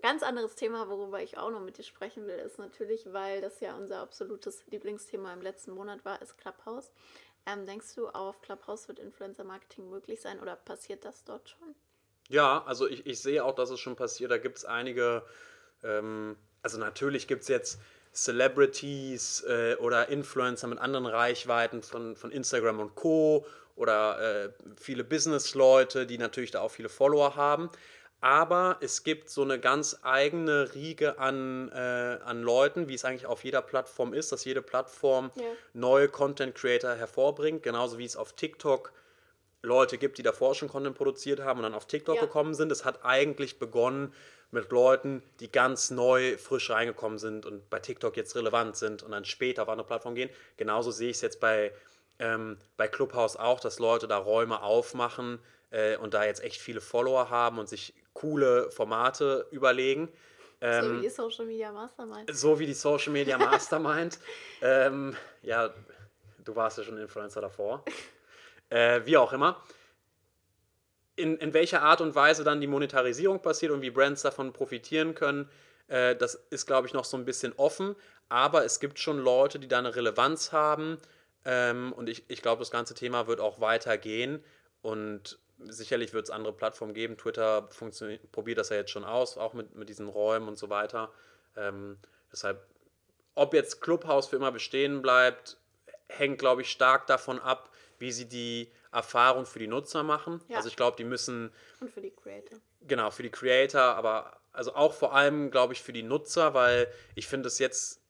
ganz 0.00 0.22
anderes 0.22 0.54
Thema, 0.54 0.88
worüber 0.88 1.20
ich 1.20 1.38
auch 1.38 1.50
noch 1.50 1.60
mit 1.60 1.76
dir 1.78 1.82
sprechen 1.82 2.26
will, 2.26 2.38
ist 2.38 2.58
natürlich, 2.58 3.12
weil 3.12 3.40
das 3.40 3.58
ja 3.60 3.76
unser 3.76 3.98
absolutes 3.98 4.64
Lieblingsthema 4.66 5.32
im 5.32 5.42
letzten 5.42 5.72
Monat 5.72 6.04
war, 6.04 6.22
ist 6.22 6.38
Clubhouse. 6.38 6.92
Ähm, 7.50 7.64
denkst 7.66 7.94
du, 7.94 8.08
auf 8.08 8.42
Clubhouse 8.42 8.88
wird 8.88 8.98
Influencer-Marketing 8.98 9.88
möglich 9.88 10.20
sein 10.20 10.38
oder 10.40 10.56
passiert 10.56 11.04
das 11.04 11.24
dort 11.24 11.48
schon? 11.48 11.74
Ja, 12.28 12.62
also 12.66 12.86
ich, 12.86 13.06
ich 13.06 13.20
sehe 13.22 13.42
auch, 13.42 13.54
dass 13.54 13.70
es 13.70 13.80
schon 13.80 13.96
passiert. 13.96 14.30
Da 14.30 14.36
gibt 14.36 14.58
es 14.58 14.64
einige, 14.66 15.22
ähm, 15.82 16.36
also 16.62 16.78
natürlich 16.78 17.26
gibt 17.26 17.42
es 17.42 17.48
jetzt 17.48 17.80
Celebrities 18.12 19.44
äh, 19.48 19.76
oder 19.76 20.08
Influencer 20.08 20.66
mit 20.66 20.78
anderen 20.78 21.06
Reichweiten 21.06 21.82
von, 21.82 22.16
von 22.16 22.30
Instagram 22.32 22.80
und 22.80 22.94
Co. 22.96 23.46
oder 23.76 24.44
äh, 24.44 24.52
viele 24.76 25.04
Businessleute, 25.04 26.06
die 26.06 26.18
natürlich 26.18 26.50
da 26.50 26.60
auch 26.60 26.70
viele 26.70 26.90
Follower 26.90 27.34
haben. 27.36 27.70
Aber 28.20 28.78
es 28.80 29.04
gibt 29.04 29.30
so 29.30 29.42
eine 29.42 29.60
ganz 29.60 30.00
eigene 30.02 30.74
Riege 30.74 31.18
an, 31.18 31.70
äh, 31.72 32.18
an 32.24 32.42
Leuten, 32.42 32.88
wie 32.88 32.94
es 32.94 33.04
eigentlich 33.04 33.26
auf 33.26 33.44
jeder 33.44 33.62
Plattform 33.62 34.12
ist, 34.12 34.32
dass 34.32 34.44
jede 34.44 34.60
Plattform 34.60 35.30
Ja. 35.36 35.44
neue 35.72 36.08
Content 36.08 36.54
Creator 36.56 36.94
hervorbringt, 36.94 37.62
genauso 37.62 37.98
wie 37.98 38.04
es 38.04 38.16
auf 38.16 38.32
TikTok 38.32 38.92
Leute 39.62 39.98
gibt, 39.98 40.18
die 40.18 40.22
davor 40.22 40.54
schon 40.54 40.68
Content 40.68 40.96
produziert 40.96 41.40
haben 41.40 41.58
und 41.58 41.64
dann 41.64 41.74
auf 41.74 41.86
TikTok 41.86 42.16
Ja. 42.16 42.22
gekommen 42.22 42.54
sind. 42.54 42.72
Es 42.72 42.84
hat 42.84 43.04
eigentlich 43.04 43.58
begonnen 43.58 44.12
mit 44.50 44.70
Leuten, 44.70 45.22
die 45.40 45.50
ganz 45.52 45.90
neu, 45.90 46.38
frisch 46.38 46.70
reingekommen 46.70 47.18
sind 47.18 47.44
und 47.44 47.68
bei 47.70 47.78
TikTok 47.78 48.16
jetzt 48.16 48.34
relevant 48.34 48.76
sind 48.76 49.02
und 49.02 49.10
dann 49.12 49.24
später 49.24 49.62
auf 49.62 49.68
andere 49.68 49.86
Plattformen 49.86 50.16
gehen. 50.16 50.30
Genauso 50.56 50.90
sehe 50.90 51.10
ich 51.10 51.16
es 51.16 51.22
jetzt 51.22 51.38
bei, 51.40 51.72
ähm, 52.18 52.56
bei 52.76 52.88
Clubhouse 52.88 53.36
auch, 53.36 53.60
dass 53.60 53.78
Leute 53.78 54.08
da 54.08 54.16
Räume 54.16 54.62
aufmachen 54.62 55.38
äh, 55.70 55.96
und 55.96 56.14
da 56.14 56.24
jetzt 56.24 56.42
echt 56.42 56.60
viele 56.60 56.80
Follower 56.80 57.30
haben 57.30 57.58
und 57.58 57.68
sich 57.68 57.94
coole 58.12 58.70
Formate 58.70 59.46
überlegen. 59.50 60.08
so 60.60 60.66
Ähm, 60.66 60.98
wie 60.98 61.02
die 61.02 61.10
Social 61.10 61.46
Media 61.46 61.72
Mastermind. 61.72 62.30
so 62.36 62.58
wie 62.58 62.66
die 62.66 62.74
Social 62.74 63.12
Media 63.12 63.38
Mastermind. 63.38 64.18
ähm, 64.62 65.16
ja, 65.42 65.72
du 66.44 66.56
warst 66.56 66.78
ja 66.78 66.84
schon 66.84 66.98
Influencer 66.98 67.40
davor. 67.40 67.84
Äh, 68.70 69.02
wie 69.04 69.16
auch 69.16 69.32
immer. 69.32 69.62
In, 71.16 71.36
in 71.38 71.52
welcher 71.52 71.82
Art 71.82 72.00
und 72.00 72.14
Weise 72.14 72.44
dann 72.44 72.60
die 72.60 72.66
Monetarisierung 72.66 73.42
passiert 73.42 73.72
und 73.72 73.82
wie 73.82 73.90
Brands 73.90 74.22
davon 74.22 74.52
profitieren 74.52 75.14
können, 75.14 75.50
äh, 75.88 76.14
das 76.14 76.34
ist, 76.50 76.66
glaube 76.66 76.86
ich, 76.86 76.94
noch 76.94 77.04
so 77.04 77.16
ein 77.16 77.24
bisschen 77.24 77.52
offen. 77.56 77.96
Aber 78.28 78.64
es 78.64 78.78
gibt 78.78 78.98
schon 78.98 79.18
Leute, 79.18 79.58
die 79.58 79.68
da 79.68 79.78
eine 79.78 79.94
Relevanz 79.96 80.52
haben. 80.52 80.98
Ähm, 81.44 81.92
und 81.92 82.08
ich, 82.08 82.24
ich 82.28 82.42
glaube, 82.42 82.60
das 82.60 82.70
ganze 82.70 82.94
Thema 82.94 83.26
wird 83.26 83.40
auch 83.40 83.60
weitergehen. 83.60 84.44
Und 84.82 85.38
sicherlich 85.64 86.12
wird 86.12 86.24
es 86.24 86.30
andere 86.30 86.52
Plattformen 86.52 86.94
geben. 86.94 87.16
Twitter 87.16 87.68
probiert 88.32 88.58
das 88.58 88.68
ja 88.68 88.76
jetzt 88.76 88.90
schon 88.90 89.04
aus, 89.04 89.36
auch 89.36 89.54
mit, 89.54 89.74
mit 89.74 89.88
diesen 89.88 90.08
Räumen 90.08 90.48
und 90.48 90.58
so 90.58 90.70
weiter. 90.70 91.12
Ähm, 91.56 91.98
Deshalb, 92.32 92.66
ob 93.34 93.54
jetzt 93.54 93.80
Clubhouse 93.80 94.26
für 94.26 94.36
immer 94.36 94.52
bestehen 94.52 95.02
bleibt, 95.02 95.56
hängt, 96.08 96.38
glaube 96.38 96.62
ich, 96.62 96.70
stark 96.70 97.06
davon 97.06 97.38
ab, 97.38 97.70
wie 97.98 98.12
sie 98.12 98.28
die 98.28 98.70
Erfahrung 98.92 99.46
für 99.46 99.58
die 99.58 99.66
Nutzer 99.66 100.02
machen. 100.02 100.40
Ja. 100.48 100.56
Also 100.56 100.68
ich 100.68 100.76
glaube, 100.76 100.96
die 100.96 101.04
müssen 101.04 101.52
Und 101.80 101.90
für 101.90 102.00
die 102.00 102.10
Creator. 102.10 102.58
Genau, 102.82 103.10
für 103.10 103.22
die 103.22 103.30
Creator, 103.30 103.80
aber 103.80 104.40
also 104.52 104.74
auch 104.74 104.94
vor 104.94 105.14
allem, 105.14 105.50
glaube 105.50 105.72
ich, 105.72 105.82
für 105.82 105.92
die 105.92 106.02
Nutzer, 106.02 106.54
weil 106.54 106.92
ich 107.14 107.26
finde 107.26 107.48
es 107.48 107.58
jetzt, 107.58 108.00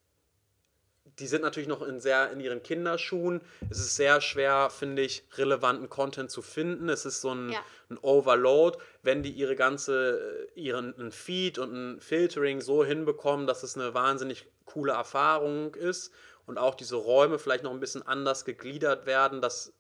die 1.19 1.27
sind 1.27 1.43
natürlich 1.43 1.69
noch 1.69 1.83
in 1.83 2.01
sehr 2.01 2.31
in 2.31 2.41
ihren 2.41 2.63
Kinderschuhen. 2.63 3.41
Es 3.71 3.79
ist 3.79 3.97
sehr 3.97 4.21
schwer, 4.21 4.71
finde 4.71 5.03
ich, 5.03 5.25
relevanten 5.37 5.89
Content 5.89 6.31
zu 6.31 6.43
finden. 6.43 6.89
Es 6.89 7.05
ist 7.05 7.21
so 7.21 7.33
ein, 7.35 7.51
Ja. 7.51 7.61
ein 7.91 7.99
Overload, 7.99 8.79
wenn 9.03 9.23
die 9.23 9.31
ihre 9.33 9.57
ganze, 9.57 10.49
ihren 10.55 11.11
Feed 11.13 11.59
und 11.59 11.73
ein 11.73 12.01
Filtering 12.01 12.61
so 12.61 12.85
hinbekommen, 12.85 13.47
dass 13.47 13.63
es 13.63 13.77
eine 13.77 13.95
wahnsinnig 13.95 14.47
coole 14.65 14.93
Erfahrung 14.93 15.75
ist 15.75 16.13
und 16.47 16.59
auch 16.59 16.75
diese 16.75 16.97
Räume 16.97 17.39
vielleicht 17.39 17.65
noch 17.65 17.73
ein 17.73 17.81
bisschen 17.81 18.07
anders 18.07 18.45
gegliedert 18.45 19.07
werden, 19.07 19.41
dass 19.41 19.73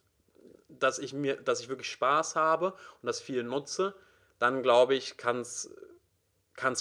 dass 0.68 0.98
ich 0.98 1.12
mir, 1.14 1.36
dass 1.36 1.60
ich 1.60 1.68
wirklich 1.68 1.90
Spaß 1.90 2.36
habe 2.36 2.72
und 3.02 3.06
das 3.06 3.20
viel 3.20 3.42
nutze, 3.42 3.94
dann 4.38 4.62
glaube 4.62 4.94
ich, 4.94 5.16
kann 5.16 5.40
es 5.40 5.70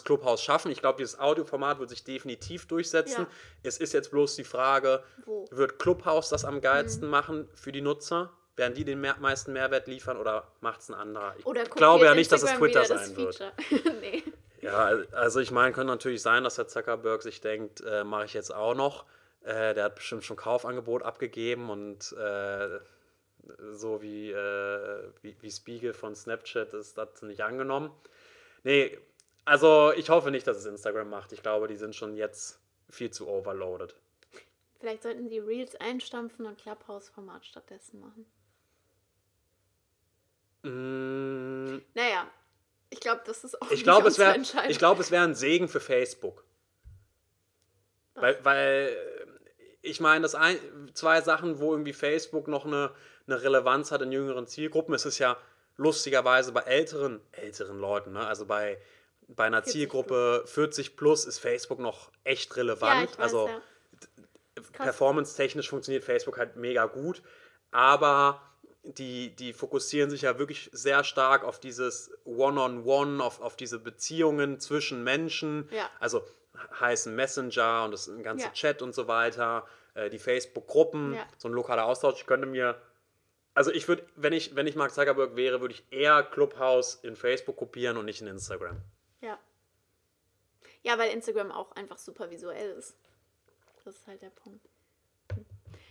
Clubhouse 0.04 0.42
schaffen. 0.44 0.72
Ich 0.72 0.80
glaube, 0.82 0.98
dieses 0.98 1.20
Audioformat 1.20 1.80
wird 1.80 1.90
sich 1.90 2.04
definitiv 2.04 2.68
durchsetzen. 2.68 3.22
Ja. 3.22 3.28
Es 3.64 3.78
ist 3.78 3.94
jetzt 3.94 4.12
bloß 4.12 4.36
die 4.36 4.44
Frage, 4.44 5.04
Wo? 5.26 5.46
wird 5.52 5.80
Clubhouse 5.80 6.30
das 6.30 6.46
am 6.46 6.62
geilsten 6.62 7.06
Mhm. 7.06 7.12
machen 7.12 7.50
für 7.56 7.72
die 7.72 7.82
Nutzer? 7.82 8.32
Werden 8.56 8.74
die 8.74 8.84
den 8.84 9.00
mehr, 9.00 9.16
meisten 9.20 9.54
Mehrwert 9.54 9.88
liefern 9.88 10.18
oder 10.18 10.48
macht 10.62 10.82
es 10.82 10.90
ein 10.90 10.96
anderer? 10.96 11.36
Ich 11.38 11.46
glaube 11.72 12.06
ja 12.06 12.16
nicht, 12.16 12.32
dass 12.32 12.42
es 12.42 12.54
Twitter 12.54 12.86
sein 12.86 13.16
wird. 13.16 13.40
Nee. 14.02 14.24
Ja, 14.62 14.92
also 15.12 15.40
ich 15.40 15.52
meine, 15.52 15.72
könnte 15.72 15.94
natürlich 15.94 16.24
sein, 16.24 16.44
dass 16.44 16.56
der 16.56 16.68
Zuckerberg 16.68 17.22
sich 17.22 17.42
denkt, 17.42 17.82
äh, 17.82 18.04
mache 18.04 18.26
ich 18.26 18.34
jetzt 18.34 18.54
auch 18.54 18.74
noch. 18.74 19.06
Äh, 19.44 19.76
der 19.76 19.84
hat 19.86 19.96
bestimmt 19.96 20.26
schon 20.26 20.36
Kaufangebot 20.36 21.04
abgegeben 21.04 21.70
und 21.70 22.12
äh, 22.14 22.80
so 23.74 24.02
wie, 24.02 24.32
äh, 24.32 25.04
wie, 25.22 25.38
wie 25.40 25.52
Spiegel 25.52 25.94
von 25.94 26.16
Snapchat 26.16 26.74
ist 26.74 26.98
das 26.98 27.22
nicht 27.22 27.42
angenommen. 27.42 27.92
Nee, 28.64 28.98
also 29.48 29.94
ich 29.94 30.10
hoffe 30.10 30.30
nicht, 30.30 30.46
dass 30.46 30.58
es 30.58 30.66
Instagram 30.66 31.10
macht. 31.10 31.32
Ich 31.32 31.42
glaube, 31.42 31.68
die 31.68 31.78
sind 31.78 31.96
schon 31.96 32.16
jetzt 32.16 32.60
viel 32.90 33.12
zu 33.12 33.28
overloaded. 33.30 33.96
Vielleicht 34.80 35.04
sollten 35.04 35.30
die 35.30 35.40
Reels 35.40 35.76
einstampfen 35.78 36.46
und 36.46 36.58
Clubhouse-Format 36.58 37.46
stattdessen 37.46 38.02
machen. 38.02 38.26
Mm, 40.64 41.82
Naja, 41.94 42.30
ich 42.90 43.00
glaube, 43.00 43.22
das 43.26 43.46
ist 43.46 43.62
auch 43.62 43.72
ich 43.72 43.84
glaube, 43.84 44.10
es 44.10 44.20
Entscheidung. 44.20 44.70
ich 44.70 44.78
glaube, 44.80 45.02
es 45.02 45.12
wäre 45.12 45.24
ein 45.24 45.34
Segen 45.34 45.70
für 45.70 45.80
Facebook. 45.80 46.44
Weil, 48.16 48.44
weil 48.44 48.90
äh, 48.90 49.28
ich 49.82 50.02
meine, 50.02 50.24
das 50.24 50.36
ein, 50.36 50.58
zwei 50.94 51.22
Sachen, 51.22 51.60
wo 51.60 51.72
irgendwie 51.72 51.94
Facebook 51.94 52.50
noch 52.50 52.66
eine, 52.66 52.92
eine 53.28 53.42
Relevanz 53.42 53.92
hat 53.92 54.02
in 54.02 54.12
jüngeren 54.12 54.46
Zielgruppen. 54.46 54.94
Es 54.94 55.06
ist 55.06 55.20
ja 55.20 55.38
lustigerweise 55.78 56.52
bei 56.52 56.62
älteren, 56.62 57.22
älteren 57.32 57.80
Leuten, 57.80 58.12
ne? 58.12 58.28
also 58.28 58.46
bei, 58.46 58.78
bei 59.28 59.46
einer 59.46 59.62
40 59.62 59.74
Zielgruppe 59.74 60.44
40 60.46 60.96
plus 60.96 61.26
ist 61.26 61.40
Facebook 61.40 61.80
noch 61.80 62.12
echt 62.24 62.56
relevant. 62.56 63.12
ja, 63.12 63.18
weiß, 63.18 63.20
also 63.20 63.48
ja. 63.48 64.62
performance-technisch 64.74 65.70
funktioniert 65.70 66.04
Facebook 66.04 66.38
halt 66.38 66.56
mega 66.56 66.86
gut, 66.86 67.22
aber 67.72 68.42
die, 68.84 69.36
die 69.36 69.54
fokussieren 69.54 70.10
sich 70.10 70.22
ja 70.22 70.40
wirklich 70.40 70.70
sehr 70.72 71.04
stark 71.04 71.44
auf 71.44 71.60
dieses 71.60 72.12
One-on-One, 72.24 73.22
auf, 73.22 73.42
auf 73.42 73.58
diese 73.58 73.80
Beziehungen 73.80 74.60
zwischen 74.60 75.04
Menschen. 75.04 75.68
Ja. 75.72 75.90
Also 76.00 76.24
heißen 76.80 77.14
Messenger 77.14 77.84
und 77.86 77.92
das 77.92 78.10
ganze. 78.24 78.52
Chat 78.54 78.82
und 78.82 78.96
so 78.96 79.08
weiter, 79.08 79.68
äh, 79.94 80.10
die 80.10 80.20
Facebook-Gruppen, 80.20 81.18
so 81.38 81.50
ein 81.50 81.54
lokaler 81.54 81.86
Austausch. 81.86 82.16
Ich 82.20 82.26
könnte 82.26 82.48
mir, 82.48 82.82
also 83.54 83.72
ich 83.72 83.88
würde, 83.88 84.06
wenn 84.16 84.34
ich, 84.34 84.56
wenn 84.56 84.68
ich 84.68 84.76
Mark 84.76 84.94
Zuckerberg 84.94 85.36
wäre, 85.36 85.62
würde 85.62 85.74
ich 85.74 85.84
eher 85.92 86.24
Clubhouse 86.24 86.96
in 86.96 87.16
Facebook 87.16 87.58
kopieren 87.58 87.98
und 87.98 88.06
nicht 88.06 88.22
in 88.22 88.28
Instagram. 88.28 88.82
Ja. 89.22 89.40
Ja, 90.84 90.98
weil 90.98 91.12
Instagram 91.12 91.52
auch 91.52 91.72
einfach 91.74 91.98
super 91.98 92.30
visuell 92.30 92.72
ist. 92.72 92.96
Das 93.84 93.96
ist 93.96 94.08
halt 94.08 94.22
der 94.22 94.30
Punkt. 94.30 94.68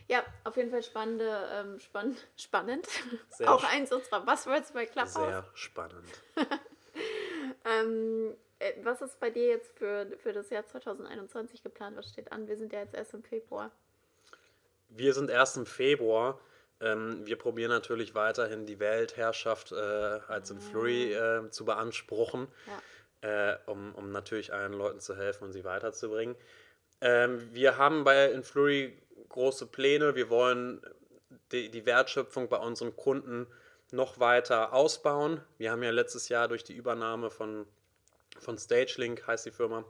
Ja, 0.08 0.24
auf 0.44 0.56
jeden 0.56 0.70
Fall 0.70 0.82
spannende, 0.82 1.48
ähm, 1.52 1.80
spann 1.80 2.16
spannend. 2.36 2.86
Sehr 3.30 3.52
auch 3.52 3.64
eins 3.64 3.92
unserer 3.92 4.20
Buzzwords 4.20 4.72
bei 4.72 4.86
Clubhouse. 4.86 5.14
Sehr 5.14 5.44
spannend. 5.54 6.22
Ähm, 7.64 8.34
äh, 8.58 8.72
was 8.82 9.02
ist 9.02 9.18
bei 9.18 9.30
dir 9.30 9.46
jetzt 9.46 9.76
für, 9.76 10.06
für 10.18 10.32
das 10.32 10.50
Jahr 10.50 10.64
2021 10.66 11.62
geplant? 11.62 11.96
Was 11.96 12.08
steht 12.08 12.32
an? 12.32 12.46
Wir 12.48 12.56
sind 12.56 12.72
ja 12.72 12.80
jetzt 12.80 12.94
erst 12.94 13.14
im 13.14 13.22
Februar. 13.22 13.70
Wir 14.88 15.14
sind 15.14 15.30
erst 15.30 15.56
im 15.56 15.66
Februar. 15.66 16.38
Ähm, 16.80 17.26
wir 17.26 17.36
probieren 17.36 17.70
natürlich 17.70 18.14
weiterhin 18.14 18.66
die 18.66 18.78
Weltherrschaft 18.78 19.72
äh, 19.72 19.74
als 19.74 20.50
in 20.50 20.60
Flurry 20.60 21.12
äh, 21.12 21.50
zu 21.50 21.64
beanspruchen, 21.64 22.48
Ja. 22.66 22.82
Äh, 23.26 23.56
um, 23.66 23.94
um 23.94 24.12
natürlich 24.12 24.52
allen 24.52 24.72
Leuten 24.72 25.00
zu 25.00 25.16
helfen 25.16 25.44
und 25.44 25.52
sie 25.52 25.64
weiterzubringen. 25.64 26.36
Ähm, 27.00 27.42
wir 27.52 27.76
haben 27.76 28.04
bei 28.04 28.30
Influrry 28.30 28.96
große 29.28 29.66
Pläne. 29.66 30.14
Wir 30.14 30.30
wollen 30.30 30.80
die, 31.50 31.70
die 31.70 31.86
Wertschöpfung 31.86 32.48
bei 32.48 32.58
unseren 32.58 32.94
Kunden 32.94 33.46
noch 33.90 34.20
weiter 34.20 34.72
ausbauen. 34.72 35.40
Wir 35.58 35.72
haben 35.72 35.82
ja 35.82 35.90
letztes 35.90 36.28
Jahr 36.28 36.46
durch 36.46 36.62
die 36.62 36.74
Übernahme 36.74 37.30
von, 37.30 37.66
von 38.38 38.58
StageLink, 38.58 39.26
heißt 39.26 39.46
die 39.46 39.50
Firma, 39.50 39.84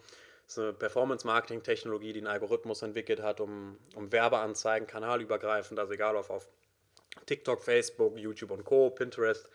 das 0.47 0.57
ist 0.57 0.59
eine 0.59 0.73
Performance-Marketing-Technologie, 0.73 2.13
die 2.13 2.21
einen 2.21 2.29
Algorithmus 2.29 2.83
entwickelt 2.83 3.21
hat, 3.21 3.41
um, 3.41 3.79
um 3.95 4.13
Werbeanzeigen 4.13 4.87
kanalübergreifend, 4.87 5.79
also 5.79 5.93
egal 5.93 6.17
ob 6.17 6.31
auf 6.31 6.49
TikTok, 7.27 7.63
Facebook, 7.63 8.17
YouTube 8.17 8.53
und 8.53 8.65
Co., 8.65 8.91
Pinterest, 8.91 9.49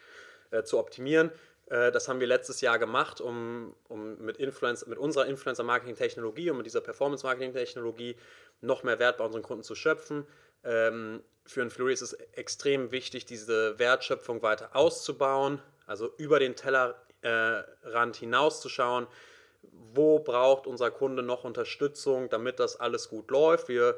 äh, 0.52 0.64
zu 0.64 0.78
optimieren. 0.78 1.32
Äh, 1.72 1.92
das 1.92 2.08
haben 2.08 2.20
wir 2.20 2.28
letztes 2.28 2.62
Jahr 2.62 2.78
gemacht, 2.78 3.22
um, 3.22 3.74
um 3.88 4.18
mit, 4.18 4.38
Influencer, 4.38 4.90
mit 4.90 5.00
unserer 5.00 5.26
Influencer-Marketing-Technologie 5.26 6.50
und 6.50 6.58
mit 6.58 6.66
dieser 6.66 6.82
Performance-Marketing-Technologie 6.82 8.18
noch 8.60 8.84
mehr 8.84 9.00
Wert 9.00 9.18
bei 9.18 9.24
unseren 9.24 9.42
Kunden 9.42 9.64
zu 9.64 9.74
schöpfen. 9.74 10.28
Ähm, 10.64 11.24
für 11.46 11.62
Influri 11.62 11.94
ist 11.94 12.02
es 12.02 12.14
extrem 12.34 12.92
wichtig, 12.92 13.26
diese 13.26 13.80
Wertschöpfung 13.80 14.42
weiter 14.44 14.76
auszubauen, 14.76 15.62
also 15.88 16.14
über 16.18 16.40
den 16.40 16.56
Tellerrand 16.56 16.96
äh, 17.24 18.20
hinauszuschauen. 18.20 19.08
Wo 19.94 20.20
braucht 20.20 20.68
unser 20.68 20.92
Kunde 20.92 21.24
noch 21.24 21.46
Unterstützung, 21.46 22.30
damit 22.30 22.60
das 22.60 22.80
alles 22.80 23.10
gut 23.10 23.32
läuft? 23.32 23.70
Wir 23.70 23.98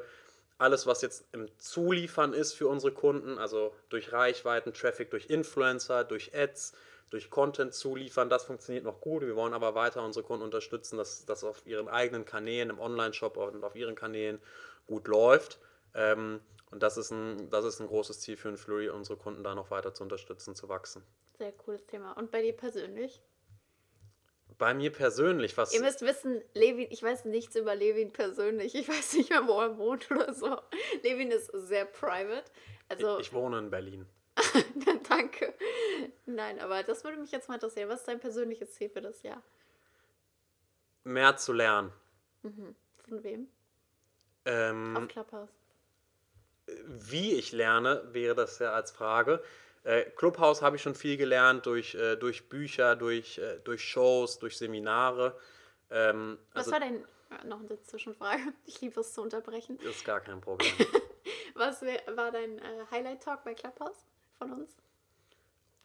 alles, 0.58 0.86
was 0.86 1.02
jetzt 1.02 1.24
im 1.32 1.48
Zuliefern 1.58 2.32
ist 2.32 2.52
für 2.52 2.68
unsere 2.68 2.92
Kunden, 2.92 3.38
also 3.38 3.74
durch 3.88 4.12
Reichweiten, 4.12 4.72
Traffic, 4.72 5.10
durch 5.10 5.26
Influencer, 5.26 6.04
durch 6.04 6.32
Ads, 6.32 6.74
durch 7.10 7.30
Content 7.30 7.74
zuliefern, 7.74 8.28
das 8.28 8.44
funktioniert 8.44 8.84
noch 8.84 9.00
gut. 9.00 9.22
Wir 9.22 9.36
wollen 9.36 9.54
aber 9.54 9.74
weiter 9.74 10.04
unsere 10.04 10.24
Kunden 10.24 10.44
unterstützen, 10.44 10.96
dass 10.96 11.24
das 11.26 11.44
auf 11.44 11.66
ihren 11.66 11.88
eigenen 11.88 12.24
Kanälen, 12.24 12.70
im 12.70 12.80
Online-Shop 12.80 13.36
und 13.36 13.64
auf 13.64 13.76
ihren 13.76 13.94
Kanälen 13.94 14.40
gut 14.86 15.08
läuft. 15.08 15.58
Ähm, 15.94 16.40
und 16.70 16.82
das 16.82 16.96
ist, 16.96 17.12
ein, 17.12 17.50
das 17.50 17.64
ist 17.64 17.80
ein 17.80 17.86
großes 17.86 18.20
Ziel 18.20 18.36
für 18.36 18.56
Flurry, 18.56 18.88
unsere 18.88 19.16
Kunden 19.16 19.44
da 19.44 19.54
noch 19.54 19.70
weiter 19.70 19.94
zu 19.94 20.02
unterstützen, 20.02 20.54
zu 20.54 20.68
wachsen. 20.68 21.04
Sehr 21.38 21.52
cooles 21.52 21.86
Thema. 21.86 22.12
Und 22.12 22.30
bei 22.30 22.42
dir 22.42 22.52
persönlich? 22.52 23.22
Bei 24.58 24.72
mir 24.72 24.92
persönlich, 24.92 25.56
was. 25.56 25.72
Ihr 25.72 25.80
müsst 25.80 26.02
wissen, 26.02 26.42
Levin, 26.54 26.86
ich 26.90 27.02
weiß 27.02 27.24
nichts 27.24 27.56
über 27.56 27.74
Levin 27.74 28.12
persönlich. 28.12 28.74
Ich 28.74 28.88
weiß 28.88 29.14
nicht 29.14 29.30
mehr, 29.30 29.46
wo 29.46 29.60
er 29.60 29.78
wohnt 29.78 30.10
oder 30.10 30.32
so. 30.32 30.56
Levin 31.02 31.30
ist 31.30 31.50
sehr 31.52 31.84
private. 31.84 32.44
Also, 32.88 33.18
ich 33.18 33.32
wohne 33.32 33.58
in 33.58 33.70
Berlin. 33.70 34.06
danke. 35.08 35.54
Nein, 36.26 36.60
aber 36.60 36.82
das 36.82 37.04
würde 37.04 37.18
mich 37.18 37.30
jetzt 37.32 37.48
mal 37.48 37.54
interessieren. 37.56 37.88
Was 37.88 38.00
ist 38.00 38.08
dein 38.08 38.20
persönliches 38.20 38.74
Ziel 38.74 38.88
für 38.88 39.00
das 39.02 39.22
Jahr? 39.22 39.42
Mehr 41.04 41.36
zu 41.36 41.52
lernen. 41.52 41.92
Von 42.42 43.22
wem? 43.22 43.48
Ähm, 44.46 44.96
Auf 44.96 45.08
Clubhouse. 45.08 45.48
wie 46.66 47.34
ich 47.34 47.52
lerne, 47.52 48.02
wäre 48.12 48.34
das 48.34 48.58
ja 48.58 48.72
als 48.72 48.90
Frage. 48.90 49.42
Äh, 49.84 50.04
Clubhouse 50.16 50.62
habe 50.62 50.76
ich 50.76 50.82
schon 50.82 50.94
viel 50.94 51.16
gelernt 51.16 51.66
durch, 51.66 51.94
äh, 51.94 52.16
durch 52.16 52.48
Bücher, 52.48 52.96
durch, 52.96 53.38
äh, 53.38 53.58
durch 53.64 53.82
Shows, 53.82 54.38
durch 54.38 54.56
Seminare. 54.56 55.38
Ähm, 55.90 56.38
Was 56.52 56.64
also 56.66 56.72
war 56.72 56.80
dein. 56.80 57.04
äh, 57.04 57.46
Noch 57.46 57.60
eine 57.60 57.80
Zwischenfrage. 57.82 58.40
Ich 58.66 58.80
liebe 58.80 59.00
es 59.00 59.12
zu 59.12 59.20
unterbrechen. 59.22 59.78
ist 59.80 60.04
gar 60.04 60.20
kein 60.20 60.40
Problem. 60.40 60.72
Was 61.54 61.82
war 61.82 62.32
dein 62.32 62.58
äh, 62.58 62.84
Highlight-Talk 62.90 63.44
bei 63.44 63.54
Clubhouse 63.54 64.04
von 64.38 64.52
uns? 64.52 64.76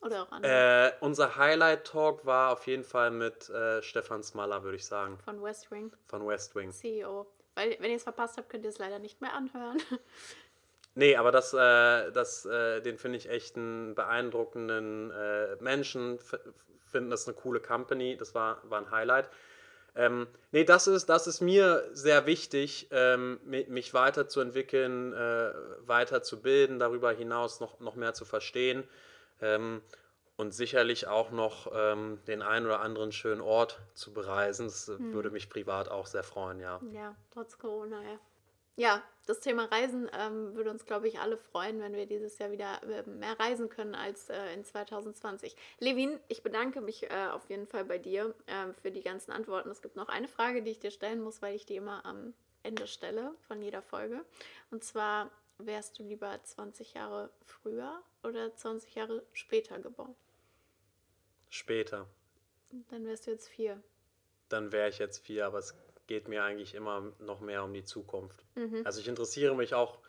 Oder 0.01 0.23
auch 0.23 0.31
andere? 0.31 0.51
äh, 0.51 0.91
unser 1.01 1.35
Highlight-Talk 1.35 2.25
war 2.25 2.53
auf 2.53 2.67
jeden 2.67 2.83
Fall 2.83 3.11
mit 3.11 3.49
äh, 3.49 3.81
Stefan 3.81 4.23
Smaller, 4.23 4.63
würde 4.63 4.77
ich 4.77 4.85
sagen, 4.85 5.17
von 5.19 5.41
West 5.43 5.71
Wing, 5.71 5.91
von 6.07 6.25
West 6.25 6.55
Wing. 6.55 6.71
CEO. 6.71 7.27
Weil, 7.55 7.75
wenn 7.79 7.91
ihr 7.91 7.97
es 7.97 8.03
verpasst 8.03 8.37
habt, 8.37 8.49
könnt 8.49 8.63
ihr 8.63 8.69
es 8.69 8.77
leider 8.77 8.99
nicht 8.99 9.21
mehr 9.21 9.33
anhören. 9.33 9.77
Nee, 10.95 11.15
aber 11.15 11.31
das, 11.31 11.53
äh, 11.53 12.11
das, 12.11 12.45
äh, 12.45 12.81
den 12.81 12.97
finde 12.97 13.17
ich 13.17 13.29
echt 13.29 13.55
einen 13.55 13.95
beeindruckenden 13.95 15.11
äh, 15.11 15.55
Menschen, 15.61 16.19
finden 16.87 17.09
das 17.09 17.27
eine 17.27 17.37
coole 17.37 17.61
Company, 17.61 18.17
das 18.17 18.35
war, 18.35 18.59
war 18.63 18.79
ein 18.79 18.91
Highlight. 18.91 19.29
Ähm, 19.99 20.27
nee, 20.53 20.63
das 20.63 20.87
ist, 20.87 21.07
das 21.09 21.27
ist 21.27 21.41
mir 21.41 21.83
sehr 21.91 22.25
wichtig, 22.25 22.87
ähm, 22.91 23.37
mich 23.43 23.93
weiterzuentwickeln, 23.93 25.11
äh, 25.11 25.51
weiterzubilden, 25.81 26.79
darüber 26.79 27.11
hinaus 27.11 27.59
noch, 27.59 27.81
noch 27.81 27.95
mehr 27.95 28.13
zu 28.13 28.23
verstehen 28.23 28.87
ähm, 29.41 29.81
und 30.37 30.53
sicherlich 30.53 31.07
auch 31.07 31.31
noch 31.31 31.69
ähm, 31.75 32.19
den 32.27 32.41
einen 32.41 32.65
oder 32.65 32.79
anderen 32.79 33.11
schönen 33.11 33.41
Ort 33.41 33.81
zu 33.93 34.13
bereisen. 34.13 34.67
Das 34.67 34.87
hm. 34.87 35.11
würde 35.11 35.31
mich 35.31 35.49
privat 35.49 35.89
auch 35.89 36.05
sehr 36.05 36.23
freuen, 36.23 36.61
ja. 36.61 36.79
Ja, 36.93 37.13
trotz 37.33 37.57
Corona, 37.57 38.01
ja. 38.01 38.19
Ja, 38.79 39.03
das 39.25 39.41
Thema 39.41 39.65
Reisen 39.65 40.09
ähm, 40.17 40.55
würde 40.55 40.71
uns, 40.71 40.85
glaube 40.85 41.09
ich, 41.09 41.19
alle 41.19 41.35
freuen, 41.35 41.81
wenn 41.81 41.95
wir 41.95 42.05
dieses 42.05 42.37
Jahr 42.37 42.49
wieder 42.49 42.81
äh, 42.83 43.03
mehr 43.09 43.37
reisen 43.37 43.67
können 43.67 43.93
als 43.93 44.29
äh, 44.29 44.53
in 44.53 44.63
2020. 44.63 45.53
Levin, 45.79 46.17
ich 46.29 46.43
bedanke 46.43 46.79
mich 46.79 47.03
äh, 47.03 47.27
auf 47.33 47.49
jeden 47.49 47.67
Fall 47.67 47.83
bei 47.83 47.97
dir 47.97 48.33
ähm, 48.47 48.73
für 48.73 48.89
die 48.89 49.03
ganzen 49.03 49.33
Antworten. 49.33 49.69
Es 49.69 49.81
gibt 49.81 49.97
noch 49.97 50.07
eine 50.07 50.29
Frage, 50.29 50.63
die 50.63 50.71
ich 50.71 50.79
dir 50.79 50.91
stellen 50.91 51.19
muss, 51.19 51.41
weil 51.41 51.57
ich 51.57 51.65
die 51.65 51.75
immer 51.75 52.05
am 52.05 52.33
Ende 52.63 52.87
stelle 52.87 53.33
von 53.49 53.61
jeder 53.61 53.81
Folge. 53.81 54.23
Und 54.71 54.81
zwar, 54.85 55.29
wärst 55.57 55.99
du 55.99 56.03
lieber 56.03 56.41
20 56.41 56.93
Jahre 56.93 57.31
früher 57.43 58.01
oder 58.23 58.55
20 58.55 58.95
Jahre 58.95 59.23
später 59.33 59.77
geboren? 59.79 60.15
Später. 61.49 62.07
Dann 62.89 63.05
wärst 63.05 63.27
du 63.27 63.31
jetzt 63.31 63.49
vier. 63.49 63.83
Dann 64.47 64.71
wäre 64.71 64.87
ich 64.87 64.99
jetzt 64.99 65.17
vier, 65.25 65.47
aber 65.47 65.57
es 65.57 65.75
geht 66.09 66.27
mir 66.27 66.43
eigentlich 66.43 66.73
immer 66.73 67.13
noch 67.19 67.39
mehr 67.39 67.63
um 67.63 67.71
die 67.71 67.83
Zukunft. 67.83 68.43
Mhm. 68.55 68.81
Also 68.83 68.99
ich 68.99 69.07
interessiere 69.07 69.55
mich 69.55 69.75
auch 69.75 69.99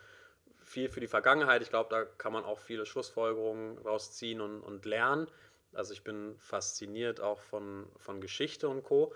viel 0.56 0.88
für 0.88 1.00
die 1.00 1.06
Vergangenheit. 1.06 1.60
Ich 1.60 1.68
glaube, 1.68 1.90
da 1.90 2.04
kann 2.04 2.32
man 2.32 2.42
auch 2.42 2.58
viele 2.58 2.86
Schlussfolgerungen 2.86 3.76
rausziehen 3.76 4.40
und, 4.40 4.62
und 4.62 4.86
lernen. 4.86 5.28
Also 5.74 5.92
ich 5.92 6.02
bin 6.02 6.38
fasziniert 6.38 7.20
auch 7.20 7.38
von, 7.38 7.86
von 7.98 8.22
Geschichte 8.22 8.66
und 8.70 8.82
Co. 8.82 9.14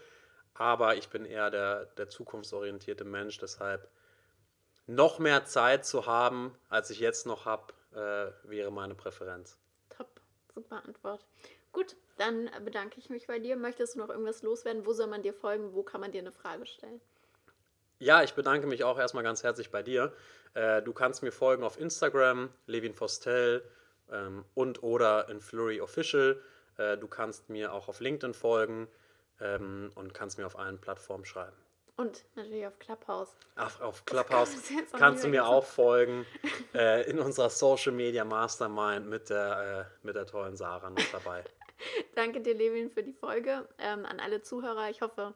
Aber 0.53 0.95
ich 0.95 1.09
bin 1.09 1.25
eher 1.25 1.51
der, 1.51 1.87
der 1.87 2.11
zukunftsorientierte 2.11 3.05
Mensch. 3.05 3.39
Deshalb 3.39 3.89
noch 4.87 5.19
mehr 5.19 5.47
Zeit 5.47 5.87
zu 5.87 6.05
haben, 6.05 6.55
als 6.69 6.91
ich 6.91 7.01
jetzt 7.01 7.25
noch 7.25 7.47
habe, 7.47 7.73
äh, 7.93 8.47
wäre 8.47 8.71
meine 8.71 8.95
Präferenz. 8.95 9.57
Top, 9.89 10.21
super 10.55 10.85
Antwort. 10.85 11.25
Gut, 11.75 11.97
dann 12.19 12.49
bedanke 12.65 13.01
ich 13.01 13.11
mich 13.11 13.27
bei 13.27 13.41
dir. 13.41 13.57
Möchtest 13.57 13.97
du 13.97 13.99
noch 13.99 14.09
irgendwas 14.09 14.43
loswerden? 14.43 14.87
Wo 14.87 14.93
soll 14.93 15.09
man 15.09 15.23
dir 15.23 15.35
folgen? 15.35 15.75
Wo 15.75 15.83
kann 15.83 16.01
man 16.01 16.13
dir 16.13 16.21
eine 16.21 16.31
Frage 16.31 16.67
stellen? 16.67 17.01
Ja, 17.99 18.23
ich 18.23 18.35
bedanke 18.35 18.69
mich 18.69 18.85
auch 18.85 18.97
erstmal 18.97 19.25
ganz 19.25 19.43
herzlich 19.43 19.73
bei 19.73 19.83
dir. 19.83 20.13
Äh, 20.55 20.83
du 20.83 20.93
kannst 20.93 21.25
mir 21.25 21.33
folgen 21.33 21.65
auf 21.65 21.79
Instagram, 21.79 22.49
Levin 22.67 22.95
Fostel 22.95 23.69
ähm, 24.11 24.45
und 24.55 24.85
oder 24.85 25.29
in 25.29 25.41
Flurry 25.41 25.81
Official. 25.81 26.41
Äh, 26.77 26.97
du 26.97 27.09
kannst 27.09 27.51
mir 27.51 27.73
auch 27.73 27.89
auf 27.89 27.99
LinkedIn 27.99 28.35
folgen 28.35 28.87
ähm, 29.41 29.91
und 29.97 30.15
kannst 30.15 30.39
mir 30.39 30.47
auf 30.47 30.57
allen 30.57 30.81
Plattformen 30.81 31.25
schreiben. 31.25 31.57
Und 31.97 32.25
natürlich 32.37 32.67
auf 32.67 32.79
Clubhouse. 32.79 33.37
Ach, 33.57 33.81
auf 33.81 34.05
Clubhouse 34.05 34.57
kannst 34.93 35.25
du 35.25 35.29
mir 35.29 35.47
auch 35.47 35.65
folgen. 35.65 36.25
äh, 36.75 37.09
in 37.11 37.19
unserer 37.19 37.51
Social 37.51 37.93
Media 37.93 38.25
Mastermind 38.25 39.09
mit 39.09 39.31
der, 39.31 39.89
äh, 40.03 40.07
mit 40.07 40.15
der 40.15 40.27
tollen 40.27 40.57
Sarah 40.57 40.91
noch 40.91 41.11
dabei. 41.11 41.43
Danke 42.15 42.41
dir, 42.41 42.55
Levin, 42.55 42.91
für 42.91 43.03
die 43.03 43.13
Folge. 43.13 43.69
Ähm, 43.79 44.07
an 44.07 44.21
alle 44.21 44.43
Zuhörer, 44.43 44.91
ich 44.91 45.01
hoffe, 45.01 45.35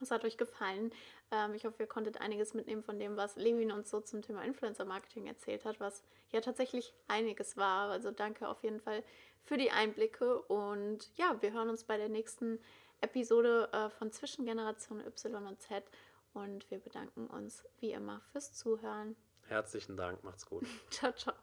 es 0.00 0.10
hat 0.10 0.24
euch 0.24 0.36
gefallen. 0.36 0.92
Ähm, 1.30 1.54
ich 1.54 1.64
hoffe, 1.64 1.82
ihr 1.82 1.86
konntet 1.86 2.20
einiges 2.20 2.54
mitnehmen 2.54 2.82
von 2.82 2.98
dem, 2.98 3.16
was 3.16 3.36
Levin 3.36 3.72
uns 3.72 3.90
so 3.90 4.00
zum 4.00 4.22
Thema 4.22 4.42
Influencer 4.42 4.84
Marketing 4.84 5.26
erzählt 5.26 5.64
hat, 5.64 5.80
was 5.80 6.02
ja 6.30 6.40
tatsächlich 6.40 6.94
einiges 7.08 7.56
war. 7.56 7.90
Also 7.90 8.10
danke 8.10 8.48
auf 8.48 8.62
jeden 8.62 8.80
Fall 8.80 9.04
für 9.44 9.56
die 9.56 9.70
Einblicke 9.70 10.40
und 10.42 11.10
ja, 11.16 11.40
wir 11.40 11.52
hören 11.52 11.70
uns 11.70 11.84
bei 11.84 11.96
der 11.96 12.08
nächsten 12.08 12.58
Episode 13.00 13.68
äh, 13.72 13.90
von 13.90 14.12
Zwischengeneration 14.12 15.00
Y 15.00 15.46
und 15.46 15.60
Z 15.60 15.84
und 16.34 16.70
wir 16.70 16.78
bedanken 16.78 17.26
uns 17.26 17.64
wie 17.78 17.92
immer 17.92 18.20
fürs 18.32 18.52
Zuhören. 18.52 19.16
Herzlichen 19.48 19.96
Dank, 19.96 20.22
macht's 20.22 20.46
gut. 20.46 20.66
ciao, 20.90 21.12
ciao. 21.12 21.34